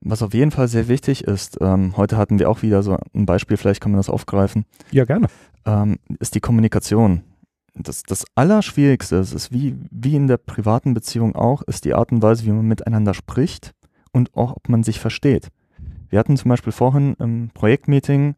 Was 0.00 0.22
auf 0.22 0.34
jeden 0.34 0.50
Fall 0.50 0.68
sehr 0.68 0.88
wichtig 0.88 1.24
ist, 1.24 1.58
ähm, 1.60 1.96
heute 1.96 2.16
hatten 2.16 2.38
wir 2.38 2.50
auch 2.50 2.62
wieder 2.62 2.82
so 2.82 2.98
ein 3.14 3.26
Beispiel, 3.26 3.56
vielleicht 3.56 3.80
kann 3.80 3.92
man 3.92 3.98
das 3.98 4.10
aufgreifen. 4.10 4.66
Ja, 4.90 5.04
gerne. 5.04 5.28
Ähm, 5.66 5.98
ist 6.20 6.34
die 6.34 6.40
Kommunikation. 6.40 7.22
Das, 7.74 8.02
das 8.04 8.24
Allerschwierigste, 8.34 9.16
es 9.16 9.32
ist 9.32 9.52
wie, 9.52 9.76
wie 9.90 10.16
in 10.16 10.28
der 10.28 10.38
privaten 10.38 10.94
Beziehung 10.94 11.34
auch, 11.34 11.62
ist 11.62 11.84
die 11.84 11.92
Art 11.92 12.10
und 12.12 12.22
Weise, 12.22 12.46
wie 12.46 12.52
man 12.52 12.66
miteinander 12.66 13.12
spricht 13.12 13.72
und 14.12 14.34
auch, 14.34 14.56
ob 14.56 14.68
man 14.68 14.82
sich 14.82 14.98
versteht. 14.98 15.48
Wir 16.08 16.18
hatten 16.18 16.36
zum 16.36 16.48
Beispiel 16.48 16.72
vorhin 16.72 17.14
im 17.18 17.50
Projektmeeting 17.52 18.36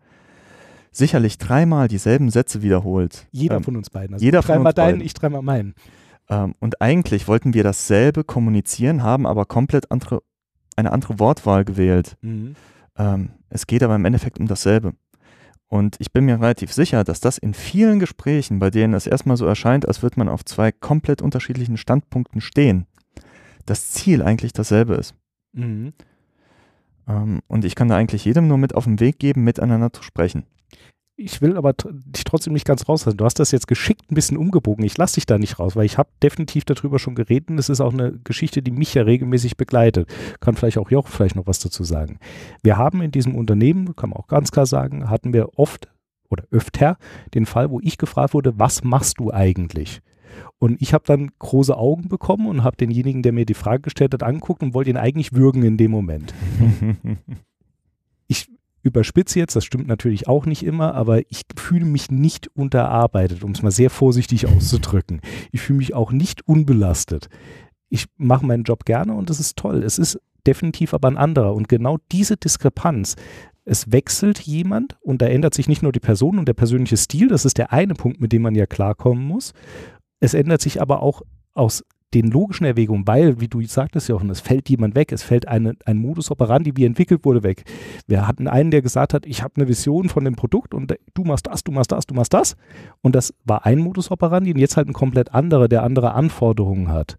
sicherlich 0.91 1.39
dreimal 1.39 1.87
dieselben 1.87 2.31
Sätze 2.31 2.63
wiederholt. 2.63 3.29
Jeder 3.31 3.59
ähm, 3.59 3.63
von 3.63 3.77
uns 3.77 3.91
beiden. 3.91 4.15
Also 4.15 4.25
jeder 4.25 4.41
dreimal 4.41 4.73
deinen, 4.73 5.01
ich 5.01 5.15
dreimal 5.15 5.43
meinen. 5.43 5.75
Ähm, 6.29 6.55
und 6.59 6.81
eigentlich 6.81 7.29
wollten 7.29 7.55
wir 7.55 7.63
dasselbe 7.63 8.25
kommunizieren, 8.25 9.03
haben 9.03 9.27
aber 9.27 9.45
komplett 9.45 9.91
andere 9.93 10.23
eine 10.79 10.93
andere 10.93 11.19
Wortwahl 11.19 11.65
gewählt. 11.65 12.17
Mhm. 12.23 12.55
Ähm, 12.97 13.31
es 13.51 13.67
geht 13.67 13.83
aber 13.83 13.97
im 13.97 14.05
Endeffekt 14.05 14.39
um 14.39 14.47
dasselbe. 14.47 14.93
Und 15.69 15.97
ich 15.99 16.13
bin 16.13 16.25
mir 16.25 16.41
relativ 16.41 16.73
sicher, 16.73 17.05
dass 17.05 17.21
das 17.21 17.37
in 17.39 17.53
vielen 17.53 17.99
Gesprächen, 17.99 18.59
bei 18.59 18.71
denen 18.71 18.95
es 18.95 19.07
erstmal 19.07 19.37
so 19.37 19.47
erscheint, 19.47 19.87
als 19.87 20.03
würde 20.03 20.19
man 20.19 20.29
auf 20.29 20.45
zwei 20.45 20.73
komplett 20.73 21.21
unterschiedlichen 21.21 21.77
Standpunkten 21.77 22.41
stehen, 22.41 22.87
das 23.67 23.91
Ziel 23.91 24.23
eigentlich 24.23 24.55
dasselbe 24.55 24.95
ist. 24.95 25.15
Mhm. 25.53 25.93
Ähm, 27.07 27.41
und 27.49 27.65
ich 27.65 27.75
kann 27.75 27.89
da 27.89 27.97
eigentlich 27.97 28.25
jedem 28.25 28.49
nur 28.49 28.59
mit 28.59 28.75
auf 28.75 28.85
den 28.85 28.99
Weg 28.99 29.19
geben, 29.19 29.45
miteinander 29.45 29.93
zu 29.93 30.03
sprechen 30.03 30.45
ich 31.19 31.43
will 31.43 31.57
aber 31.57 31.75
dich 31.75 32.23
trotzdem 32.23 32.53
nicht 32.53 32.65
ganz 32.65 32.89
rauslassen. 32.89 33.17
Du 33.17 33.25
hast 33.25 33.41
das 33.41 33.51
jetzt 33.51 33.67
geschickt 33.67 34.11
ein 34.11 34.15
bisschen 34.15 34.37
umgebogen. 34.37 34.85
Ich 34.85 34.97
lasse 34.97 35.17
dich 35.17 35.27
da 35.27 35.37
nicht 35.37 35.59
raus, 35.59 35.75
weil 35.75 35.85
ich 35.85 35.99
habe 35.99 36.09
definitiv 36.23 36.65
darüber 36.65 37.01
schon 37.01 37.17
geredet. 37.17 37.51
Das 37.59 37.69
ist 37.69 37.81
auch 37.81 37.93
eine 37.93 38.13
Geschichte, 38.23 38.63
die 38.63 38.71
mich 38.71 38.95
ja 38.95 39.03
regelmäßig 39.03 39.57
begleitet. 39.57 40.09
Kann 40.39 40.55
vielleicht 40.55 40.79
auch 40.79 40.91
Joch 40.91 41.09
vielleicht 41.09 41.35
noch 41.35 41.49
was 41.49 41.59
dazu 41.59 41.83
sagen. 41.83 42.21
Wir 42.63 42.77
haben 42.77 43.03
in 43.03 43.11
diesem 43.11 43.35
Unternehmen, 43.35 43.97
kann 43.97 44.11
man 44.11 44.19
auch 44.19 44.29
ganz 44.29 44.53
klar 44.53 44.67
sagen, 44.67 45.11
hatten 45.11 45.33
wir 45.33 45.59
oft 45.59 45.89
oder 46.31 46.45
öfter 46.53 46.99
den 47.35 47.47
Fall, 47.47 47.71
wo 47.71 47.81
ich 47.81 47.99
gefragt 47.99 48.33
wurde, 48.33 48.57
was 48.59 48.85
machst 48.85 49.19
du 49.19 49.33
eigentlich? 49.33 50.01
Und 50.59 50.81
ich 50.81 50.95
habe 50.95 51.05
dann 51.05 51.31
große 51.41 51.77
Augen 51.77 52.09
bekommen 52.09 52.47
und 52.47 52.63
habe 52.63 52.77
denjenigen, 52.77 53.23
der 53.25 53.33
mir 53.33 53.45
die 53.45 53.55
Frage 53.55 53.83
gestellt 53.83 54.15
hat, 54.15 54.23
angeguckt 54.23 54.63
und 54.63 54.73
wollte 54.73 54.91
ihn 54.91 54.97
eigentlich 54.97 55.33
würgen 55.33 55.65
in 55.65 55.77
dem 55.77 55.91
Moment. 55.91 56.33
ich 58.29 58.49
überspitze 58.83 59.39
jetzt, 59.39 59.57
das 59.57 59.65
stimmt 59.65 59.87
natürlich 59.87 60.29
auch 60.29 60.47
nicht 60.47 60.65
immer, 60.65 60.95
aber 60.95 61.21
ich 61.31 61.43
fühle 61.57 61.85
mich 61.85 62.11
nicht 62.11 62.49
unterarbeitet, 62.55 63.45
um 63.45 63.53
es 63.53 63.63
mal 63.63 63.71
sehr 63.71 63.91
vorsichtig 63.91 64.47
auszudrücken. 64.47 65.21
Ich 65.53 65.61
fühle 65.61 65.79
mich 65.79 65.95
auch 65.95 66.13
nicht 66.13 66.47
unbelastet. 66.47 67.29
Ich 67.89 68.07
mache 68.17 68.47
meinen 68.47 68.65
Job 68.65 68.85
gerne 68.85 69.15
und 69.15 69.31
das 69.31 69.41
ist 69.41 69.57
toll. 69.57 69.83
Es 69.83 69.99
ist 69.99 70.21
definitiv 70.47 70.95
aber 70.95 71.09
ein 71.09 71.17
anderer. 71.17 71.55
Und 71.55 71.69
genau 71.69 71.99
diese 72.13 72.37
Diskrepanz, 72.37 73.17
es 73.65 73.93
wechselt 73.93 74.41
jemand 74.41 74.97
und 75.01 75.21
da 75.21 75.27
ändert 75.27 75.55
sich 75.55 75.69
nicht 75.69 75.83
nur 75.83 75.93
die 75.93 76.01
Person 76.01 76.39
und 76.39 76.47
der 76.47 76.55
persönliche 76.55 76.97
Stil, 76.97 77.29
das 77.29 77.45
ist 77.45 77.59
der 77.59 77.73
eine 77.73 77.95
Punkt, 77.95 78.21
mit 78.21 78.33
dem 78.33 78.43
man 78.43 78.55
ja 78.55 78.67
klarkommen 78.67 79.25
muss. 79.25 79.53
Es 80.21 80.35
ändert 80.35 80.63
sich 80.63 80.81
aber 80.81 81.03
auch 81.03 81.23
aus 81.55 81.85
den 82.15 82.31
logischen 82.31 82.65
Erwägungen, 82.65 83.07
weil, 83.07 83.41
wie 83.41 83.49
du 83.49 83.61
sagtest, 83.63 84.09
Jochen, 84.09 84.31
es 84.31 84.41
fällt 84.41 84.69
jemand 84.71 84.95
weg, 84.95 85.13
es 85.13 85.23
fällt 85.23 85.47
eine, 85.47 85.75
ein 85.85 85.99
Modus 85.99 86.31
operandi, 86.31 86.73
wie 86.75 86.87
entwickelt 86.87 87.25
wurde, 87.25 87.43
weg. 87.43 87.65
Wir 88.07 88.27
hatten 88.27 88.49
einen, 88.49 88.71
der 88.71 88.81
gesagt 88.81 89.13
hat, 89.13 89.27
ich 89.27 89.43
habe 89.43 89.55
eine 89.57 89.69
Vision 89.69 90.09
von 90.09 90.25
dem 90.25 90.35
Produkt 90.35 90.73
und 90.73 90.95
du 91.15 91.25
machst 91.25 91.47
das, 91.47 91.65
du 91.65 91.73
machst 91.73 91.93
das, 91.93 92.07
du 92.07 92.15
machst 92.15 92.33
das. 92.33 92.57
Und 93.03 93.15
das 93.15 93.35
war 93.45 93.67
ein 93.67 93.79
Modus 93.79 94.11
operandi 94.11 94.53
und 94.53 94.59
jetzt 94.59 94.77
halt 94.77 94.89
ein 94.89 94.95
komplett 94.95 95.35
anderer, 95.35 95.69
der 95.69 95.83
andere 95.83 96.15
Anforderungen 96.15 96.89
hat. 96.89 97.19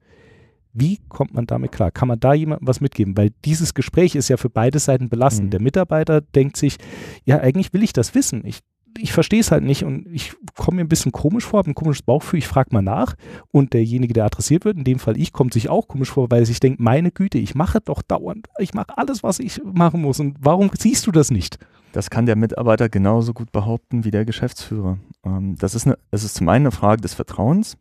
Wie 0.74 1.00
kommt 1.10 1.34
man 1.34 1.46
damit 1.46 1.72
klar? 1.72 1.92
Kann 1.92 2.08
man 2.08 2.20
da 2.20 2.34
jemandem 2.34 2.68
was 2.68 2.80
mitgeben? 2.80 3.18
Weil 3.18 3.32
dieses 3.44 3.74
Gespräch 3.74 4.16
ist 4.16 4.30
ja 4.30 4.38
für 4.38 4.50
beide 4.50 4.80
Seiten 4.80 5.10
belastend. 5.10 5.48
Mhm. 5.48 5.52
Der 5.52 5.62
Mitarbeiter 5.62 6.22
denkt 6.22 6.58
sich, 6.58 6.78
ja, 7.26 7.40
eigentlich 7.40 7.74
will 7.74 7.84
ich 7.84 7.92
das 7.92 8.14
wissen. 8.14 8.44
Ich 8.46 8.60
ich 8.98 9.14
verstehe 9.14 9.40
es 9.40 9.52
halt 9.52 9.64
nicht 9.64 9.84
und 9.84 10.08
ich 10.12 10.34
komme 10.56 10.78
mir 10.78 10.82
ein 10.82 10.90
bisschen 10.90 11.12
komisch 11.12 11.46
vor, 11.46 11.60
habe 11.60 11.72
ein 11.72 11.76
komisches 11.76 12.02
Bauchgefühl, 12.02 12.40
ich 12.40 12.48
frage 12.48 12.70
mal 12.72 12.82
nach 12.82 13.16
und 13.52 13.74
derjenige, 13.74 14.14
der 14.14 14.26
adressiert 14.26 14.66
wird, 14.66 14.78
in 14.78 14.84
dem 14.84 15.00
Fall 15.00 15.18
ich, 15.18 15.34
kommt 15.34 15.54
sich 15.54 15.70
auch 15.70 15.88
komisch 15.88 16.12
vor, 16.12 16.30
weil 16.32 16.44
ich 16.44 16.60
denke, 16.60 16.82
meine 16.82 17.12
Güte, 17.12 17.38
ich 17.38 17.56
mache 17.56 17.80
doch 17.82 18.02
dauernd, 18.02 18.48
ich 18.60 18.74
mache 18.74 18.98
alles, 18.98 19.24
was 19.24 19.40
ich 19.40 19.62
machen 19.64 20.02
muss 20.02 20.20
und 20.20 20.38
warum 20.40 20.70
siehst 20.78 21.08
du 21.08 21.12
das 21.12 21.32
nicht? 21.32 21.58
Das 21.92 22.10
kann 22.10 22.26
der 22.26 22.36
Mitarbeiter 22.36 22.88
genauso 22.90 23.34
gut 23.34 23.52
behaupten 23.52 24.06
wie 24.06 24.12
der 24.12 24.24
Geschäftsführer. 24.24 25.00
Ähm, 25.26 25.56
das 25.58 25.74
ist, 25.74 25.88
eine, 25.88 25.98
es 26.12 26.24
ist 26.24 26.36
zum 26.36 26.48
einen 26.50 26.68
eine 26.68 26.72
Frage 26.72 27.02
des 27.02 27.14
Vertrauens, 27.14 27.78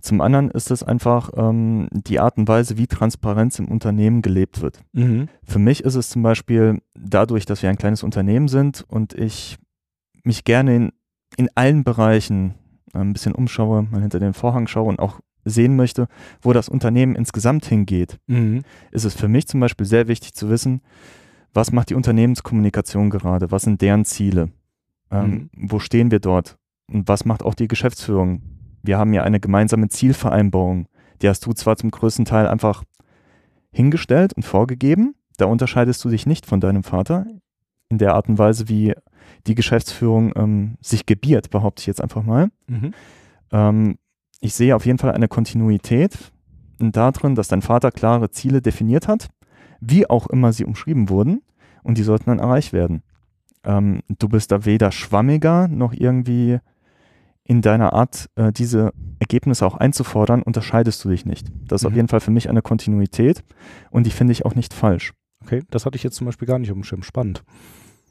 zum 0.00 0.20
anderen 0.20 0.50
ist 0.50 0.70
es 0.70 0.82
einfach 0.82 1.30
ähm, 1.36 1.88
die 1.92 2.20
Art 2.20 2.38
und 2.38 2.48
Weise, 2.48 2.78
wie 2.78 2.86
Transparenz 2.86 3.58
im 3.58 3.68
Unternehmen 3.68 4.22
gelebt 4.22 4.62
wird. 4.62 4.80
Mhm. 4.92 5.28
Für 5.42 5.58
mich 5.58 5.82
ist 5.82 5.96
es 5.96 6.08
zum 6.08 6.22
Beispiel 6.22 6.80
dadurch, 6.94 7.46
dass 7.46 7.62
wir 7.62 7.70
ein 7.70 7.78
kleines 7.78 8.02
Unternehmen 8.02 8.48
sind 8.48 8.84
und 8.88 9.14
ich 9.14 9.58
mich 10.24 10.44
gerne 10.44 10.76
in, 10.76 10.92
in 11.36 11.48
allen 11.54 11.84
Bereichen 11.84 12.54
äh, 12.94 12.98
ein 12.98 13.12
bisschen 13.12 13.34
umschaue, 13.34 13.82
mal 13.82 14.00
hinter 14.00 14.18
den 14.18 14.34
Vorhang 14.34 14.66
schaue 14.66 14.88
und 14.88 14.98
auch 14.98 15.20
sehen 15.44 15.76
möchte, 15.76 16.08
wo 16.42 16.52
das 16.52 16.68
Unternehmen 16.68 17.14
insgesamt 17.14 17.64
hingeht, 17.64 18.18
mhm. 18.26 18.62
ist 18.90 19.04
es 19.04 19.14
für 19.14 19.28
mich 19.28 19.46
zum 19.48 19.60
Beispiel 19.60 19.86
sehr 19.86 20.08
wichtig 20.08 20.34
zu 20.34 20.50
wissen, 20.50 20.82
was 21.54 21.72
macht 21.72 21.90
die 21.90 21.94
Unternehmenskommunikation 21.94 23.10
gerade, 23.10 23.50
was 23.50 23.62
sind 23.62 23.80
deren 23.80 24.04
Ziele, 24.04 24.50
ähm, 25.10 25.30
mhm. 25.30 25.50
wo 25.70 25.78
stehen 25.78 26.10
wir 26.10 26.20
dort 26.20 26.58
und 26.90 27.08
was 27.08 27.24
macht 27.24 27.42
auch 27.42 27.54
die 27.54 27.68
Geschäftsführung. 27.68 28.42
Wir 28.82 28.98
haben 28.98 29.12
ja 29.12 29.22
eine 29.22 29.40
gemeinsame 29.40 29.88
Zielvereinbarung, 29.88 30.86
die 31.22 31.28
hast 31.28 31.46
du 31.46 31.52
zwar 31.52 31.76
zum 31.76 31.90
größten 31.90 32.24
Teil 32.24 32.46
einfach 32.46 32.84
hingestellt 33.70 34.34
und 34.34 34.44
vorgegeben, 34.44 35.14
da 35.36 35.46
unterscheidest 35.46 36.04
du 36.04 36.10
dich 36.10 36.26
nicht 36.26 36.46
von 36.46 36.60
deinem 36.60 36.82
Vater 36.82 37.26
in 37.88 37.98
der 37.98 38.14
Art 38.14 38.28
und 38.28 38.38
Weise, 38.38 38.68
wie 38.68 38.94
die 39.46 39.54
Geschäftsführung 39.54 40.32
ähm, 40.36 40.74
sich 40.80 41.06
gebiert, 41.06 41.50
behaupte 41.50 41.80
ich 41.80 41.86
jetzt 41.86 42.02
einfach 42.02 42.22
mal. 42.22 42.50
Mhm. 42.66 42.92
Ähm, 43.52 43.98
ich 44.40 44.54
sehe 44.54 44.76
auf 44.76 44.86
jeden 44.86 44.98
Fall 44.98 45.12
eine 45.12 45.28
Kontinuität 45.28 46.32
darin, 46.78 47.34
dass 47.34 47.48
dein 47.48 47.62
Vater 47.62 47.90
klare 47.90 48.30
Ziele 48.30 48.62
definiert 48.62 49.08
hat, 49.08 49.28
wie 49.80 50.08
auch 50.08 50.26
immer 50.28 50.52
sie 50.52 50.64
umschrieben 50.64 51.08
wurden, 51.08 51.42
und 51.82 51.98
die 51.98 52.02
sollten 52.02 52.26
dann 52.26 52.38
erreicht 52.38 52.72
werden. 52.72 53.02
Ähm, 53.64 54.02
du 54.08 54.28
bist 54.28 54.52
da 54.52 54.64
weder 54.64 54.92
schwammiger 54.92 55.68
noch 55.68 55.92
irgendwie 55.92 56.58
in 57.44 57.62
deiner 57.62 57.94
Art, 57.94 58.28
äh, 58.36 58.52
diese 58.52 58.92
Ergebnisse 59.18 59.66
auch 59.66 59.74
einzufordern, 59.74 60.42
unterscheidest 60.42 61.04
du 61.04 61.08
dich 61.08 61.24
nicht. 61.24 61.48
Das 61.66 61.80
ist 61.80 61.84
mhm. 61.84 61.88
auf 61.88 61.96
jeden 61.96 62.08
Fall 62.08 62.20
für 62.20 62.30
mich 62.30 62.48
eine 62.48 62.62
Kontinuität 62.62 63.42
und 63.90 64.06
die 64.06 64.10
finde 64.10 64.32
ich 64.32 64.44
auch 64.44 64.54
nicht 64.54 64.74
falsch. 64.74 65.14
Okay, 65.42 65.62
das 65.70 65.86
hatte 65.86 65.96
ich 65.96 66.02
jetzt 66.02 66.16
zum 66.16 66.26
Beispiel 66.26 66.46
gar 66.46 66.58
nicht 66.58 66.70
auf 66.70 66.76
dem 66.76 66.84
Schirm. 66.84 67.02
Spannend. 67.02 67.42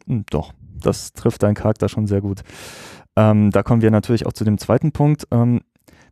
Hm, 0.08 0.26
doch, 0.30 0.54
das 0.82 1.13
trifft 1.13 1.43
deinen 1.43 1.56
Charakter 1.56 1.89
schon 1.89 2.08
sehr 2.08 2.22
gut. 2.22 2.41
Ähm, 3.15 3.52
da 3.52 3.63
kommen 3.63 3.82
wir 3.82 3.91
natürlich 3.91 4.26
auch 4.26 4.34
zu 4.34 4.43
dem 4.43 4.58
zweiten 4.58 4.91
Punkt. 4.91 5.28
Ähm, 5.32 5.62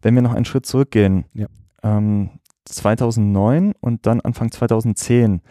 wenn 0.01 0.15
wir 0.15 0.21
noch 0.21 0.34
einen 0.34 0.45
Schritt 0.45 0.65
zurückgehen, 0.65 1.25
ja. 1.34 1.47
ähm, 1.84 2.29
2009 2.65 3.73
und 3.79 4.05
dann 4.05 4.21
Anfang 4.21 4.51
2010 4.51 5.41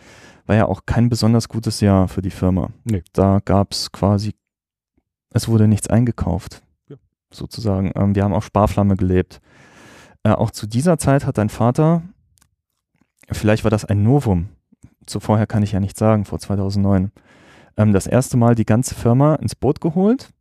war 0.46 0.56
ja 0.56 0.66
auch 0.66 0.82
kein 0.86 1.08
besonders 1.08 1.48
gutes 1.48 1.80
Jahr 1.80 2.08
für 2.08 2.22
die 2.22 2.30
Firma. 2.30 2.70
Nee. 2.84 3.02
Da 3.12 3.40
gab 3.44 3.72
es 3.72 3.92
quasi, 3.92 4.34
es 5.30 5.48
wurde 5.48 5.68
nichts 5.68 5.88
eingekauft, 5.88 6.62
ja. 6.88 6.96
sozusagen. 7.30 7.92
Ähm, 7.94 8.14
wir 8.14 8.24
haben 8.24 8.34
auf 8.34 8.44
Sparflamme 8.44 8.96
gelebt. 8.96 9.40
Äh, 10.22 10.30
auch 10.32 10.50
zu 10.50 10.66
dieser 10.66 10.98
Zeit 10.98 11.24
hat 11.24 11.38
dein 11.38 11.48
Vater, 11.48 12.02
vielleicht 13.30 13.64
war 13.64 13.70
das 13.70 13.84
ein 13.84 14.02
Novum, 14.02 14.48
zuvorher 15.06 15.46
kann 15.46 15.62
ich 15.62 15.72
ja 15.72 15.80
nicht 15.80 15.96
sagen, 15.96 16.24
vor 16.24 16.38
2009, 16.38 17.12
ähm, 17.76 17.92
das 17.92 18.06
erste 18.06 18.36
Mal 18.36 18.54
die 18.54 18.66
ganze 18.66 18.94
Firma 18.94 19.34
ins 19.36 19.54
Boot 19.54 19.80
geholt 19.80 20.34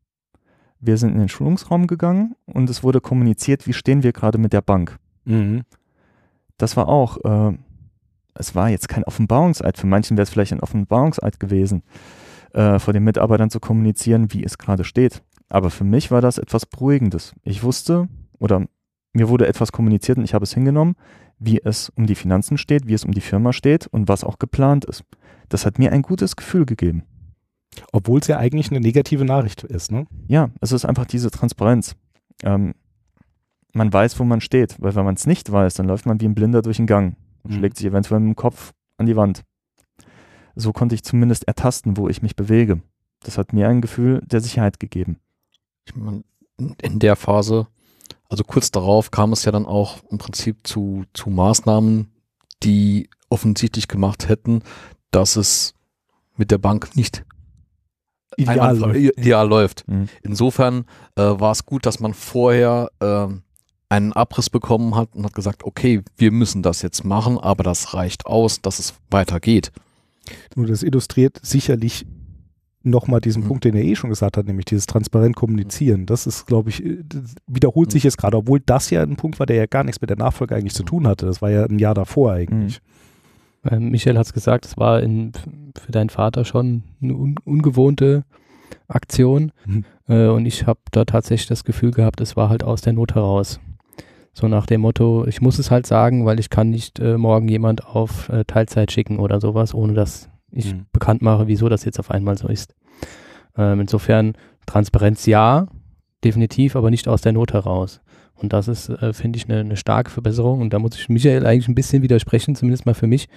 wir 0.86 0.98
sind 0.98 1.14
in 1.14 1.20
den 1.20 1.30
Schulungsraum 1.30 1.88
gegangen 1.88 2.36
und 2.46 2.70
es 2.70 2.84
wurde 2.84 3.00
kommuniziert, 3.00 3.68
wie 3.68 3.74
stehen 3.74 4.04
wir 4.04 4.12
gerade 4.12 4.38
mit 4.38 4.52
der 4.52 4.62
Bank. 4.62 4.98
Mhm. 5.24 5.64
Das 6.58 6.76
war 6.76 6.90
auch, 6.90 7.18
äh, 7.24 7.58
es 8.34 8.54
war 8.54 8.70
jetzt 8.70 8.90
kein 8.90 9.06
Offenbarungseid, 9.06 9.78
für 9.78 9.88
manchen 9.88 10.18
wäre 10.18 10.24
es 10.24 10.30
vielleicht 10.30 10.52
ein 10.52 10.60
Offenbarungseid 10.60 11.40
gewesen, 11.40 11.84
äh, 12.54 12.80
vor 12.80 12.94
den 12.94 13.06
Mitarbeitern 13.06 13.50
zu 13.50 13.62
kommunizieren, 13.62 14.34
wie 14.34 14.44
es 14.44 14.58
gerade 14.58 14.84
steht. 14.84 15.24
Aber 15.48 15.70
für 15.70 15.86
mich 15.86 16.12
war 16.12 16.20
das 16.20 16.38
etwas 16.38 16.66
Beruhigendes. 16.66 17.34
Ich 17.44 17.64
wusste 17.64 18.10
oder 18.38 18.66
mir 19.14 19.30
wurde 19.30 19.48
etwas 19.48 19.72
kommuniziert 19.72 20.18
und 20.18 20.26
ich 20.26 20.34
habe 20.34 20.44
es 20.44 20.54
hingenommen, 20.54 20.96
wie 21.40 21.62
es 21.64 21.90
um 21.96 22.08
die 22.08 22.16
Finanzen 22.16 22.58
steht, 22.58 22.88
wie 22.88 22.94
es 22.94 23.06
um 23.06 23.14
die 23.14 23.22
Firma 23.22 23.54
steht 23.54 23.88
und 23.88 24.10
was 24.10 24.26
auch 24.26 24.38
geplant 24.38 24.84
ist. 24.84 25.06
Das 25.48 25.66
hat 25.66 25.80
mir 25.80 25.94
ein 25.94 26.02
gutes 26.02 26.36
Gefühl 26.36 26.66
gegeben. 26.66 27.04
Obwohl 27.92 28.20
es 28.20 28.28
ja 28.28 28.38
eigentlich 28.38 28.70
eine 28.70 28.80
negative 28.80 29.26
Nachricht 29.26 29.64
ist, 29.64 29.92
ne? 29.92 30.06
Ja, 30.28 30.50
es 30.62 30.72
ist 30.72 30.86
einfach 30.86 31.06
diese 31.06 31.32
Transparenz. 31.32 31.96
Ähm, 32.44 32.74
man 33.74 33.92
weiß, 33.92 34.20
wo 34.20 34.24
man 34.24 34.42
steht, 34.42 34.76
weil 34.80 34.96
wenn 34.96 35.06
man 35.06 35.16
es 35.16 35.26
nicht 35.26 35.52
weiß, 35.52 35.76
dann 35.76 35.88
läuft 35.88 36.06
man 36.06 36.22
wie 36.22 36.26
ein 36.26 36.36
Blinder 36.36 36.62
durch 36.62 36.78
den 36.78 36.88
Gang 36.88 37.16
und 37.44 37.52
mhm. 37.52 37.58
schlägt 37.58 37.78
sich 37.78 37.88
eventuell 37.88 38.20
mit 38.20 38.30
dem 38.30 38.36
Kopf 38.36 38.74
an 38.98 39.06
die 39.06 39.16
Wand. 39.16 39.44
So 40.56 40.72
konnte 40.72 40.96
ich 40.96 41.04
zumindest 41.04 41.48
ertasten, 41.48 41.98
wo 41.98 42.08
ich 42.08 42.22
mich 42.22 42.36
bewege. 42.36 42.82
Das 43.22 43.38
hat 43.38 43.54
mir 43.54 43.68
ein 43.68 43.82
Gefühl 43.82 44.22
der 44.26 44.42
Sicherheit 44.42 44.80
gegeben. 44.80 45.20
Ich 45.86 45.96
meine, 45.96 46.24
in 46.58 47.00
der 47.00 47.16
Phase, 47.16 47.68
also 48.30 48.44
kurz 48.44 48.70
darauf, 48.70 49.10
kam 49.10 49.34
es 49.34 49.46
ja 49.46 49.52
dann 49.52 49.66
auch 49.66 50.04
im 50.12 50.20
Prinzip 50.20 50.68
zu, 50.68 51.06
zu 51.14 51.30
Maßnahmen, 51.30 52.12
die 52.62 53.10
offensichtlich 53.30 53.88
gemacht 53.88 54.30
hätten, 54.30 54.62
dass 55.12 55.36
es 55.36 55.74
mit 56.36 56.52
der 56.52 56.58
Bank 56.60 56.96
nicht 56.96 57.26
ideal 58.38 58.78
läuft. 58.78 59.18
Ideal 59.18 59.48
läuft. 59.48 59.88
Mhm. 59.88 60.08
Insofern 60.22 60.86
äh, 61.16 61.22
war 61.22 61.52
es 61.52 61.66
gut, 61.66 61.86
dass 61.86 62.00
man 62.00 62.14
vorher 62.14 62.90
äh, 63.00 63.28
einen 63.90 64.14
Abriss 64.14 64.50
bekommen 64.50 64.96
hat 64.96 65.16
und 65.16 65.26
hat 65.26 65.34
gesagt, 65.34 65.64
okay, 65.64 66.02
wir 66.18 66.32
müssen 66.32 66.64
das 66.64 66.82
jetzt 66.82 67.04
machen, 67.04 67.38
aber 67.38 67.64
das 67.64 67.94
reicht 67.94 68.26
aus, 68.26 68.62
dass 68.62 68.80
es 68.80 68.96
weitergeht. 69.12 69.72
Nur 70.56 70.68
das 70.68 70.84
illustriert 70.84 71.40
sicherlich 71.44 72.06
nochmal 72.84 73.22
diesen 73.22 73.44
mhm. 73.44 73.48
Punkt, 73.48 73.64
den 73.64 73.76
er 73.76 73.84
eh 73.84 73.96
schon 73.96 74.10
gesagt 74.10 74.36
hat, 74.38 74.46
nämlich 74.46 74.66
dieses 74.66 74.86
transparent 74.86 75.36
kommunizieren. 75.36 76.06
Das 76.06 76.28
ist, 76.28 76.46
glaube 76.46 76.70
ich, 76.70 76.84
äh, 76.84 77.04
wiederholt 77.48 77.90
mhm. 77.90 77.92
sich 77.92 78.04
jetzt 78.04 78.18
gerade, 78.18 78.38
obwohl 78.38 78.60
das 78.60 78.90
ja 78.90 79.02
ein 79.02 79.16
Punkt 79.16 79.40
war, 79.40 79.46
der 79.46 79.56
ja 79.56 79.66
gar 79.66 79.84
nichts 79.84 80.02
mit 80.02 80.10
der 80.10 80.18
Nachfolge 80.18 80.56
eigentlich 80.56 80.74
zu 80.74 80.84
tun 80.84 81.08
hatte. 81.08 81.26
Das 81.26 81.42
war 81.42 81.50
ja 81.50 81.66
ein 81.66 81.80
Jahr 81.80 81.94
davor 81.94 82.34
eigentlich. 82.34 82.82
Mhm. 82.82 82.86
Ähm, 83.70 83.90
Michael 83.90 84.18
hat 84.18 84.26
es 84.26 84.34
gesagt, 84.34 84.66
es 84.66 84.78
war 84.78 85.02
in, 85.02 85.32
für 85.78 85.92
deinen 85.92 86.10
Vater 86.10 86.46
schon 86.46 86.84
eine 87.02 87.16
un 87.16 87.36
ungewohnte 87.46 88.26
Aktion. 88.88 89.52
Mhm. 89.66 89.86
Äh, 90.08 90.28
und 90.28 90.46
ich 90.46 90.68
habe 90.68 90.80
da 90.92 91.06
tatsächlich 91.06 91.48
das 91.48 91.64
Gefühl 91.64 91.92
gehabt, 91.92 92.22
es 92.22 92.36
war 92.36 92.50
halt 92.50 92.64
aus 92.64 92.82
der 92.82 92.94
Not 92.94 93.16
heraus. 93.16 93.60
So 94.34 94.48
nach 94.48 94.66
dem 94.66 94.82
Motto, 94.82 95.26
ich 95.28 95.42
muss 95.42 95.60
es 95.60 95.70
halt 95.70 95.86
sagen, 95.86 96.26
weil 96.26 96.40
ich 96.40 96.50
kann 96.50 96.70
nicht 96.70 97.00
äh, 97.00 97.18
morgen 97.18 97.48
jemand 97.48 97.86
auf 97.86 98.30
äh, 98.30 98.44
Teilzeit 98.46 98.92
schicken 98.92 99.20
oder 99.20 99.40
sowas, 99.40 99.74
ohne 99.76 99.94
dass 99.94 100.30
ich 100.52 100.74
mhm. 100.74 100.88
bekannt 100.92 101.22
mache, 101.22 101.48
wieso 101.48 101.70
das 101.70 101.86
jetzt 101.86 102.00
auf 102.00 102.10
einmal 102.10 102.38
so 102.38 102.48
ist. 102.48 102.76
Ähm, 103.56 103.82
insofern 103.82 104.34
Transparenz 104.66 105.26
ja, 105.26 105.68
definitiv, 106.24 106.76
aber 106.76 106.90
nicht 106.90 107.08
aus 107.08 107.22
der 107.22 107.34
Not 107.34 107.54
heraus. 107.54 108.02
Und 108.36 108.54
das 108.54 108.68
ist, 108.68 108.90
äh, 108.90 109.14
finde 109.14 109.38
ich, 109.38 109.50
eine, 109.50 109.60
eine 109.60 109.78
starke 109.78 110.12
Verbesserung. 110.12 110.62
Und 110.62 110.74
da 110.74 110.80
muss 110.80 110.96
ich 110.96 111.10
Michael 111.10 111.46
eigentlich 111.46 111.68
ein 111.68 111.76
bisschen 111.76 112.04
widersprechen, 112.04 112.56
zumindest 112.56 112.86
mal 112.86 112.94
für 112.94 113.08
mich. 113.08 113.28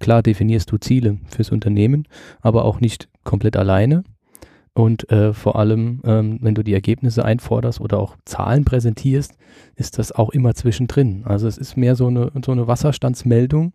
Klar 0.00 0.22
definierst 0.22 0.70
du 0.70 0.76
Ziele 0.78 1.18
fürs 1.28 1.50
Unternehmen, 1.50 2.06
aber 2.40 2.64
auch 2.64 2.80
nicht 2.80 3.08
komplett 3.24 3.56
alleine. 3.56 4.04
Und 4.74 5.10
äh, 5.10 5.34
vor 5.34 5.56
allem, 5.56 6.00
ähm, 6.04 6.38
wenn 6.40 6.54
du 6.54 6.62
die 6.62 6.72
Ergebnisse 6.72 7.24
einforderst 7.24 7.80
oder 7.80 7.98
auch 7.98 8.16
Zahlen 8.24 8.64
präsentierst, 8.64 9.36
ist 9.76 9.98
das 9.98 10.12
auch 10.12 10.30
immer 10.30 10.54
zwischendrin. 10.54 11.24
Also 11.26 11.46
es 11.46 11.58
ist 11.58 11.76
mehr 11.76 11.94
so 11.94 12.06
eine, 12.06 12.32
so 12.42 12.52
eine 12.52 12.66
Wasserstandsmeldung, 12.66 13.74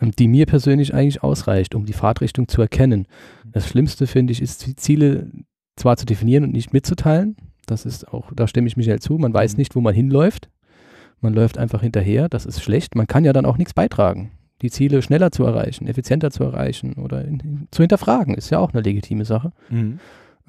ähm, 0.00 0.12
die 0.12 0.28
mir 0.28 0.46
persönlich 0.46 0.94
eigentlich 0.94 1.24
ausreicht, 1.24 1.74
um 1.74 1.84
die 1.84 1.92
Fahrtrichtung 1.92 2.46
zu 2.46 2.62
erkennen. 2.62 3.06
Das 3.44 3.66
Schlimmste, 3.66 4.06
finde 4.06 4.32
ich, 4.32 4.40
ist, 4.40 4.66
die 4.66 4.76
Ziele 4.76 5.32
zwar 5.74 5.96
zu 5.96 6.06
definieren 6.06 6.44
und 6.44 6.52
nicht 6.52 6.72
mitzuteilen, 6.72 7.36
das 7.66 7.84
ist 7.84 8.08
auch, 8.08 8.32
da 8.34 8.46
stimme 8.46 8.68
ich 8.68 8.76
Michael 8.76 9.00
zu. 9.00 9.18
Man 9.18 9.34
weiß 9.34 9.54
mhm. 9.54 9.58
nicht, 9.58 9.74
wo 9.74 9.80
man 9.80 9.94
hinläuft. 9.94 10.48
Man 11.20 11.34
läuft 11.34 11.58
einfach 11.58 11.82
hinterher. 11.82 12.28
Das 12.28 12.46
ist 12.46 12.62
schlecht. 12.62 12.94
Man 12.94 13.06
kann 13.06 13.24
ja 13.24 13.32
dann 13.32 13.46
auch 13.46 13.58
nichts 13.58 13.74
beitragen. 13.74 14.32
Die 14.62 14.70
Ziele 14.70 15.02
schneller 15.02 15.32
zu 15.32 15.44
erreichen, 15.44 15.86
effizienter 15.86 16.30
zu 16.30 16.44
erreichen 16.44 16.94
oder 16.94 17.24
in, 17.24 17.40
in, 17.40 17.68
zu 17.70 17.82
hinterfragen, 17.82 18.34
ist 18.34 18.48
ja 18.48 18.58
auch 18.58 18.72
eine 18.72 18.80
legitime 18.80 19.26
Sache. 19.26 19.52
Mhm. 19.68 19.98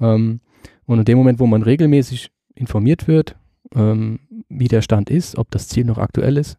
Ähm, 0.00 0.40
und 0.86 0.98
in 0.98 1.04
dem 1.04 1.18
Moment, 1.18 1.40
wo 1.40 1.46
man 1.46 1.62
regelmäßig 1.62 2.30
informiert 2.54 3.06
wird, 3.06 3.36
ähm, 3.74 4.20
wie 4.48 4.68
der 4.68 4.80
Stand 4.80 5.10
ist, 5.10 5.36
ob 5.36 5.50
das 5.50 5.68
Ziel 5.68 5.84
noch 5.84 5.98
aktuell 5.98 6.38
ist, 6.38 6.58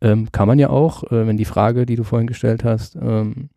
ähm, 0.00 0.32
kann 0.32 0.48
man 0.48 0.58
ja 0.58 0.70
auch, 0.70 1.04
äh, 1.04 1.26
wenn 1.26 1.36
die 1.36 1.44
Frage, 1.44 1.84
die 1.84 1.96
du 1.96 2.02
vorhin 2.02 2.26
gestellt 2.26 2.64
hast, 2.64 2.96
ähm, 2.96 3.50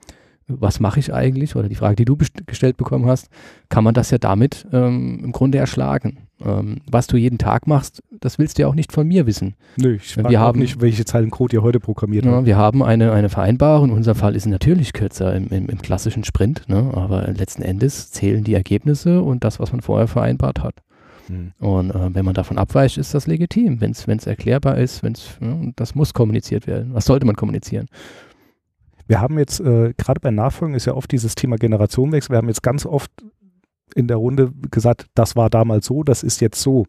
was 0.48 0.80
mache 0.80 1.00
ich 1.00 1.14
eigentlich, 1.14 1.56
oder 1.56 1.70
die 1.70 1.76
Frage, 1.76 1.96
die 1.96 2.06
du 2.06 2.18
gestellt 2.18 2.78
bekommen 2.78 3.06
hast, 3.06 3.30
kann 3.70 3.84
man 3.84 3.94
das 3.94 4.12
ja 4.12 4.18
damit 4.18 4.68
ähm, 4.72 5.22
im 5.24 5.32
Grunde 5.32 5.60
erschlagen. 5.60 6.29
Ähm, 6.44 6.78
was 6.90 7.08
du 7.08 7.18
jeden 7.18 7.38
Tag 7.38 7.68
machst, 7.68 8.02
das 8.20 8.40
willst 8.40 8.58
du 8.58 8.62
ja 8.62 8.68
auch 8.68 8.76
nicht 8.76 8.94
von 8.94 9.08
mir 9.08 9.26
wissen. 9.26 9.56
Nö, 9.76 9.96
ich 9.96 10.16
weiß 10.16 10.36
auch 10.36 10.56
nicht, 10.56 10.82
welche 10.82 11.04
Zeilen 11.04 11.32
Code 11.32 11.58
ihr 11.58 11.64
heute 11.64 11.80
programmiert 11.80 12.26
ja, 12.26 12.32
habt. 12.32 12.46
Wir 12.46 12.58
haben 12.58 12.82
eine, 12.82 13.12
eine 13.12 13.30
Vereinbarung, 13.30 13.90
in 13.90 13.96
unserem 13.96 14.18
Fall 14.18 14.36
ist 14.36 14.46
natürlich 14.46 14.94
kürzer 14.94 15.36
im, 15.36 15.50
im, 15.50 15.68
im 15.68 15.82
klassischen 15.82 16.24
Sprint, 16.24 16.64
ne? 16.68 16.92
aber 16.94 17.28
letzten 17.28 17.62
Endes 17.62 18.12
zählen 18.12 18.44
die 18.44 18.54
Ergebnisse 18.54 19.22
und 19.22 19.44
das, 19.44 19.60
was 19.60 19.72
man 19.72 19.82
vorher 19.82 20.08
vereinbart 20.08 20.64
hat. 20.64 20.76
Hm. 21.28 21.52
Und 21.60 21.92
äh, 21.92 22.16
wenn 22.16 22.26
man 22.26 22.34
davon 22.34 22.58
abweicht, 22.58 22.98
ist 22.98 23.14
das 23.14 23.28
legitim, 23.28 23.82
wenn 23.82 23.92
es 23.92 24.28
erklärbar 24.28 24.78
ist, 24.78 25.04
wenn 25.04 25.14
es, 25.14 25.38
ne, 25.40 25.74
das 25.76 25.94
muss 25.94 26.14
kommuniziert 26.14 26.68
werden. 26.68 26.94
Was 26.94 27.06
sollte 27.06 27.26
man 27.26 27.36
kommunizieren? 27.36 27.88
Wir 29.08 29.20
haben 29.20 29.38
jetzt, 29.40 29.60
äh, 29.60 29.94
gerade 29.98 30.20
bei 30.22 30.32
Nachfolgen 30.32 30.76
ist 30.76 30.86
ja 30.86 30.94
oft 30.94 31.12
dieses 31.12 31.36
Thema 31.36 31.58
Generationenwechsel, 31.58 32.32
wir 32.32 32.38
haben 32.38 32.48
jetzt 32.48 32.64
ganz 32.64 32.86
oft 32.86 33.12
in 33.96 34.08
der 34.08 34.18
Runde 34.18 34.52
gesagt, 34.72 35.08
das 35.16 35.36
war 35.36 35.50
damals 35.50 35.86
so, 35.86 36.04
das 36.04 36.24
ist 36.24 36.42
jetzt 36.42 36.62
so. 36.62 36.86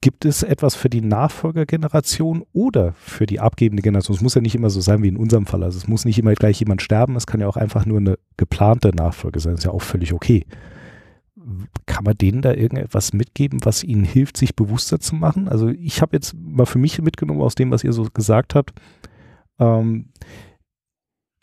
Gibt 0.00 0.24
es 0.24 0.42
etwas 0.42 0.74
für 0.74 0.90
die 0.90 1.00
Nachfolgergeneration 1.00 2.42
oder 2.52 2.92
für 2.94 3.24
die 3.24 3.38
abgebende 3.38 3.82
Generation? 3.82 4.16
Es 4.16 4.22
muss 4.22 4.34
ja 4.34 4.40
nicht 4.40 4.56
immer 4.56 4.68
so 4.68 4.80
sein 4.80 5.00
wie 5.02 5.08
in 5.08 5.16
unserem 5.16 5.46
Fall. 5.46 5.62
Also 5.62 5.78
es 5.78 5.86
muss 5.86 6.04
nicht 6.04 6.18
immer 6.18 6.34
gleich 6.34 6.58
jemand 6.58 6.82
sterben, 6.82 7.14
es 7.14 7.26
kann 7.26 7.40
ja 7.40 7.46
auch 7.46 7.56
einfach 7.56 7.86
nur 7.86 7.98
eine 7.98 8.18
geplante 8.36 8.88
Nachfolge 8.88 9.38
sein. 9.38 9.52
Das 9.52 9.60
ist 9.60 9.66
ja 9.66 9.70
auch 9.70 9.82
völlig 9.82 10.12
okay. 10.12 10.44
Kann 11.86 12.02
man 12.02 12.16
denen 12.16 12.42
da 12.42 12.52
irgendetwas 12.52 13.12
mitgeben, 13.12 13.60
was 13.64 13.84
ihnen 13.84 14.02
hilft, 14.02 14.36
sich 14.36 14.56
bewusster 14.56 14.98
zu 14.98 15.14
machen? 15.14 15.48
Also 15.48 15.68
ich 15.68 16.02
habe 16.02 16.16
jetzt 16.16 16.34
mal 16.36 16.66
für 16.66 16.78
mich 16.78 17.00
mitgenommen 17.00 17.40
aus 17.40 17.54
dem, 17.54 17.70
was 17.70 17.84
ihr 17.84 17.92
so 17.92 18.08
gesagt 18.12 18.56
habt. 18.56 18.72
Ähm, 19.60 20.08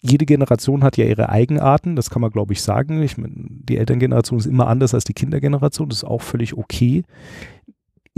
jede 0.01 0.25
Generation 0.25 0.83
hat 0.83 0.97
ja 0.97 1.05
ihre 1.05 1.29
Eigenarten, 1.29 1.95
das 1.95 2.09
kann 2.09 2.21
man 2.21 2.31
glaube 2.31 2.53
ich 2.53 2.61
sagen. 2.61 3.01
Ich, 3.01 3.15
die 3.17 3.77
Elterngeneration 3.77 4.39
ist 4.39 4.45
immer 4.45 4.67
anders 4.67 4.93
als 4.93 5.03
die 5.03 5.13
Kindergeneration, 5.13 5.89
das 5.89 5.99
ist 5.99 6.03
auch 6.05 6.21
völlig 6.21 6.57
okay 6.57 7.03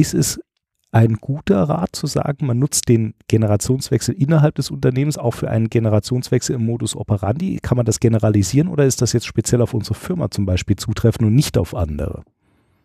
ist 0.01 0.13
es 0.15 0.39
ein 0.91 1.15
guter 1.15 1.63
Rat 1.63 1.95
zu 1.95 2.05
sagen, 2.05 2.47
man 2.47 2.59
nutzt 2.59 2.89
den 2.89 3.13
Generationswechsel 3.29 4.13
innerhalb 4.13 4.55
des 4.55 4.71
Unternehmens 4.71 5.17
auch 5.17 5.31
für 5.31 5.49
einen 5.49 5.69
Generationswechsel 5.69 6.55
im 6.55 6.65
Modus 6.65 6.97
operandi? 6.97 7.59
Kann 7.61 7.77
man 7.77 7.85
das 7.85 8.01
generalisieren 8.01 8.67
oder 8.67 8.85
ist 8.85 9.01
das 9.01 9.13
jetzt 9.13 9.25
speziell 9.25 9.61
auf 9.61 9.73
unsere 9.73 9.95
Firma 9.95 10.29
zum 10.29 10.45
Beispiel 10.45 10.75
zutreffend 10.75 11.27
und 11.27 11.35
nicht 11.35 11.57
auf 11.57 11.75
andere? 11.75 12.23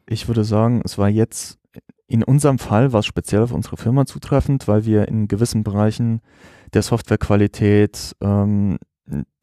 Ich 0.09 0.28
würde 0.28 0.44
sagen, 0.44 0.82
es 0.84 0.99
war 0.99 1.09
jetzt 1.09 1.59
in 2.07 2.22
unserem 2.22 2.61
Fall 2.61 2.92
war 2.92 3.01
es 3.01 3.07
speziell 3.07 3.42
auf 3.42 3.53
unsere 3.53 3.76
Firma 3.76 4.07
zutreffend, 4.07 4.68
weil 4.68 4.84
wir 4.84 5.09
in 5.09 5.26
gewissen 5.26 5.64
Bereichen 5.64 6.20
der 6.77 6.83
Softwarequalität, 6.83 8.14
ähm, 8.20 8.79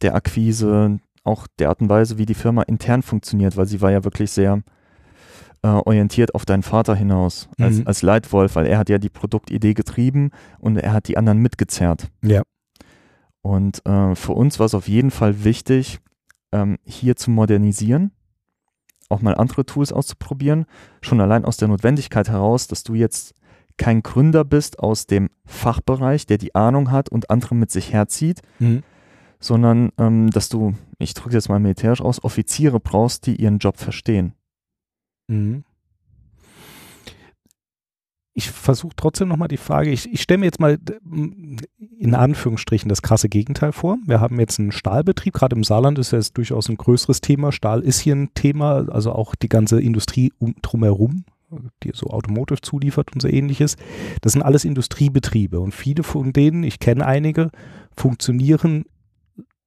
der 0.02 0.16
Akquise, 0.16 1.00
auch 1.24 1.48
der 1.60 1.70
Art 1.70 1.82
und 1.82 1.90
Weise, 1.90 2.18
wie 2.18 2.26
die 2.26 2.34
Firma 2.34 2.62
intern 2.64 3.02
funktioniert, 3.02 3.58
weil 3.58 3.66
sie 3.66 3.82
war 3.82 3.92
ja 3.92 4.04
wirklich 4.04 4.32
sehr 4.32 4.62
äh, 5.64 5.68
orientiert 5.68 6.36
auf 6.36 6.46
deinen 6.46 6.64
Vater 6.64 6.96
hinaus 6.96 7.50
als, 7.60 7.78
mhm. 7.78 7.88
als 7.88 8.02
Leitwolf, 8.02 8.56
weil 8.56 8.68
er 8.68 8.78
hat 8.78 8.90
ja 8.90 8.98
die 8.98 9.10
Produktidee 9.10 9.74
getrieben 9.74 10.32
und 10.60 10.78
er 10.78 10.94
hat 10.94 11.08
die 11.08 11.18
anderen 11.18 11.40
mitgezerrt. 11.40 12.10
Ja. 12.22 12.44
Und 13.42 13.86
äh, 13.86 14.16
für 14.16 14.34
uns 14.34 14.60
war 14.60 14.68
es 14.68 14.76
auf 14.76 14.88
jeden 14.88 15.12
Fall 15.12 15.44
wichtig, 15.44 16.00
ähm, 16.52 16.78
hier 16.86 17.16
zu 17.16 17.32
modernisieren, 17.32 18.12
auch 19.10 19.22
mal 19.22 19.36
andere 19.36 19.66
Tools 19.66 19.92
auszuprobieren, 19.92 20.66
schon 21.02 21.20
allein 21.20 21.46
aus 21.46 21.58
der 21.58 21.68
Notwendigkeit 21.68 22.30
heraus, 22.30 22.68
dass 22.68 22.84
du 22.84 22.94
jetzt 22.94 23.34
kein 23.78 24.04
Gründer 24.04 24.44
bist 24.44 24.80
aus 24.80 25.08
dem 25.08 25.30
Fachbereich, 25.46 26.26
der 26.26 26.38
die 26.38 26.56
Ahnung 26.56 26.92
hat 26.92 27.10
und 27.10 27.30
andere 27.30 27.56
mit 27.56 27.72
sich 27.72 27.94
herzieht, 27.94 28.42
mhm. 28.60 28.84
sondern 29.40 29.92
ähm, 29.98 30.30
dass 30.30 30.50
du, 30.50 30.74
ich 31.00 31.14
drücke 31.14 31.36
jetzt 31.36 31.50
mal 31.50 31.60
militärisch 31.60 32.02
aus, 32.02 32.24
Offiziere 32.24 32.80
brauchst, 32.80 33.26
die 33.26 33.36
ihren 33.36 33.60
Job 33.60 33.78
verstehen. 33.78 34.34
Mhm. 35.28 35.64
Ich 38.36 38.50
versuche 38.50 38.96
trotzdem 38.96 39.28
nochmal 39.28 39.48
die 39.48 39.58
Frage, 39.58 39.92
ich, 39.92 40.12
ich 40.12 40.24
stelle 40.24 40.40
mir 40.40 40.46
jetzt 40.46 40.60
mal 40.60 40.80
in 42.00 42.16
Anführungsstrichen 42.16 42.90
das 42.90 43.04
krasse 43.04 43.30
Gegenteil 43.30 43.72
vor. 43.72 44.00
Wir 44.08 44.20
haben 44.20 44.40
jetzt 44.40 44.60
einen 44.60 44.72
Stahlbetrieb, 44.72 45.36
gerade 45.36 45.56
im 45.56 45.64
Saarland 45.64 46.00
ist 46.00 46.12
ja 46.12 46.18
jetzt 46.18 46.36
durchaus 46.36 46.68
ein 46.68 46.78
größeres 46.78 47.22
Thema. 47.22 47.52
Stahl 47.52 47.82
ist 47.82 48.00
hier 48.00 48.16
ein 48.16 48.34
Thema, 48.34 48.90
also 48.90 49.12
auch 49.12 49.36
die 49.36 49.50
ganze 49.50 49.80
Industrie 49.80 50.34
um, 50.40 50.56
drumherum, 50.64 51.26
die 51.84 51.92
so 51.94 52.08
Automotive 52.08 52.62
zuliefert 52.62 53.14
und 53.14 53.22
so 53.22 53.28
ähnliches. 53.28 53.78
Das 54.22 54.34
sind 54.34 54.42
alles 54.42 54.66
Industriebetriebe 54.66 55.60
und 55.60 55.74
viele 55.74 56.04
von 56.04 56.34
denen, 56.34 56.64
ich 56.64 56.80
kenne 56.80 57.06
einige, 57.06 57.52
funktionieren 57.96 58.86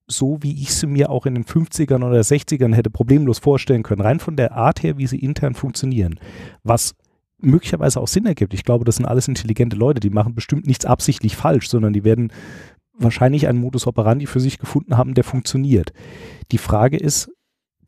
so, 0.08 0.38
wie 0.40 0.62
ich 0.62 0.74
sie 0.74 0.86
mir 0.86 1.10
auch 1.10 1.26
in 1.26 1.34
den 1.34 1.44
50ern 1.44 2.04
oder 2.04 2.20
60ern 2.20 2.74
hätte 2.74 2.90
problemlos 2.90 3.38
vorstellen 3.38 3.82
können, 3.82 4.02
rein 4.02 4.20
von 4.20 4.36
der 4.36 4.52
Art 4.52 4.82
her, 4.82 4.98
wie 4.98 5.06
sie 5.06 5.18
intern 5.18 5.54
funktionieren. 5.54 6.20
Was 6.62 6.94
möglicherweise 7.38 8.00
auch 8.00 8.08
Sinn 8.08 8.26
ergibt. 8.26 8.54
Ich 8.54 8.64
glaube, 8.64 8.84
das 8.84 8.96
sind 8.96 9.06
alles 9.06 9.28
intelligente 9.28 9.76
Leute, 9.76 10.00
die 10.00 10.10
machen 10.10 10.34
bestimmt 10.34 10.66
nichts 10.66 10.84
absichtlich 10.84 11.36
falsch, 11.36 11.68
sondern 11.68 11.92
die 11.92 12.04
werden 12.04 12.32
wahrscheinlich 12.98 13.46
einen 13.46 13.60
Modus 13.60 13.86
operandi 13.86 14.26
für 14.26 14.40
sich 14.40 14.58
gefunden 14.58 14.96
haben, 14.96 15.14
der 15.14 15.24
funktioniert. 15.24 15.92
Die 16.50 16.58
Frage 16.58 16.96
ist, 16.96 17.30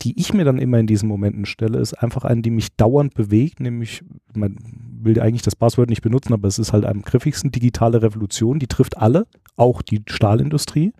die 0.02 0.18
ich 0.18 0.32
mir 0.32 0.44
dann 0.44 0.58
immer 0.58 0.78
in 0.78 0.86
diesen 0.86 1.08
Momenten 1.08 1.46
stelle, 1.46 1.78
ist 1.78 1.94
einfach 1.94 2.24
eine, 2.24 2.42
die 2.42 2.50
mich 2.50 2.76
dauernd 2.76 3.14
bewegt, 3.14 3.60
nämlich, 3.60 4.02
man 4.34 4.56
will 5.00 5.20
eigentlich 5.20 5.42
das 5.42 5.56
Passwort 5.56 5.88
nicht 5.90 6.02
benutzen, 6.02 6.32
aber 6.32 6.48
es 6.48 6.58
ist 6.58 6.72
halt 6.72 6.84
am 6.84 7.02
griffigsten 7.02 7.50
digitale 7.50 8.02
Revolution, 8.02 8.58
die 8.58 8.66
trifft 8.66 8.96
alle, 8.96 9.26
auch 9.56 9.82
die 9.82 10.02
Stahlindustrie. 10.06 10.92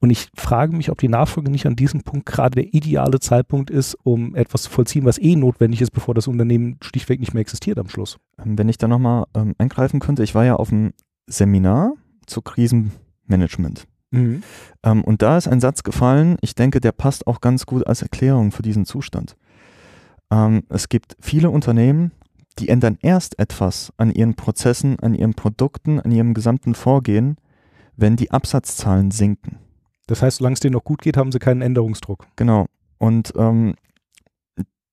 Und 0.00 0.10
ich 0.10 0.28
frage 0.34 0.76
mich, 0.76 0.90
ob 0.90 0.98
die 0.98 1.08
Nachfolge 1.08 1.50
nicht 1.50 1.64
an 1.64 1.76
diesem 1.76 2.02
Punkt 2.02 2.26
gerade 2.26 2.56
der 2.56 2.74
ideale 2.74 3.20
Zeitpunkt 3.20 3.70
ist, 3.70 3.96
um 4.02 4.34
etwas 4.34 4.62
zu 4.64 4.70
vollziehen, 4.70 5.04
was 5.04 5.18
eh 5.18 5.36
notwendig 5.36 5.80
ist, 5.80 5.92
bevor 5.92 6.12
das 6.14 6.26
Unternehmen 6.26 6.76
schlichtweg 6.82 7.20
nicht 7.20 7.34
mehr 7.34 7.40
existiert 7.40 7.78
am 7.78 7.88
Schluss. 7.88 8.18
Ähm, 8.44 8.58
wenn 8.58 8.68
ich 8.68 8.78
da 8.78 8.88
nochmal 8.88 9.26
ähm, 9.34 9.54
eingreifen 9.58 10.00
könnte, 10.00 10.24
ich 10.24 10.34
war 10.34 10.44
ja 10.44 10.56
auf 10.56 10.72
einem 10.72 10.92
Seminar 11.28 11.92
zu 12.26 12.42
Krisenmanagement. 12.42 13.86
Mhm. 14.12 14.42
Ähm, 14.84 15.02
und 15.02 15.22
da 15.22 15.36
ist 15.36 15.48
ein 15.48 15.60
Satz 15.60 15.82
gefallen, 15.82 16.36
ich 16.40 16.54
denke, 16.54 16.80
der 16.80 16.92
passt 16.92 17.26
auch 17.26 17.40
ganz 17.40 17.66
gut 17.66 17.86
als 17.86 18.02
Erklärung 18.02 18.52
für 18.52 18.62
diesen 18.62 18.84
Zustand. 18.84 19.36
Ähm, 20.30 20.62
es 20.68 20.88
gibt 20.88 21.16
viele 21.20 21.50
Unternehmen, 21.50 22.12
die 22.58 22.68
ändern 22.68 22.98
erst 23.00 23.38
etwas 23.38 23.92
an 23.96 24.12
ihren 24.12 24.34
Prozessen, 24.34 24.98
an 25.00 25.14
ihren 25.14 25.34
Produkten, 25.34 25.98
an 26.00 26.12
ihrem 26.12 26.34
gesamten 26.34 26.74
Vorgehen, 26.74 27.36
wenn 27.96 28.16
die 28.16 28.30
Absatzzahlen 28.30 29.10
sinken. 29.10 29.58
Das 30.06 30.22
heißt, 30.22 30.38
solange 30.38 30.54
es 30.54 30.60
denen 30.60 30.74
noch 30.74 30.84
gut 30.84 31.02
geht, 31.02 31.16
haben 31.16 31.32
sie 31.32 31.38
keinen 31.38 31.62
Änderungsdruck. 31.62 32.26
Genau. 32.36 32.66
Und 32.98 33.32
ähm, 33.36 33.74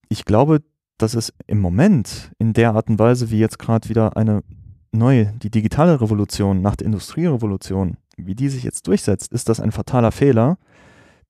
ich 0.07 0.26
glaube, 0.26 0.61
dass 0.97 1.13
es 1.13 1.34
im 1.47 1.59
Moment 1.59 2.32
in 2.39 2.53
der 2.53 2.74
Art 2.74 2.89
und 2.89 2.99
Weise, 2.99 3.32
wie 3.32 3.39
jetzt 3.39 3.59
gerade 3.59 3.89
wieder 3.89 4.17
eine 4.17 4.43
neue, 4.91 5.34
die 5.41 5.49
digitale 5.49 6.01
Revolution 6.01 6.61
nach 6.61 6.76
der 6.76 6.86
Industrierevolution, 6.86 7.97
wie 8.26 8.36
die 8.36 8.49
sich 8.49 8.63
jetzt 8.63 8.88
durchsetzt, 8.88 9.34
ist 9.34 9.49
das 9.49 9.59
ein 9.59 9.72
fataler 9.72 10.11
Fehler, 10.11 10.57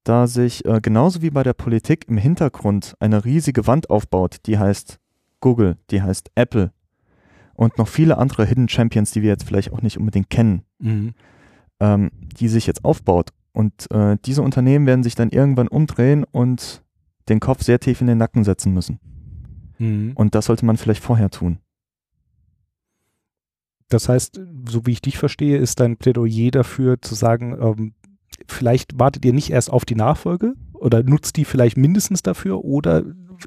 da 0.03 0.27
sich 0.27 0.65
äh, 0.65 0.79
genauso 0.81 1.21
wie 1.21 1.29
bei 1.29 1.43
der 1.43 1.53
Politik 1.53 2.05
im 2.07 2.17
Hintergrund 2.17 2.95
eine 2.99 3.25
riesige 3.25 3.67
Wand 3.67 3.89
aufbaut, 3.89 4.37
die 4.45 4.57
heißt 4.57 4.99
Google, 5.39 5.77
die 5.89 6.01
heißt 6.01 6.31
Apple 6.35 6.71
und 7.53 7.77
noch 7.77 7.87
viele 7.87 8.17
andere 8.17 8.45
Hidden 8.45 8.69
Champions, 8.69 9.11
die 9.11 9.21
wir 9.21 9.29
jetzt 9.29 9.43
vielleicht 9.43 9.73
auch 9.73 9.81
nicht 9.81 9.97
unbedingt 9.97 10.29
kennen, 10.29 10.63
mhm. 10.79 11.13
ähm, 11.81 12.09
die 12.39 12.47
sich 12.47 12.65
jetzt 12.65 12.85
aufbaut. 12.85 13.31
Und 13.51 13.91
äh, 13.91 14.17
diese 14.23 14.41
Unternehmen 14.41 14.85
werden 14.85 15.03
sich 15.03 15.15
dann 15.15 15.29
irgendwann 15.29 15.67
umdrehen 15.67 16.23
und 16.23 16.83
den 17.27 17.41
Kopf 17.41 17.63
sehr 17.63 17.79
tief 17.79 17.99
in 17.99 18.07
den 18.07 18.17
Nacken 18.17 18.45
setzen 18.45 18.73
müssen. 18.73 18.99
Mhm. 19.77 20.13
Und 20.15 20.35
das 20.35 20.45
sollte 20.45 20.65
man 20.65 20.77
vielleicht 20.77 21.03
vorher 21.03 21.29
tun. 21.29 21.59
Das 23.89 24.07
heißt, 24.07 24.39
so 24.69 24.85
wie 24.85 24.91
ich 24.91 25.01
dich 25.01 25.17
verstehe, 25.17 25.57
ist 25.57 25.79
dein 25.79 25.97
Plädoyer 25.97 26.51
dafür 26.51 27.01
zu 27.01 27.15
sagen, 27.15 27.57
ähm, 27.59 27.93
vielleicht 28.47 28.99
wartet 28.99 29.25
ihr 29.25 29.33
nicht 29.33 29.49
erst 29.49 29.71
auf 29.71 29.85
die 29.85 29.95
Nachfolge 29.95 30.53
oder 30.73 31.03
nutzt 31.03 31.37
die 31.37 31.45
vielleicht 31.45 31.77
mindestens 31.77 32.21
dafür 32.21 32.63
oder 32.63 33.03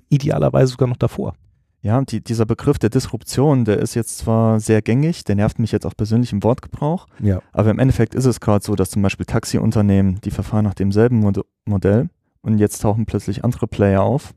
idealerweise 0.08 0.72
sogar 0.72 0.88
noch 0.88 0.96
davor. 0.96 1.34
Ja, 1.80 2.00
die, 2.00 2.22
dieser 2.22 2.46
Begriff 2.46 2.78
der 2.78 2.90
Disruption, 2.90 3.64
der 3.64 3.78
ist 3.78 3.94
jetzt 3.94 4.18
zwar 4.18 4.60
sehr 4.60 4.82
gängig, 4.82 5.24
der 5.24 5.34
nervt 5.34 5.58
mich 5.58 5.72
jetzt 5.72 5.84
auch 5.84 5.96
persönlich 5.96 6.32
im 6.32 6.44
Wortgebrauch, 6.44 7.08
ja. 7.20 7.40
aber 7.52 7.70
im 7.70 7.80
Endeffekt 7.80 8.14
ist 8.14 8.24
es 8.24 8.38
gerade 8.38 8.64
so, 8.64 8.76
dass 8.76 8.90
zum 8.90 9.02
Beispiel 9.02 9.26
Taxiunternehmen, 9.26 10.20
die 10.20 10.30
verfahren 10.30 10.64
nach 10.64 10.74
demselben 10.74 11.18
Mod 11.18 11.40
Modell 11.64 12.08
und 12.42 12.58
jetzt 12.58 12.82
tauchen 12.82 13.06
plötzlich 13.06 13.44
andere 13.44 13.66
Player 13.66 14.02
auf, 14.02 14.32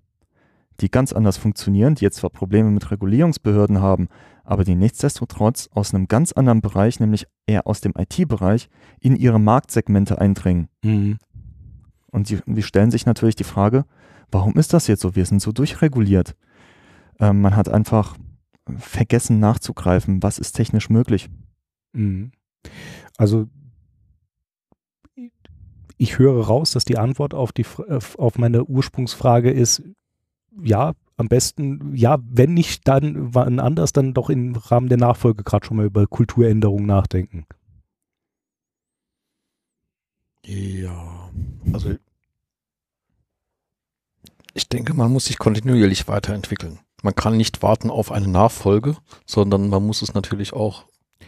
die 0.81 0.89
ganz 0.89 1.13
anders 1.13 1.37
funktionieren, 1.37 1.95
die 1.95 2.03
jetzt 2.03 2.17
zwar 2.17 2.29
Probleme 2.29 2.69
mit 2.71 2.91
Regulierungsbehörden 2.91 3.79
haben, 3.79 4.09
aber 4.43 4.63
die 4.63 4.75
nichtsdestotrotz 4.75 5.69
aus 5.73 5.93
einem 5.93 6.07
ganz 6.07 6.31
anderen 6.31 6.61
Bereich, 6.61 6.99
nämlich 6.99 7.27
eher 7.47 7.65
aus 7.67 7.81
dem 7.81 7.93
IT-Bereich, 7.97 8.69
in 8.99 9.15
ihre 9.15 9.39
Marktsegmente 9.39 10.19
eindringen. 10.19 10.67
Mhm. 10.83 11.17
Und 12.11 12.29
die, 12.29 12.39
die 12.45 12.63
stellen 12.63 12.91
sich 12.91 13.05
natürlich 13.05 13.35
die 13.35 13.43
Frage, 13.43 13.85
warum 14.31 14.53
ist 14.53 14.73
das 14.73 14.87
jetzt 14.87 15.01
so? 15.01 15.15
Wir 15.15 15.25
sind 15.25 15.41
so 15.41 15.51
durchreguliert. 15.51 16.35
Ähm, 17.19 17.41
man 17.41 17.55
hat 17.55 17.69
einfach 17.69 18.15
vergessen 18.77 19.39
nachzugreifen, 19.39 20.23
was 20.23 20.39
ist 20.39 20.53
technisch 20.53 20.89
möglich. 20.89 21.29
Mhm. 21.93 22.31
Also 23.17 23.47
ich 25.97 26.19
höre 26.19 26.45
raus, 26.45 26.71
dass 26.71 26.85
die 26.85 26.97
Antwort 26.97 27.33
auf, 27.33 27.51
die, 27.51 27.65
äh, 27.87 27.99
auf 28.17 28.37
meine 28.37 28.65
Ursprungsfrage 28.65 29.51
ist, 29.51 29.83
ja, 30.61 30.93
am 31.17 31.27
besten, 31.27 31.95
ja, 31.95 32.17
wenn 32.29 32.53
nicht 32.53 32.87
dann 32.87 33.33
wann 33.33 33.59
anders, 33.59 33.93
dann 33.93 34.13
doch 34.13 34.29
im 34.29 34.55
Rahmen 34.55 34.89
der 34.89 34.97
Nachfolge 34.97 35.43
gerade 35.43 35.65
schon 35.65 35.77
mal 35.77 35.85
über 35.85 36.07
Kulturänderungen 36.07 36.85
nachdenken. 36.85 37.45
Ja, 40.45 41.29
also 41.73 41.95
ich 44.53 44.69
denke, 44.69 44.93
man 44.93 45.11
muss 45.11 45.25
sich 45.25 45.37
kontinuierlich 45.37 46.07
weiterentwickeln 46.07 46.79
man 47.05 47.15
kann 47.15 47.37
nicht 47.37 47.61
warten 47.61 47.89
auf 47.89 48.11
eine 48.11 48.27
Nachfolge, 48.27 48.97
sondern 49.25 49.69
man 49.69 49.85
muss 49.85 50.01
es 50.01 50.13
natürlich 50.13 50.51
auch. 50.51 50.85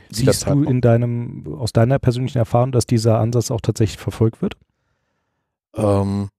Siehst 0.09 0.47
du 0.47 0.63
in 0.63 0.81
deinem, 0.81 1.45
aus 1.59 1.71
deiner 1.71 1.99
persönlichen 1.99 2.39
Erfahrung, 2.39 2.71
dass 2.71 2.85
dieser 2.85 3.19
Ansatz 3.19 3.51
auch 3.51 3.61
tatsächlich 3.61 3.99
verfolgt 3.99 4.41
wird? 4.41 4.57
Ähm, 5.75 6.29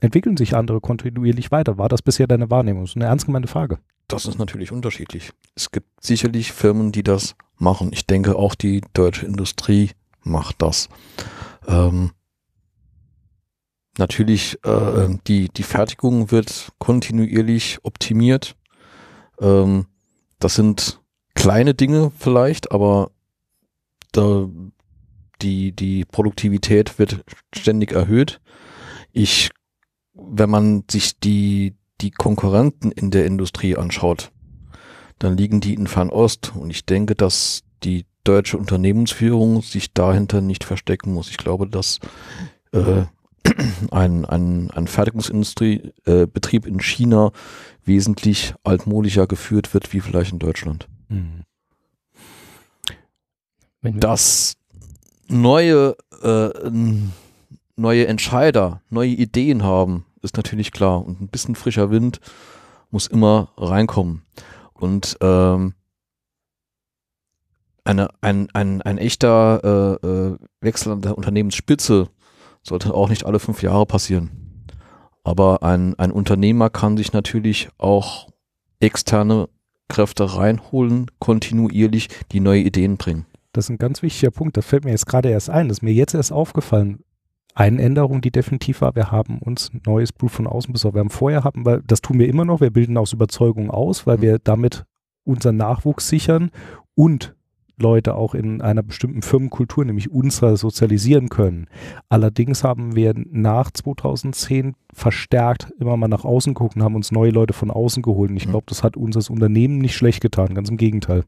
entwickeln 0.00 0.36
sich 0.36 0.54
andere 0.54 0.80
kontinuierlich 0.80 1.50
weiter? 1.50 1.78
War 1.78 1.88
das 1.88 2.02
bisher 2.02 2.26
deine 2.26 2.50
Wahrnehmung? 2.50 2.82
Das 2.84 2.90
ist 2.90 2.96
eine 2.96 3.06
ernst 3.06 3.26
gemeinte 3.26 3.48
Frage. 3.48 3.78
Das 4.08 4.26
ist 4.26 4.38
natürlich 4.38 4.72
unterschiedlich. 4.72 5.30
Es 5.54 5.70
gibt 5.70 5.88
sicherlich 6.02 6.52
Firmen, 6.52 6.90
die 6.90 7.02
das 7.02 7.36
machen. 7.58 7.90
Ich 7.92 8.06
denke, 8.06 8.36
auch 8.36 8.54
die 8.54 8.82
deutsche 8.92 9.26
Industrie 9.26 9.90
macht 10.22 10.62
das. 10.62 10.88
Ähm, 11.68 12.10
natürlich, 13.98 14.58
äh, 14.64 15.16
die, 15.26 15.48
die 15.48 15.62
Fertigung 15.62 16.30
wird 16.30 16.72
kontinuierlich 16.78 17.78
optimiert. 17.82 18.56
Ähm, 19.40 19.86
das 20.40 20.54
sind 20.54 21.00
kleine 21.34 21.74
Dinge 21.74 22.10
vielleicht, 22.18 22.72
aber 22.72 23.12
da, 24.12 24.48
die, 25.40 25.72
die 25.72 26.04
Produktivität 26.04 26.98
wird 26.98 27.24
ständig 27.54 27.92
erhöht. 27.92 28.40
Ich, 29.12 29.50
wenn 30.20 30.50
man 30.50 30.84
sich 30.90 31.18
die, 31.18 31.74
die 32.00 32.10
Konkurrenten 32.10 32.92
in 32.92 33.10
der 33.10 33.26
Industrie 33.26 33.76
anschaut, 33.76 34.30
dann 35.18 35.36
liegen 35.36 35.60
die 35.60 35.74
in 35.74 35.86
Fernost 35.86 36.52
und 36.54 36.70
ich 36.70 36.86
denke, 36.86 37.14
dass 37.14 37.62
die 37.82 38.06
deutsche 38.24 38.58
Unternehmensführung 38.58 39.62
sich 39.62 39.92
dahinter 39.92 40.40
nicht 40.40 40.64
verstecken 40.64 41.12
muss. 41.12 41.30
Ich 41.30 41.36
glaube, 41.36 41.66
dass 41.66 41.98
äh, 42.72 43.04
ein, 43.90 44.24
ein, 44.24 44.70
ein 44.70 44.86
Fertigungsindustriebetrieb 44.86 46.66
äh, 46.66 46.68
in 46.68 46.80
China 46.80 47.32
wesentlich 47.84 48.54
altmodischer 48.62 49.26
geführt 49.26 49.72
wird 49.74 49.92
wie 49.92 50.00
vielleicht 50.00 50.32
in 50.32 50.38
Deutschland. 50.38 50.88
Mhm. 51.08 51.44
Dass 53.82 54.56
neue, 55.28 55.96
äh, 56.22 56.70
neue 57.76 58.06
Entscheider 58.06 58.82
neue 58.90 59.08
Ideen 59.08 59.62
haben, 59.62 60.04
ist 60.22 60.36
natürlich 60.36 60.72
klar. 60.72 61.04
Und 61.04 61.20
ein 61.20 61.28
bisschen 61.28 61.54
frischer 61.54 61.90
Wind 61.90 62.20
muss 62.90 63.06
immer 63.06 63.52
reinkommen. 63.56 64.22
Und 64.74 65.16
ähm, 65.20 65.74
eine, 67.84 68.08
ein, 68.20 68.48
ein, 68.52 68.82
ein 68.82 68.98
echter 68.98 69.98
äh, 70.02 70.06
äh, 70.06 70.36
Wechsel 70.60 70.92
an 70.92 71.02
der 71.02 71.16
Unternehmensspitze 71.16 72.08
sollte 72.62 72.94
auch 72.94 73.08
nicht 73.08 73.24
alle 73.24 73.38
fünf 73.38 73.62
Jahre 73.62 73.86
passieren. 73.86 74.66
Aber 75.24 75.62
ein, 75.62 75.98
ein 75.98 76.10
Unternehmer 76.10 76.70
kann 76.70 76.96
sich 76.96 77.12
natürlich 77.12 77.68
auch 77.78 78.28
externe 78.80 79.48
Kräfte 79.88 80.36
reinholen, 80.36 81.10
kontinuierlich, 81.18 82.08
die 82.32 82.40
neue 82.40 82.60
Ideen 82.60 82.96
bringen. 82.96 83.26
Das 83.52 83.66
ist 83.66 83.70
ein 83.70 83.78
ganz 83.78 84.02
wichtiger 84.02 84.30
Punkt. 84.30 84.56
Das 84.56 84.64
fällt 84.64 84.84
mir 84.84 84.92
jetzt 84.92 85.06
gerade 85.06 85.28
erst 85.28 85.50
ein. 85.50 85.68
Das 85.68 85.78
ist 85.78 85.82
mir 85.82 85.92
jetzt 85.92 86.14
erst 86.14 86.32
aufgefallen. 86.32 87.02
Eine 87.54 87.82
Änderung, 87.82 88.20
die 88.20 88.30
definitiv 88.30 88.80
war, 88.80 88.94
wir 88.94 89.10
haben 89.10 89.38
uns 89.38 89.70
neues 89.84 90.12
Blut 90.12 90.30
von 90.30 90.46
außen 90.46 90.72
besorgt. 90.72 90.94
Wir 90.94 91.00
haben 91.00 91.10
vorher, 91.10 91.44
haben 91.44 91.66
wir, 91.66 91.82
das 91.84 92.00
tun 92.00 92.18
wir 92.18 92.28
immer 92.28 92.44
noch, 92.44 92.60
wir 92.60 92.70
bilden 92.70 92.96
aus 92.96 93.12
Überzeugung 93.12 93.70
aus, 93.70 94.06
weil 94.06 94.18
mhm. 94.18 94.22
wir 94.22 94.38
damit 94.38 94.84
unseren 95.24 95.56
Nachwuchs 95.56 96.08
sichern 96.08 96.50
und 96.94 97.34
Leute 97.80 98.14
auch 98.14 98.34
in 98.34 98.60
einer 98.60 98.82
bestimmten 98.82 99.22
Firmenkultur, 99.22 99.84
nämlich 99.84 100.10
unserer, 100.10 100.56
sozialisieren 100.56 101.28
können. 101.28 101.66
Allerdings 102.08 102.62
haben 102.62 102.94
wir 102.94 103.14
nach 103.16 103.70
2010 103.70 104.74
verstärkt 104.92 105.72
immer 105.80 105.96
mal 105.96 106.08
nach 106.08 106.24
außen 106.24 106.54
geguckt 106.54 106.76
und 106.76 106.82
haben 106.82 106.94
uns 106.94 107.10
neue 107.10 107.30
Leute 107.30 107.54
von 107.54 107.70
außen 107.70 108.02
geholt. 108.02 108.30
Und 108.30 108.36
ich 108.36 108.46
mhm. 108.46 108.50
glaube, 108.50 108.66
das 108.68 108.82
hat 108.82 108.96
unser 108.96 109.28
Unternehmen 109.30 109.78
nicht 109.78 109.94
schlecht 109.94 110.20
getan, 110.20 110.54
ganz 110.54 110.68
im 110.68 110.76
Gegenteil. 110.76 111.24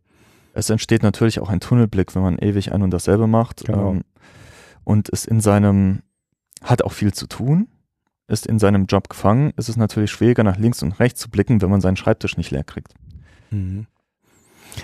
Es 0.55 0.69
entsteht 0.69 1.03
natürlich 1.03 1.41
auch 1.41 1.49
ein 1.49 1.61
Tunnelblick, 1.61 2.15
wenn 2.15 2.23
man 2.23 2.39
ewig 2.39 2.73
ein 2.73 2.83
und 2.83 2.91
dasselbe 2.91 3.27
macht. 3.27 3.65
Genau. 3.65 3.93
Ähm, 3.93 4.03
und 4.85 5.09
ist 5.09 5.27
in 5.27 5.41
seinem, 5.41 6.03
hat 6.63 6.83
auch 6.83 6.93
viel 6.93 7.13
zu 7.13 7.27
tun, 7.27 7.69
ist 8.29 8.47
in 8.47 8.59
seinem 8.59 8.87
Job 8.87 9.09
gefangen, 9.09 9.53
ist 9.57 9.69
es 9.69 9.77
natürlich 9.77 10.11
schwieriger, 10.11 10.45
nach 10.45 10.57
links 10.57 10.83
und 10.83 10.99
rechts 10.99 11.21
zu 11.21 11.31
blicken, 11.31 11.61
wenn 11.61 11.71
man 11.71 11.81
seinen 11.81 11.97
Schreibtisch 11.97 12.37
nicht 12.37 12.51
leer 12.51 12.65
kriegt. 12.65 12.95
Mhm. 13.51 13.87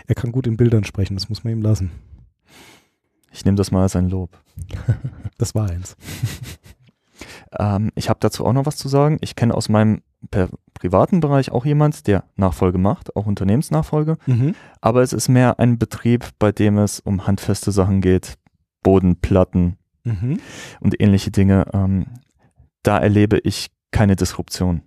Er 0.07 0.15
kann 0.15 0.33
gut 0.33 0.47
in 0.47 0.57
Bildern 0.57 0.85
sprechen, 0.85 1.15
das 1.15 1.29
muss 1.29 1.45
man 1.45 1.55
ihm 1.55 1.63
lassen. 1.63 1.91
Ich 3.33 3.45
nehme 3.45 3.57
das 3.57 3.71
mal 3.71 3.83
als 3.83 3.97
ein 3.97 4.09
Lob. 4.09 4.39
das 5.39 5.55
war 5.55 5.71
eins. 5.71 5.97
ähm, 7.59 7.91
ich 7.95 8.09
habe 8.09 8.21
dazu 8.21 8.45
auch 8.45 8.53
noch 8.53 8.67
was 8.67 8.77
zu 8.77 8.89
sagen. 8.89 9.19
Ich 9.21 9.37
kenne 9.37 9.55
aus 9.55 9.69
meinem 9.69 10.03
privaten 10.75 11.21
Bereich 11.21 11.53
auch 11.53 11.65
jemand, 11.65 12.07
der 12.07 12.25
Nachfolge 12.37 12.79
macht, 12.79 13.15
auch 13.17 13.27
Unternehmensnachfolge. 13.27 14.17
Mhm. 14.27 14.55
Aber 14.81 15.03
es 15.03 15.13
ist 15.13 15.29
mehr 15.29 15.59
ein 15.59 15.79
Betrieb, 15.79 16.29
bei 16.39 16.53
dem 16.53 16.77
es 16.79 17.01
um 17.01 17.27
handfeste 17.27 17.73
Sachen 17.73 18.01
geht, 18.01 18.35
Bodenplatten 18.83 19.78
mhm. 20.09 20.41
und 20.81 21.01
ähnliche 21.01 21.31
Dinge. 21.31 21.67
Ähm, 21.73 22.07
da 22.83 22.99
erlebe 22.99 23.39
ich 23.39 23.71
keine 23.91 24.17
Disruption. 24.17 24.83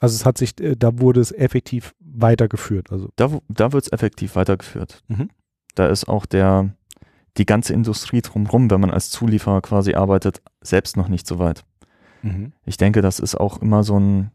Also 0.00 0.14
es 0.14 0.26
hat 0.26 0.38
sich, 0.38 0.60
äh, 0.60 0.76
da 0.76 0.98
wurde 0.98 1.20
es 1.20 1.32
effektiv 1.32 1.94
weitergeführt. 2.00 2.90
Also. 2.90 3.10
Da, 3.16 3.38
da 3.48 3.72
wird 3.72 3.84
es 3.84 3.92
effektiv 3.92 4.36
weitergeführt. 4.36 5.02
Mhm. 5.08 5.30
Da 5.74 5.88
ist 5.88 6.08
auch 6.08 6.26
der, 6.26 6.70
die 7.36 7.46
ganze 7.46 7.72
Industrie 7.72 8.22
drumherum, 8.22 8.70
wenn 8.70 8.80
man 8.80 8.90
als 8.90 9.10
Zulieferer 9.10 9.62
quasi 9.62 9.94
arbeitet, 9.94 10.42
selbst 10.60 10.96
noch 10.96 11.08
nicht 11.08 11.26
so 11.26 11.38
weit. 11.38 11.64
Mhm. 12.22 12.52
Ich 12.64 12.76
denke, 12.76 13.02
das 13.02 13.20
ist 13.20 13.34
auch 13.34 13.60
immer 13.60 13.84
so 13.84 13.98
ein, 13.98 14.30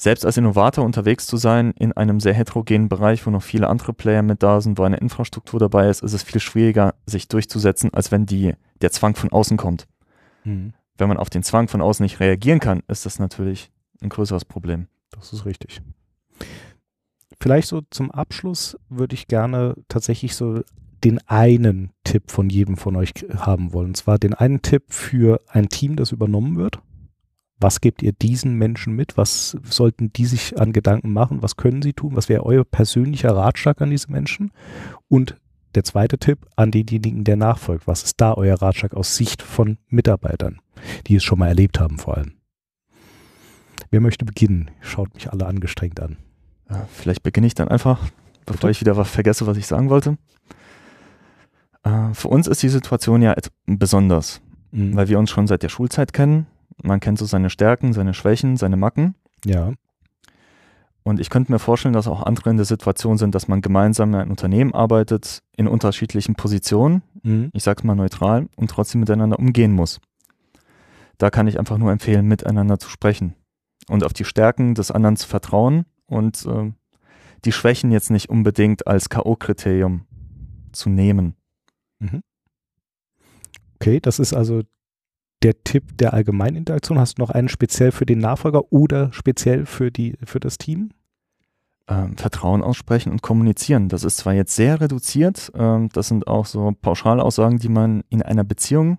selbst 0.00 0.24
als 0.24 0.38
Innovator 0.38 0.82
unterwegs 0.82 1.26
zu 1.26 1.36
sein 1.36 1.72
in 1.72 1.92
einem 1.92 2.20
sehr 2.20 2.32
heterogenen 2.32 2.88
Bereich, 2.88 3.26
wo 3.26 3.30
noch 3.30 3.42
viele 3.42 3.68
andere 3.68 3.92
Player 3.92 4.22
mit 4.22 4.42
da 4.42 4.62
sind, 4.62 4.78
wo 4.78 4.82
eine 4.82 4.96
Infrastruktur 4.96 5.60
dabei 5.60 5.90
ist, 5.90 6.02
ist 6.02 6.14
es 6.14 6.22
viel 6.22 6.40
schwieriger, 6.40 6.94
sich 7.04 7.28
durchzusetzen, 7.28 7.92
als 7.92 8.10
wenn 8.10 8.24
die, 8.24 8.54
der 8.80 8.92
Zwang 8.92 9.14
von 9.14 9.30
außen 9.30 9.58
kommt. 9.58 9.86
Mhm. 10.44 10.72
Wenn 10.96 11.08
man 11.08 11.18
auf 11.18 11.28
den 11.28 11.42
Zwang 11.42 11.68
von 11.68 11.82
außen 11.82 12.02
nicht 12.02 12.18
reagieren 12.18 12.60
kann, 12.60 12.82
ist 12.88 13.04
das 13.04 13.18
natürlich 13.18 13.70
ein 14.00 14.08
größeres 14.08 14.46
Problem. 14.46 14.86
Das 15.10 15.34
ist 15.34 15.44
richtig. 15.44 15.82
Vielleicht 17.38 17.68
so 17.68 17.82
zum 17.90 18.10
Abschluss 18.10 18.78
würde 18.88 19.12
ich 19.12 19.28
gerne 19.28 19.74
tatsächlich 19.88 20.34
so 20.34 20.62
den 21.04 21.18
einen 21.28 21.90
Tipp 22.04 22.30
von 22.30 22.48
jedem 22.48 22.78
von 22.78 22.96
euch 22.96 23.12
haben 23.36 23.74
wollen. 23.74 23.88
Und 23.88 23.96
zwar 23.98 24.18
den 24.18 24.32
einen 24.32 24.62
Tipp 24.62 24.84
für 24.88 25.42
ein 25.46 25.68
Team, 25.68 25.96
das 25.96 26.10
übernommen 26.10 26.56
wird. 26.56 26.80
Was 27.60 27.82
gebt 27.82 28.02
ihr 28.02 28.12
diesen 28.12 28.54
Menschen 28.54 28.94
mit? 28.96 29.16
Was 29.18 29.56
sollten 29.64 30.12
die 30.12 30.24
sich 30.24 30.58
an 30.58 30.72
Gedanken 30.72 31.12
machen? 31.12 31.42
Was 31.42 31.56
können 31.56 31.82
sie 31.82 31.92
tun? 31.92 32.16
Was 32.16 32.30
wäre 32.30 32.44
euer 32.44 32.64
persönlicher 32.64 33.36
Ratschlag 33.36 33.82
an 33.82 33.90
diese 33.90 34.10
Menschen? 34.10 34.50
Und 35.08 35.36
der 35.74 35.84
zweite 35.84 36.18
Tipp 36.18 36.46
an 36.56 36.70
denjenigen, 36.70 37.22
der 37.22 37.36
nachfolgt. 37.36 37.86
Was 37.86 38.02
ist 38.02 38.20
da 38.20 38.34
euer 38.34 38.60
Ratschlag 38.60 38.94
aus 38.94 39.16
Sicht 39.16 39.42
von 39.42 39.78
Mitarbeitern, 39.88 40.60
die 41.06 41.16
es 41.16 41.22
schon 41.22 41.38
mal 41.38 41.48
erlebt 41.48 41.78
haben 41.78 41.98
vor 41.98 42.16
allem? 42.16 42.32
Wer 43.90 44.00
möchte 44.00 44.24
beginnen? 44.24 44.70
Schaut 44.80 45.14
mich 45.14 45.30
alle 45.30 45.46
angestrengt 45.46 46.00
an. 46.00 46.16
Ja, 46.70 46.88
vielleicht 46.92 47.22
beginne 47.22 47.46
ich 47.46 47.54
dann 47.54 47.68
einfach, 47.68 48.08
bevor 48.46 48.68
Bitte? 48.68 48.70
ich 48.70 48.80
wieder 48.80 48.96
was 48.96 49.10
vergesse, 49.10 49.46
was 49.46 49.56
ich 49.56 49.66
sagen 49.66 49.90
wollte. 49.90 50.16
Äh, 51.82 52.14
für 52.14 52.28
uns 52.28 52.46
ist 52.46 52.62
die 52.62 52.68
Situation 52.68 53.22
ja 53.22 53.34
besonders, 53.66 54.40
mhm. 54.70 54.94
weil 54.96 55.08
wir 55.08 55.18
uns 55.18 55.30
schon 55.30 55.46
seit 55.46 55.62
der 55.62 55.68
Schulzeit 55.68 56.12
kennen. 56.12 56.46
Man 56.82 57.00
kennt 57.00 57.18
so 57.18 57.24
seine 57.24 57.50
Stärken, 57.50 57.92
seine 57.92 58.14
Schwächen, 58.14 58.56
seine 58.56 58.76
Macken. 58.76 59.14
Ja. 59.44 59.72
Und 61.02 61.18
ich 61.18 61.30
könnte 61.30 61.50
mir 61.50 61.58
vorstellen, 61.58 61.94
dass 61.94 62.06
auch 62.06 62.22
andere 62.22 62.50
in 62.50 62.56
der 62.56 62.66
Situation 62.66 63.18
sind, 63.18 63.34
dass 63.34 63.48
man 63.48 63.62
gemeinsam 63.62 64.10
in 64.10 64.20
einem 64.20 64.30
Unternehmen 64.30 64.74
arbeitet, 64.74 65.42
in 65.56 65.66
unterschiedlichen 65.66 66.34
Positionen, 66.34 67.02
mhm. 67.22 67.50
ich 67.52 67.62
sag's 67.62 67.84
mal 67.84 67.94
neutral, 67.94 68.48
und 68.56 68.70
trotzdem 68.70 69.00
miteinander 69.00 69.38
umgehen 69.38 69.72
muss. 69.72 70.00
Da 71.18 71.30
kann 71.30 71.46
ich 71.46 71.58
einfach 71.58 71.78
nur 71.78 71.90
empfehlen, 71.90 72.26
miteinander 72.26 72.78
zu 72.78 72.88
sprechen 72.88 73.34
und 73.88 74.04
auf 74.04 74.12
die 74.12 74.24
Stärken 74.24 74.74
des 74.74 74.90
anderen 74.90 75.16
zu 75.16 75.26
vertrauen 75.26 75.84
und 76.06 76.46
äh, 76.46 76.72
die 77.44 77.52
Schwächen 77.52 77.90
jetzt 77.90 78.10
nicht 78.10 78.28
unbedingt 78.28 78.86
als 78.86 79.08
K.O.-Kriterium 79.08 80.00
zu 80.72 80.90
nehmen. 80.90 81.34
Mhm. 81.98 82.22
Okay, 83.76 84.00
das 84.00 84.18
ist 84.18 84.34
also 84.34 84.62
der 85.42 85.62
Tipp 85.64 85.96
der 85.98 86.12
Allgemeininteraktion. 86.14 86.98
Hast 86.98 87.18
du 87.18 87.22
noch 87.22 87.30
einen 87.30 87.48
speziell 87.48 87.92
für 87.92 88.06
den 88.06 88.18
Nachfolger 88.18 88.72
oder 88.72 89.12
speziell 89.12 89.66
für, 89.66 89.90
die, 89.90 90.16
für 90.24 90.40
das 90.40 90.58
Team? 90.58 90.90
Ähm, 91.88 92.16
Vertrauen 92.16 92.62
aussprechen 92.62 93.10
und 93.10 93.22
kommunizieren. 93.22 93.88
Das 93.88 94.04
ist 94.04 94.18
zwar 94.18 94.34
jetzt 94.34 94.54
sehr 94.54 94.80
reduziert, 94.80 95.50
ähm, 95.54 95.88
das 95.92 96.08
sind 96.08 96.26
auch 96.28 96.46
so 96.46 96.72
Pauschalaussagen, 96.80 97.58
die 97.58 97.68
man 97.68 98.04
in 98.10 98.22
einer 98.22 98.44
Beziehung 98.44 98.98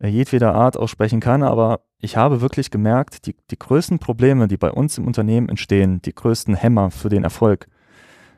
äh, 0.00 0.08
jedweder 0.08 0.54
Art 0.54 0.76
aussprechen 0.76 1.20
kann, 1.20 1.42
aber 1.42 1.80
ich 1.98 2.16
habe 2.16 2.40
wirklich 2.40 2.70
gemerkt, 2.70 3.26
die, 3.26 3.36
die 3.50 3.58
größten 3.58 3.98
Probleme, 3.98 4.48
die 4.48 4.56
bei 4.56 4.70
uns 4.70 4.98
im 4.98 5.06
Unternehmen 5.06 5.48
entstehen, 5.48 6.00
die 6.02 6.14
größten 6.14 6.54
Hämmer 6.54 6.90
für 6.90 7.08
den 7.08 7.22
Erfolg, 7.22 7.68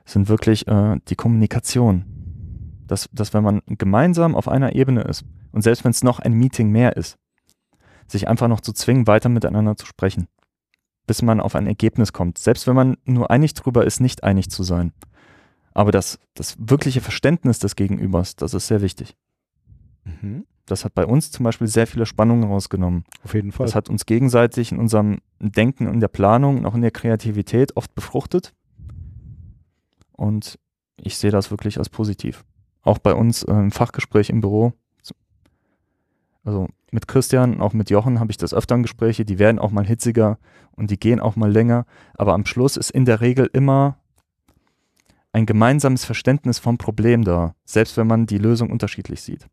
sind 0.05 0.29
wirklich 0.29 0.67
äh, 0.67 0.99
die 1.09 1.15
Kommunikation. 1.15 2.05
Dass, 2.95 3.09
dass 3.11 3.35
wenn 3.35 3.43
man 3.43 3.61
gemeinsam 3.67 4.37
auf 4.37 4.47
einer 4.47 4.77
Ebene 4.77 5.03
ist 5.03 5.25
und 5.51 5.63
selbst 5.63 5.83
wenn 5.83 5.91
es 5.91 6.05
noch 6.05 6.21
ein 6.21 6.33
Meeting 6.33 6.71
mehr 6.71 6.97
ist, 6.97 7.19
sich 8.07 8.29
einfach 8.29 8.47
noch 8.47 8.61
zu 8.61 8.73
zwingen, 8.73 9.09
weiter 9.09 9.29
miteinander 9.29 9.77
zu 9.77 9.85
sprechen, 9.85 10.29
bis 11.05 11.21
man 11.21 11.41
auf 11.41 11.57
ein 11.57 11.67
Ergebnis 11.67 12.13
kommt. 12.13 12.39
Selbst 12.39 12.69
wenn 12.69 12.77
man 12.77 12.97
nur 13.05 13.33
einig 13.33 13.53
darüber 13.53 13.85
ist, 13.85 13.99
nicht 13.99 14.23
einig 14.23 14.49
zu 14.49 14.63
sein. 14.63 14.93
Aber 15.73 15.91
das, 15.91 16.21
das 16.35 16.55
wirkliche 16.57 17.01
Verständnis 17.01 17.59
des 17.59 17.75
Gegenübers, 17.75 18.37
das 18.37 18.55
ist 18.55 18.69
sehr 18.69 18.81
wichtig. 18.81 19.17
Mhm. 20.05 20.47
Das 20.65 20.85
hat 20.85 20.95
bei 20.95 21.05
uns 21.05 21.33
zum 21.33 21.43
Beispiel 21.43 21.67
sehr 21.67 21.89
viele 21.89 22.07
Spannungen 22.07 22.45
rausgenommen. 22.45 23.03
Auf 23.25 23.35
jeden 23.35 23.51
Fall. 23.51 23.67
Das 23.67 23.75
hat 23.75 23.91
uns 23.91 24.07
gegenseitig 24.07 24.71
in 24.71 24.79
unserem 24.79 25.19
Denken 25.41 25.89
und 25.89 25.99
der 25.99 26.07
Planung 26.07 26.59
und 26.59 26.67
auch 26.67 26.77
in 26.77 26.83
der 26.83 26.93
Kreativität 26.93 27.77
oft 27.77 27.93
befruchtet. 27.97 28.55
Und 30.13 30.61
ich 30.97 31.17
sehe 31.19 31.33
das 31.33 31.51
wirklich 31.51 31.79
als 31.79 31.89
positiv. 31.89 32.45
Auch 32.85 32.99
bei 32.99 33.15
uns 33.15 33.43
äh, 33.43 33.53
im 33.53 33.73
Fachgespräch 33.73 34.31
im 34.31 34.41
Büro. 34.41 34.73
Also 36.45 36.69
mit 36.91 37.09
Christian, 37.09 37.61
auch 37.61 37.73
mit 37.73 37.91
Jochen 37.91 38.21
habe 38.21 38.31
ich 38.31 38.37
das 38.37 38.55
öfter 38.55 38.75
in 38.75 38.83
Gespräche, 38.83 39.25
die 39.25 39.39
werden 39.39 39.59
auch 39.59 39.71
mal 39.71 39.87
hitziger 39.87 40.39
und 40.73 40.91
die 40.91 41.01
gehen 41.01 41.19
auch 41.19 41.37
mal 41.37 41.51
länger. 41.51 41.87
Aber 42.15 42.35
am 42.35 42.45
Schluss 42.45 42.77
ist 42.77 42.91
in 42.91 43.07
der 43.07 43.21
Regel 43.21 43.49
immer 43.53 43.99
ein 45.33 45.47
gemeinsames 45.47 46.05
Verständnis 46.05 46.59
vom 46.59 46.79
Problem 46.79 47.25
da, 47.25 47.57
selbst 47.65 47.97
wenn 47.97 48.07
man 48.07 48.27
die 48.27 48.39
Lösung 48.39 48.71
unterschiedlich 48.71 49.23
sieht. 49.23 49.49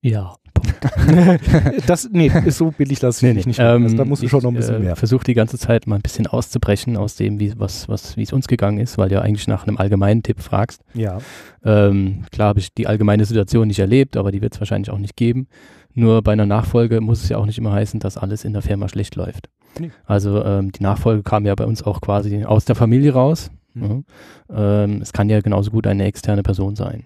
Ja. 0.00 0.34
das, 1.86 2.08
nee, 2.12 2.30
so 2.48 2.70
billig 2.70 3.00
lasse 3.02 3.26
ich 3.26 3.34
nee, 3.34 3.42
nicht. 3.46 3.58
Ähm, 3.58 3.84
also 3.84 3.96
da 3.96 4.04
musst 4.04 4.22
du 4.22 4.28
schon 4.28 4.42
noch 4.42 4.50
ein 4.50 4.54
bisschen 4.54 4.76
äh, 4.76 4.80
mehr. 4.80 4.96
versuche 4.96 5.24
die 5.24 5.34
ganze 5.34 5.58
Zeit 5.58 5.86
mal 5.86 5.96
ein 5.96 6.02
bisschen 6.02 6.26
auszubrechen 6.26 6.96
aus 6.96 7.16
dem, 7.16 7.40
wie 7.40 7.58
was, 7.58 7.88
was, 7.88 8.16
es 8.16 8.32
uns 8.32 8.48
gegangen 8.48 8.78
ist, 8.78 8.98
weil 8.98 9.08
du 9.08 9.16
ja 9.16 9.22
eigentlich 9.22 9.48
nach 9.48 9.66
einem 9.66 9.76
allgemeinen 9.76 10.22
Tipp 10.22 10.40
fragst. 10.40 10.82
Ja. 10.94 11.18
Ähm, 11.64 12.24
klar 12.32 12.48
habe 12.48 12.60
ich 12.60 12.74
die 12.74 12.86
allgemeine 12.86 13.24
Situation 13.24 13.68
nicht 13.68 13.78
erlebt, 13.78 14.16
aber 14.16 14.32
die 14.32 14.42
wird 14.42 14.54
es 14.54 14.60
wahrscheinlich 14.60 14.90
auch 14.90 14.98
nicht 14.98 15.16
geben. 15.16 15.48
Nur 15.94 16.22
bei 16.22 16.32
einer 16.32 16.46
Nachfolge 16.46 17.00
muss 17.00 17.22
es 17.22 17.28
ja 17.28 17.36
auch 17.36 17.46
nicht 17.46 17.58
immer 17.58 17.72
heißen, 17.72 18.00
dass 18.00 18.16
alles 18.16 18.44
in 18.44 18.52
der 18.52 18.62
Firma 18.62 18.88
schlecht 18.88 19.14
läuft. 19.14 19.48
Nee. 19.78 19.90
Also 20.04 20.44
ähm, 20.44 20.72
die 20.72 20.82
Nachfolge 20.82 21.22
kam 21.22 21.46
ja 21.46 21.54
bei 21.54 21.64
uns 21.64 21.82
auch 21.82 22.00
quasi 22.00 22.44
aus 22.44 22.64
der 22.64 22.76
Familie 22.76 23.12
raus. 23.12 23.50
Mhm. 23.74 24.04
Ja. 24.50 24.84
Ähm, 24.84 25.00
es 25.02 25.12
kann 25.12 25.28
ja 25.28 25.40
genauso 25.40 25.70
gut 25.70 25.86
eine 25.86 26.04
externe 26.04 26.42
Person 26.42 26.76
sein. 26.76 27.04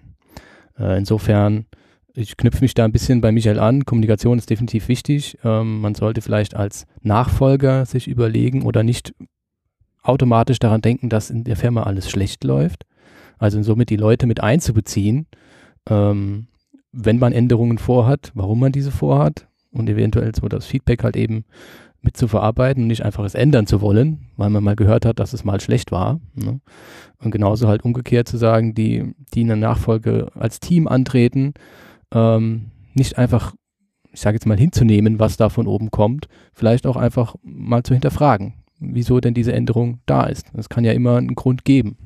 Äh, 0.79 0.97
insofern 0.97 1.65
ich 2.17 2.35
knüpfe 2.35 2.63
mich 2.63 2.73
da 2.73 2.83
ein 2.83 2.91
bisschen 2.91 3.21
bei 3.21 3.31
Michael 3.31 3.59
an. 3.59 3.85
Kommunikation 3.85 4.39
ist 4.39 4.49
definitiv 4.49 4.87
wichtig. 4.87 5.37
Ähm, 5.43 5.81
man 5.81 5.93
sollte 5.93 6.21
vielleicht 6.21 6.55
als 6.55 6.87
Nachfolger 7.03 7.85
sich 7.85 8.07
überlegen 8.07 8.63
oder 8.63 8.81
nicht 8.81 9.13
automatisch 10.01 10.57
daran 10.57 10.81
denken, 10.81 11.09
dass 11.09 11.29
in 11.29 11.43
der 11.43 11.55
Firma 11.55 11.83
alles 11.83 12.09
schlecht 12.09 12.43
läuft. 12.43 12.85
Also 13.37 13.61
somit 13.61 13.91
die 13.91 13.97
Leute 13.97 14.25
mit 14.25 14.41
einzubeziehen, 14.41 15.27
ähm, 15.87 16.47
wenn 16.91 17.19
man 17.19 17.33
Änderungen 17.33 17.77
vorhat, 17.77 18.31
warum 18.33 18.61
man 18.61 18.71
diese 18.71 18.89
vorhat 18.89 19.47
und 19.71 19.87
eventuell 19.87 20.33
so 20.33 20.47
das 20.47 20.65
Feedback 20.65 21.03
halt 21.03 21.15
eben 21.15 21.45
mit 22.01 22.17
zu 22.17 22.27
verarbeiten 22.27 22.83
und 22.83 22.87
nicht 22.87 23.05
einfach 23.05 23.25
es 23.25 23.35
ändern 23.35 23.67
zu 23.67 23.79
wollen, 23.79 24.25
weil 24.37 24.49
man 24.49 24.63
mal 24.63 24.75
gehört 24.75 25.05
hat, 25.05 25.19
dass 25.19 25.33
es 25.33 25.43
mal 25.43 25.61
schlecht 25.61 25.91
war. 25.91 26.19
Ne? 26.33 26.61
Und 27.19 27.29
genauso 27.29 27.67
halt 27.67 27.85
umgekehrt 27.85 28.27
zu 28.27 28.37
sagen, 28.37 28.73
die, 28.73 29.13
die 29.35 29.41
in 29.41 29.47
der 29.49 29.57
Nachfolge 29.57 30.31
als 30.33 30.59
Team 30.59 30.87
antreten, 30.87 31.53
ähm, 32.13 32.71
nicht 32.93 33.17
einfach, 33.17 33.53
ich 34.11 34.21
sage 34.21 34.35
jetzt 34.35 34.45
mal, 34.45 34.57
hinzunehmen, 34.57 35.19
was 35.19 35.37
da 35.37 35.49
von 35.49 35.67
oben 35.67 35.91
kommt, 35.91 36.27
vielleicht 36.53 36.87
auch 36.87 36.97
einfach 36.97 37.35
mal 37.43 37.83
zu 37.83 37.93
hinterfragen, 37.93 38.53
wieso 38.79 39.19
denn 39.19 39.33
diese 39.33 39.53
Änderung 39.53 39.99
da 40.05 40.25
ist. 40.25 40.47
Es 40.55 40.69
kann 40.69 40.85
ja 40.85 40.93
immer 40.93 41.17
einen 41.17 41.35
Grund 41.35 41.65
geben. 41.65 41.97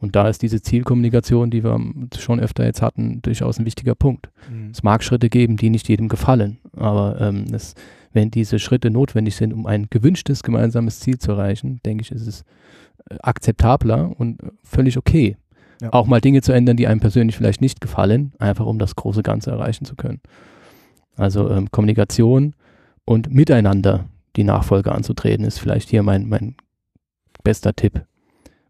Und 0.00 0.14
da 0.14 0.28
ist 0.28 0.42
diese 0.42 0.62
Zielkommunikation, 0.62 1.50
die 1.50 1.64
wir 1.64 1.78
schon 2.16 2.40
öfter 2.40 2.64
jetzt 2.64 2.82
hatten, 2.82 3.20
durchaus 3.22 3.58
ein 3.58 3.66
wichtiger 3.66 3.94
Punkt. 3.94 4.30
Mhm. 4.50 4.70
Es 4.70 4.82
mag 4.82 5.02
Schritte 5.02 5.28
geben, 5.28 5.56
die 5.56 5.70
nicht 5.70 5.88
jedem 5.88 6.08
gefallen, 6.08 6.58
aber 6.72 7.20
ähm, 7.20 7.46
es, 7.52 7.74
wenn 8.12 8.30
diese 8.30 8.58
Schritte 8.58 8.90
notwendig 8.90 9.36
sind, 9.36 9.52
um 9.52 9.66
ein 9.66 9.88
gewünschtes 9.90 10.42
gemeinsames 10.42 11.00
Ziel 11.00 11.18
zu 11.18 11.32
erreichen, 11.32 11.80
denke 11.84 12.02
ich, 12.02 12.12
ist 12.12 12.26
es 12.26 12.44
äh, 13.10 13.16
akzeptabler 13.22 14.12
und 14.16 14.38
völlig 14.62 14.96
okay. 14.96 15.36
Ja. 15.80 15.92
Auch 15.92 16.06
mal 16.06 16.20
Dinge 16.20 16.42
zu 16.42 16.52
ändern, 16.52 16.76
die 16.76 16.88
einem 16.88 17.00
persönlich 17.00 17.36
vielleicht 17.36 17.60
nicht 17.60 17.80
gefallen, 17.80 18.32
einfach 18.38 18.66
um 18.66 18.78
das 18.78 18.96
große 18.96 19.22
Ganze 19.22 19.50
erreichen 19.50 19.84
zu 19.84 19.94
können. 19.94 20.20
Also 21.16 21.50
ähm, 21.50 21.70
Kommunikation 21.70 22.54
und 23.04 23.32
miteinander 23.32 24.06
die 24.36 24.44
Nachfolge 24.44 24.92
anzutreten, 24.92 25.44
ist 25.44 25.58
vielleicht 25.58 25.88
hier 25.88 26.02
mein, 26.02 26.28
mein 26.28 26.56
bester 27.42 27.74
Tipp. 27.74 28.04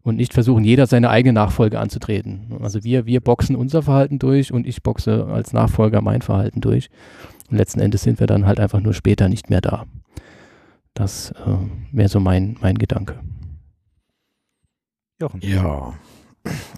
Und 0.01 0.15
nicht 0.15 0.33
versuchen, 0.33 0.63
jeder 0.63 0.87
seine 0.87 1.09
eigene 1.09 1.33
Nachfolge 1.33 1.79
anzutreten. 1.79 2.57
Also 2.61 2.83
wir, 2.83 3.05
wir 3.05 3.21
boxen 3.21 3.55
unser 3.55 3.83
Verhalten 3.83 4.17
durch 4.17 4.53
und 4.53 4.65
ich 4.65 4.81
boxe 4.81 5.25
als 5.25 5.51
Nachfolger 5.51 6.01
mein 6.01 6.21
Verhalten 6.21 6.61
durch. 6.61 6.89
Und 7.49 7.57
letzten 7.57 7.79
Endes 7.79 8.03
sind 8.03 8.19
wir 8.19 8.27
dann 8.27 8.45
halt 8.45 8.59
einfach 8.59 8.79
nur 8.79 8.93
später 8.93 9.29
nicht 9.29 9.49
mehr 9.49 9.61
da. 9.61 9.85
Das 10.93 11.31
äh, 11.31 11.57
wäre 11.91 12.09
so 12.09 12.19
mein, 12.19 12.57
mein 12.61 12.77
Gedanke. 12.77 13.19
Jochen. 15.21 15.41
Ja, 15.41 15.93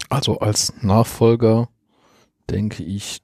also 0.08 0.38
als 0.40 0.72
Nachfolger 0.82 1.68
denke 2.50 2.82
ich, 2.82 3.22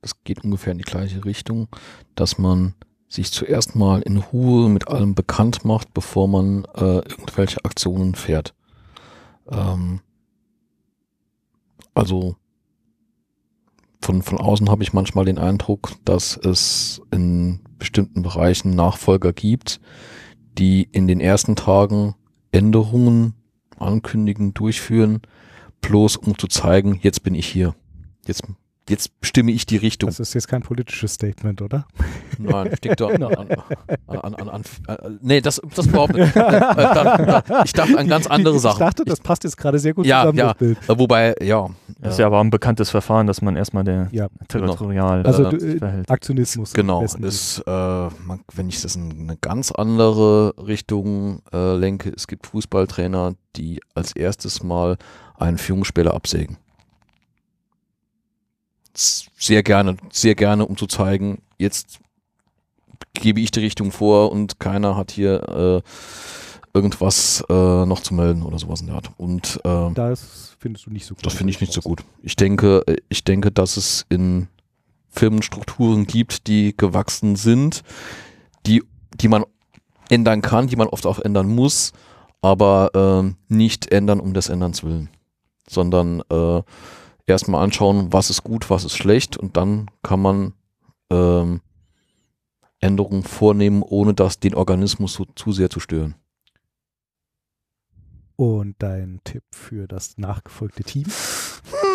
das 0.00 0.22
geht 0.24 0.44
ungefähr 0.44 0.72
in 0.72 0.78
die 0.78 0.84
gleiche 0.84 1.24
Richtung, 1.24 1.68
dass 2.14 2.38
man 2.38 2.74
sich 3.08 3.32
zuerst 3.32 3.74
mal 3.74 4.02
in 4.02 4.18
Ruhe 4.18 4.68
mit 4.68 4.88
allem 4.88 5.14
bekannt 5.14 5.64
macht, 5.64 5.94
bevor 5.94 6.28
man 6.28 6.64
äh, 6.74 6.98
irgendwelche 6.98 7.64
Aktionen 7.64 8.14
fährt. 8.14 8.54
Ähm, 9.50 10.00
also 11.94 12.36
von, 14.00 14.22
von 14.22 14.38
außen 14.38 14.70
habe 14.70 14.82
ich 14.82 14.92
manchmal 14.92 15.24
den 15.24 15.38
Eindruck, 15.38 15.92
dass 16.04 16.36
es 16.36 17.00
in 17.10 17.60
bestimmten 17.78 18.22
Bereichen 18.22 18.70
Nachfolger 18.70 19.32
gibt, 19.32 19.80
die 20.58 20.88
in 20.92 21.08
den 21.08 21.20
ersten 21.20 21.56
Tagen 21.56 22.14
Änderungen 22.52 23.34
ankündigen, 23.78 24.54
durchführen, 24.54 25.22
bloß 25.80 26.16
um 26.16 26.38
zu 26.38 26.46
zeigen, 26.46 26.98
jetzt 27.02 27.22
bin 27.22 27.34
ich 27.34 27.46
hier. 27.46 27.74
Jetzt, 28.26 28.42
jetzt 28.88 29.20
bestimme 29.20 29.52
ich 29.52 29.66
die 29.66 29.76
Richtung. 29.76 30.08
Das 30.08 30.20
ist 30.20 30.34
jetzt 30.34 30.48
kein 30.48 30.62
politisches 30.62 31.14
Statement, 31.14 31.62
oder? 31.62 31.86
Nein, 32.38 32.70
ich 32.72 32.80
denke 32.80 33.06
an, 33.06 33.22
an, 33.22 33.48
an, 34.06 34.34
an, 34.34 34.48
an, 34.48 34.62
an, 34.86 35.18
nee, 35.22 35.40
das, 35.40 35.60
das 35.74 35.86
überhaupt 35.86 36.14
nicht. 36.14 36.28
ich 37.64 37.72
dachte 37.72 37.98
an 37.98 38.08
ganz 38.08 38.26
andere 38.26 38.58
Sachen. 38.58 38.74
Ich 38.74 38.78
dachte, 38.78 39.04
das 39.04 39.20
passt 39.20 39.44
jetzt 39.44 39.56
gerade 39.56 39.78
sehr 39.78 39.94
gut 39.94 40.06
ja, 40.06 40.22
zusammen, 40.22 40.38
ja. 40.38 40.46
das 40.48 40.56
Bild. 40.56 40.78
Wobei, 40.88 41.34
ja. 41.42 41.68
Das 42.00 42.14
ist 42.14 42.18
ja 42.18 42.26
aber 42.26 42.40
ein 42.40 42.50
bekanntes 42.50 42.90
Verfahren, 42.90 43.26
dass 43.26 43.42
man 43.42 43.56
erstmal 43.56 43.84
der 43.84 44.08
ja. 44.12 44.28
territorial 44.48 45.24
also, 45.24 45.44
äh, 45.46 45.78
verhält. 45.78 46.10
Aktionismus. 46.10 46.72
Genau, 46.72 47.02
ist, 47.02 47.62
äh, 47.66 47.70
man, 47.70 48.40
wenn 48.54 48.68
ich 48.68 48.80
das 48.82 48.96
in 48.96 49.10
eine 49.10 49.36
ganz 49.36 49.72
andere 49.72 50.54
Richtung 50.58 51.42
äh, 51.52 51.74
lenke, 51.76 52.10
es 52.10 52.26
gibt 52.26 52.46
Fußballtrainer, 52.46 53.34
die 53.56 53.80
als 53.94 54.12
erstes 54.12 54.62
mal 54.62 54.96
einen 55.36 55.58
Führungsspieler 55.58 56.14
absägen. 56.14 56.58
Sehr 58.98 59.62
gerne, 59.62 59.96
sehr 60.10 60.34
gerne, 60.34 60.66
um 60.66 60.76
zu 60.76 60.86
zeigen, 60.86 61.42
jetzt 61.58 61.98
gebe 63.14 63.40
ich 63.40 63.50
die 63.50 63.60
Richtung 63.60 63.92
vor 63.92 64.32
und 64.32 64.60
keiner 64.60 64.96
hat 64.96 65.10
hier 65.10 65.82
äh, 65.84 65.88
irgendwas 66.74 67.44
äh, 67.48 67.52
noch 67.86 68.00
zu 68.00 68.14
melden 68.14 68.42
oder 68.42 68.58
sowas 68.58 68.80
in 68.80 68.88
der 68.88 68.96
Art. 68.96 69.10
Und 69.16 69.60
äh, 69.64 69.92
das 69.94 70.56
findest 70.58 70.86
du 70.86 70.90
nicht 70.90 71.06
so 71.06 71.14
gut. 71.14 71.26
Das 71.26 71.34
finde 71.34 71.52
ich 71.52 71.60
nicht 71.60 71.72
so 71.72 71.80
gut. 71.80 72.04
Ich 72.22 72.36
denke, 72.36 72.82
ich 73.08 73.24
denke, 73.24 73.50
dass 73.50 73.76
es 73.76 74.06
in 74.08 74.48
Firmenstrukturen 75.08 76.06
gibt, 76.06 76.46
die 76.46 76.76
gewachsen 76.76 77.36
sind, 77.36 77.82
die, 78.66 78.82
die 79.14 79.28
man 79.28 79.44
ändern 80.10 80.42
kann, 80.42 80.66
die 80.68 80.76
man 80.76 80.88
oft 80.88 81.06
auch 81.06 81.18
ändern 81.18 81.48
muss, 81.48 81.92
aber 82.42 83.24
äh, 83.24 83.34
nicht 83.52 83.90
ändern 83.90 84.20
um 84.20 84.34
des 84.34 84.48
Änderns 84.48 84.84
willen 84.84 85.08
sondern 85.68 86.22
äh, 86.30 86.62
erstmal 87.28 87.62
anschauen, 87.62 88.12
was 88.12 88.30
ist 88.30 88.42
gut, 88.42 88.70
was 88.70 88.84
ist 88.84 88.96
schlecht 88.96 89.36
und 89.36 89.56
dann 89.56 89.90
kann 90.02 90.20
man 90.20 90.54
ähm, 91.10 91.60
Änderungen 92.80 93.22
vornehmen, 93.22 93.82
ohne 93.82 94.14
das 94.14 94.40
den 94.40 94.54
Organismus 94.54 95.14
so 95.14 95.24
zu 95.24 95.52
sehr 95.52 95.70
zu 95.70 95.80
stören. 95.80 96.14
Und 98.36 98.76
dein 98.78 99.20
Tipp 99.24 99.42
für 99.50 99.88
das 99.88 100.16
nachgefolgte 100.16 100.84
Team? 100.84 101.06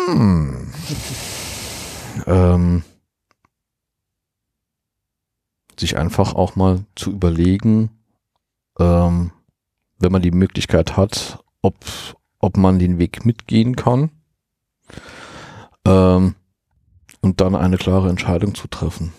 Hm. 0.06 0.72
ähm, 2.26 2.84
sich 5.80 5.96
einfach 5.96 6.34
auch 6.34 6.54
mal 6.54 6.84
zu 6.94 7.10
überlegen, 7.10 7.90
ähm, 8.78 9.32
wenn 9.98 10.12
man 10.12 10.22
die 10.22 10.30
Möglichkeit 10.30 10.98
hat, 10.98 11.42
ob, 11.62 11.74
ob 12.38 12.58
man 12.58 12.78
den 12.78 12.98
Weg 12.98 13.24
mitgehen 13.24 13.74
kann 13.74 14.10
ähm, 15.84 16.34
und 17.20 17.40
dann 17.40 17.54
eine 17.54 17.76
klare 17.76 18.08
Entscheidung 18.08 18.54
zu 18.54 18.68
treffen. 18.68 19.12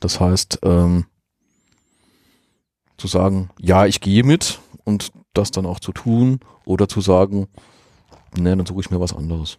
Das 0.00 0.20
heißt, 0.20 0.60
ähm, 0.62 1.06
zu 2.96 3.06
sagen, 3.08 3.50
ja, 3.58 3.86
ich 3.86 4.00
gehe 4.00 4.22
mit 4.22 4.60
und 4.84 5.12
das 5.32 5.50
dann 5.50 5.66
auch 5.66 5.80
zu 5.80 5.92
tun 5.92 6.40
oder 6.64 6.88
zu 6.88 7.00
sagen, 7.00 7.48
ne, 8.36 8.56
dann 8.56 8.66
suche 8.66 8.80
ich 8.80 8.90
mir 8.90 9.00
was 9.00 9.14
anderes. 9.14 9.58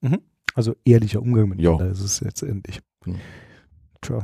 Mhm. 0.00 0.20
Also 0.54 0.74
ehrlicher 0.84 1.22
Umgang 1.22 1.48
mit 1.48 1.60
ja. 1.60 1.80
ist 1.82 2.00
es 2.00 2.20
jetzt 2.20 2.42
endlich. 2.42 2.80
Mhm. 3.04 3.20
Tja, 4.02 4.22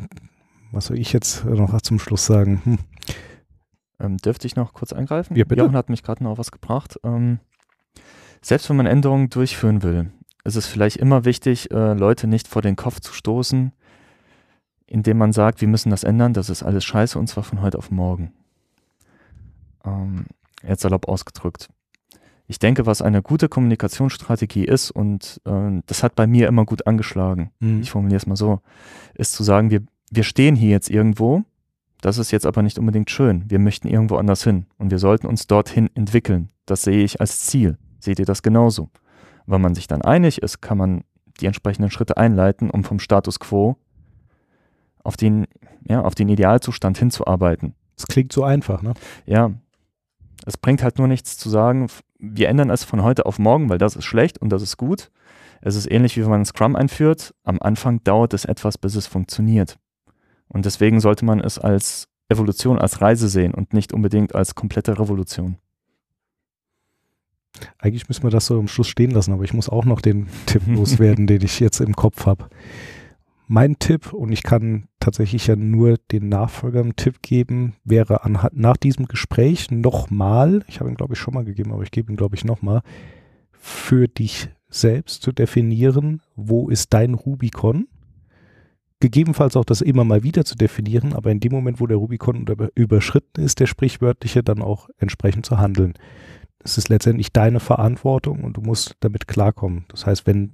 was 0.73 0.87
soll 0.87 0.99
ich 0.99 1.13
jetzt 1.13 1.45
noch 1.45 1.81
zum 1.81 1.99
Schluss 1.99 2.27
sagen? 2.27 2.61
Hm. 2.65 2.79
Ähm, 4.01 4.17
dürfte 4.19 4.47
ich 4.47 4.55
noch 4.55 4.75
kurz 4.75 4.93
eingreifen? 4.93 5.37
Ja, 5.37 5.45
bitte. 5.45 5.63
Jochen 5.63 5.77
hat 5.77 5.89
mich 5.89 6.03
gerade 6.03 6.23
noch 6.23 6.39
was 6.39 6.51
gebracht. 6.51 7.01
Ähm, 7.03 7.41
selbst 8.41 8.69
wenn 8.69 8.77
man 8.77 8.87
Änderungen 8.87 9.31
durchführen 9.31 9.83
will, 9.83 10.11
ist 10.45 10.57
es 10.57 10.67
vielleicht 10.67 10.97
immer 10.97 11.25
wichtig, 11.25 11.71
äh, 11.71 11.95
Leute 11.95 12.27
nicht 12.27 12.49
vor 12.49 12.63
den 12.63 12.77
Kopf 12.77 13.01
zu 13.01 13.13
stoßen, 13.13 13.73
indem 14.87 15.19
man 15.19 15.33
sagt, 15.33 15.61
wir 15.61 15.69
müssen 15.69 15.91
das 15.91 16.05
ändern, 16.05 16.33
das 16.33 16.49
ist 16.49 16.63
alles 16.63 16.85
scheiße 16.85 17.19
und 17.19 17.27
zwar 17.29 17.45
von 17.45 17.61
heute 17.61 17.79
auf 17.79 17.91
morgen. 17.91 18.33
Ähm, 19.85 20.27
jetzt 20.67 20.83
salopp 20.83 21.09
ausgedrückt. 21.09 21.69
Ich 22.47 22.59
denke, 22.59 22.87
was 22.87 23.03
eine 23.03 23.21
gute 23.21 23.51
Kommunikationsstrategie 23.51 24.65
ist, 24.65 24.91
und 24.91 25.41
äh, 25.45 25.83
das 25.85 26.03
hat 26.03 26.15
bei 26.15 26.27
mir 26.27 26.49
immer 26.49 26.65
gut 26.65 26.87
angeschlagen, 26.87 27.51
mhm. 27.61 27.83
ich 27.83 27.91
formuliere 27.91 28.17
es 28.17 28.27
mal 28.27 28.37
so, 28.37 28.61
ist 29.15 29.35
zu 29.35 29.43
sagen, 29.43 29.71
wir, 29.71 29.83
wir 30.11 30.25
stehen 30.25 30.57
hier 30.57 30.71
jetzt 30.71 30.89
irgendwo, 30.89 31.45
das 32.01 32.17
ist 32.17 32.31
jetzt 32.31 32.47
aber 32.47 32.63
nicht 32.63 32.79
unbedingt 32.79 33.11
schön, 33.11 33.45
wir 33.49 33.59
möchten 33.59 33.89
irgendwo 33.89 34.17
anders 34.17 34.45
hin 34.45 34.65
und 34.79 34.91
wir 34.91 34.99
sollten 34.99 35.27
uns 35.27 35.47
dorthin 35.47 35.91
entwickeln. 35.95 36.49
Das 36.65 36.83
sehe 36.83 37.05
ich 37.05 37.21
als 37.21 37.41
Ziel. 37.47 37.77
Seht 37.99 38.19
ihr 38.19 38.27
das 38.27 38.43
genauso? 38.43 38.91
Wenn 39.47 39.61
man 39.61 39.75
sich 39.75 39.87
dann 39.87 40.03
einig 40.03 40.43
ist, 40.43 40.61
kann 40.61 40.79
man 40.79 41.05
die 41.41 41.47
entsprechenden 41.47 41.91
Schritte 41.91 42.17
einleiten, 42.17 42.71
um 42.71 42.85
vom 42.85 42.99
Status 42.99 43.39
quo 43.39 43.77
auf 45.03 45.17
den, 45.17 45.47
ja, 45.89 46.03
auf 46.03 46.15
den 46.15 46.29
Idealzustand 46.29 46.99
hinzuarbeiten. 46.99 47.75
Das 47.97 48.07
klingt 48.07 48.33
so 48.33 48.45
einfach, 48.45 48.83
ne? 48.83 48.95
Ja. 49.27 49.53
Es 50.47 50.57
bringt 50.57 50.83
halt 50.83 50.99
nur 50.99 51.09
nichts 51.09 51.37
zu 51.37 51.51
sagen, 51.51 51.89
wir 52.19 52.49
ändern 52.49 52.71
es 52.71 52.85
von 52.85 53.03
heute 53.03 53.27
auf 53.27 53.39
morgen, 53.39 53.69
weil 53.69 53.79
das 53.79 53.97
ist 53.97 54.05
schlecht 54.05 54.39
und 54.39 54.51
das 54.51 54.63
ist 54.63 54.77
gut. 54.77 55.11
Es 55.61 55.75
ist 55.75 55.91
ähnlich 55.91 56.17
wie 56.17 56.23
wenn 56.23 56.31
man 56.31 56.45
Scrum 56.45 56.77
einführt. 56.77 57.35
Am 57.43 57.59
Anfang 57.61 58.03
dauert 58.05 58.35
es 58.35 58.45
etwas, 58.45 58.79
bis 58.79 58.95
es 58.95 59.07
funktioniert. 59.07 59.79
Und 60.49 60.65
deswegen 60.65 61.01
sollte 61.01 61.25
man 61.25 61.41
es 61.41 61.59
als 61.59 62.09
Evolution, 62.29 62.79
als 62.79 63.01
Reise 63.01 63.29
sehen 63.29 63.55
und 63.55 63.73
nicht 63.73 63.93
unbedingt 63.93 64.35
als 64.35 64.55
komplette 64.55 64.99
Revolution. 64.99 65.57
Eigentlich 67.79 68.09
müssen 68.09 68.23
wir 68.23 68.31
das 68.31 68.47
so 68.47 68.59
am 68.59 68.69
Schluss 68.69 68.89
stehen 68.89 69.11
lassen, 69.11 69.33
aber 69.33 69.45
ich 69.45 69.55
muss 69.55 69.69
auch 69.69 69.85
noch 69.85 70.01
den 70.01 70.29
Tipp 70.47 70.63
loswerden, 70.67 71.27
den 71.27 71.43
ich 71.43 71.61
jetzt 71.61 71.81
im 71.81 71.95
Kopf 71.95 72.27
habe. 72.27 72.49
Mein 73.47 73.79
Tipp, 73.79 74.13
und 74.13 74.31
ich 74.31 74.43
kann 74.43 74.89
tatsächlich 75.01 75.47
ja 75.47 75.57
nur 75.57 75.97
den 76.13 76.29
Nachfolgern 76.29 76.83
einen 76.83 76.97
Tipp 76.97 77.23
geben, 77.23 77.75
wäre 77.83 78.25
an, 78.25 78.39
nach 78.53 78.77
diesem 78.77 79.07
Gespräch 79.07 79.71
nochmal, 79.71 80.65
ich 80.69 80.81
habe 80.81 80.91
ihn 80.91 80.97
glaube 80.97 81.15
ich 81.15 81.19
schon 81.19 81.33
mal 81.33 81.45
gegeben, 81.45 81.73
aber 81.73 81.83
ich 81.83 81.91
gebe 81.91 82.13
ihn 82.13 82.17
glaube 82.17 82.37
ich 82.37 82.45
nochmal, 82.45 82.83
für 83.53 84.07
dich 84.07 84.51
selbst 84.69 85.23
zu 85.23 85.33
definieren, 85.33 86.21
wo 86.37 86.69
ist 86.69 86.93
dein 86.93 87.15
Rubicon? 87.15 87.89
Gegebenenfalls 89.01 89.57
auch 89.57 89.65
das 89.65 89.81
immer 89.81 90.05
mal 90.05 90.25
wieder 90.25 90.45
zu 90.45 90.57
definieren, 90.57 91.15
aber 91.15 91.31
in 91.31 91.41
dem 91.41 91.53
Moment, 91.53 91.81
wo 91.81 91.87
der 91.87 91.97
Rubicon 91.97 92.45
überschritten 92.75 93.41
ist, 93.41 93.61
der 93.61 93.67
sprichwörtliche, 93.67 94.43
dann 94.43 94.61
auch 94.61 94.91
entsprechend 94.99 95.47
zu 95.47 95.57
handeln 95.57 95.95
es 96.65 96.79
ist 96.79 96.89
letztendlich 96.89 97.33
deine 97.33 97.61
Verantwortung 97.61 98.45
und 98.45 98.57
du 98.57 98.61
musst 98.61 98.97
damit 99.01 99.29
klarkommen. 99.29 99.85
Das 99.89 100.07
heißt, 100.07 100.27
wenn 100.27 100.53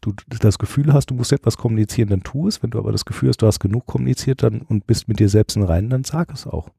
du 0.00 0.12
das 0.40 0.58
Gefühl 0.58 0.92
hast, 0.92 1.10
du 1.10 1.14
musst 1.14 1.32
etwas 1.32 1.56
kommunizieren, 1.56 2.08
dann 2.08 2.22
tu 2.22 2.48
es. 2.48 2.62
Wenn 2.62 2.70
du 2.70 2.78
aber 2.78 2.92
das 2.92 3.04
Gefühl 3.04 3.30
hast, 3.30 3.42
du 3.42 3.46
hast 3.46 3.60
genug 3.60 3.86
kommuniziert 3.86 4.42
dann 4.42 4.62
und 4.62 4.86
bist 4.86 5.08
mit 5.08 5.20
dir 5.20 5.28
selbst 5.28 5.56
in 5.56 5.62
Reinen, 5.62 5.90
dann 5.90 6.04
sag 6.04 6.32
es 6.32 6.46
auch. 6.46 6.70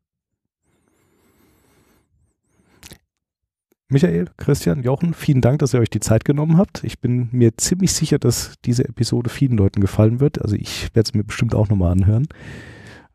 Michael, 3.90 4.28
Christian, 4.36 4.84
Jochen, 4.84 5.14
vielen 5.14 5.40
Dank, 5.40 5.60
dass 5.60 5.74
ihr 5.74 5.80
euch 5.80 5.90
die 5.90 6.02
Zeit 6.02 6.26
genommen 6.26 6.58
habt. 6.58 6.84
Ich 6.84 7.00
bin 7.00 7.30
mir 7.32 7.56
ziemlich 7.56 7.94
sicher, 7.94 8.20
dass 8.20 8.56
diese 8.66 8.84
Episode 8.84 9.30
vielen 9.30 9.58
Leuten 9.58 9.80
gefallen 9.80 10.20
wird. 10.20 10.42
Also 10.42 10.58
ich 10.58 10.94
werde 10.94 11.08
es 11.08 11.14
mir 11.14 11.24
bestimmt 11.24 11.56
auch 11.56 11.70
nochmal 11.70 11.94
anhören. 11.94 12.28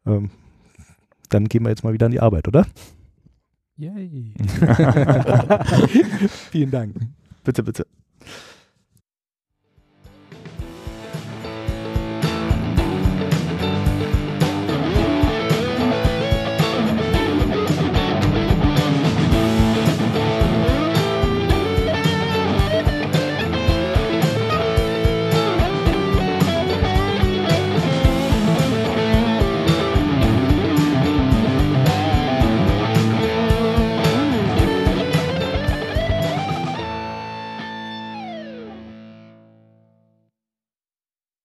Ähm, 0.06 0.30
dann 1.28 1.48
gehen 1.48 1.62
wir 1.62 1.68
jetzt 1.68 1.84
mal 1.84 1.92
wieder 1.92 2.06
an 2.06 2.12
die 2.12 2.20
Arbeit, 2.20 2.48
oder? 2.48 2.66
Yay. 3.82 4.32
Vielen 6.52 6.70
Dank. 6.70 6.94
Bitte, 7.44 7.64
bitte. 7.64 7.86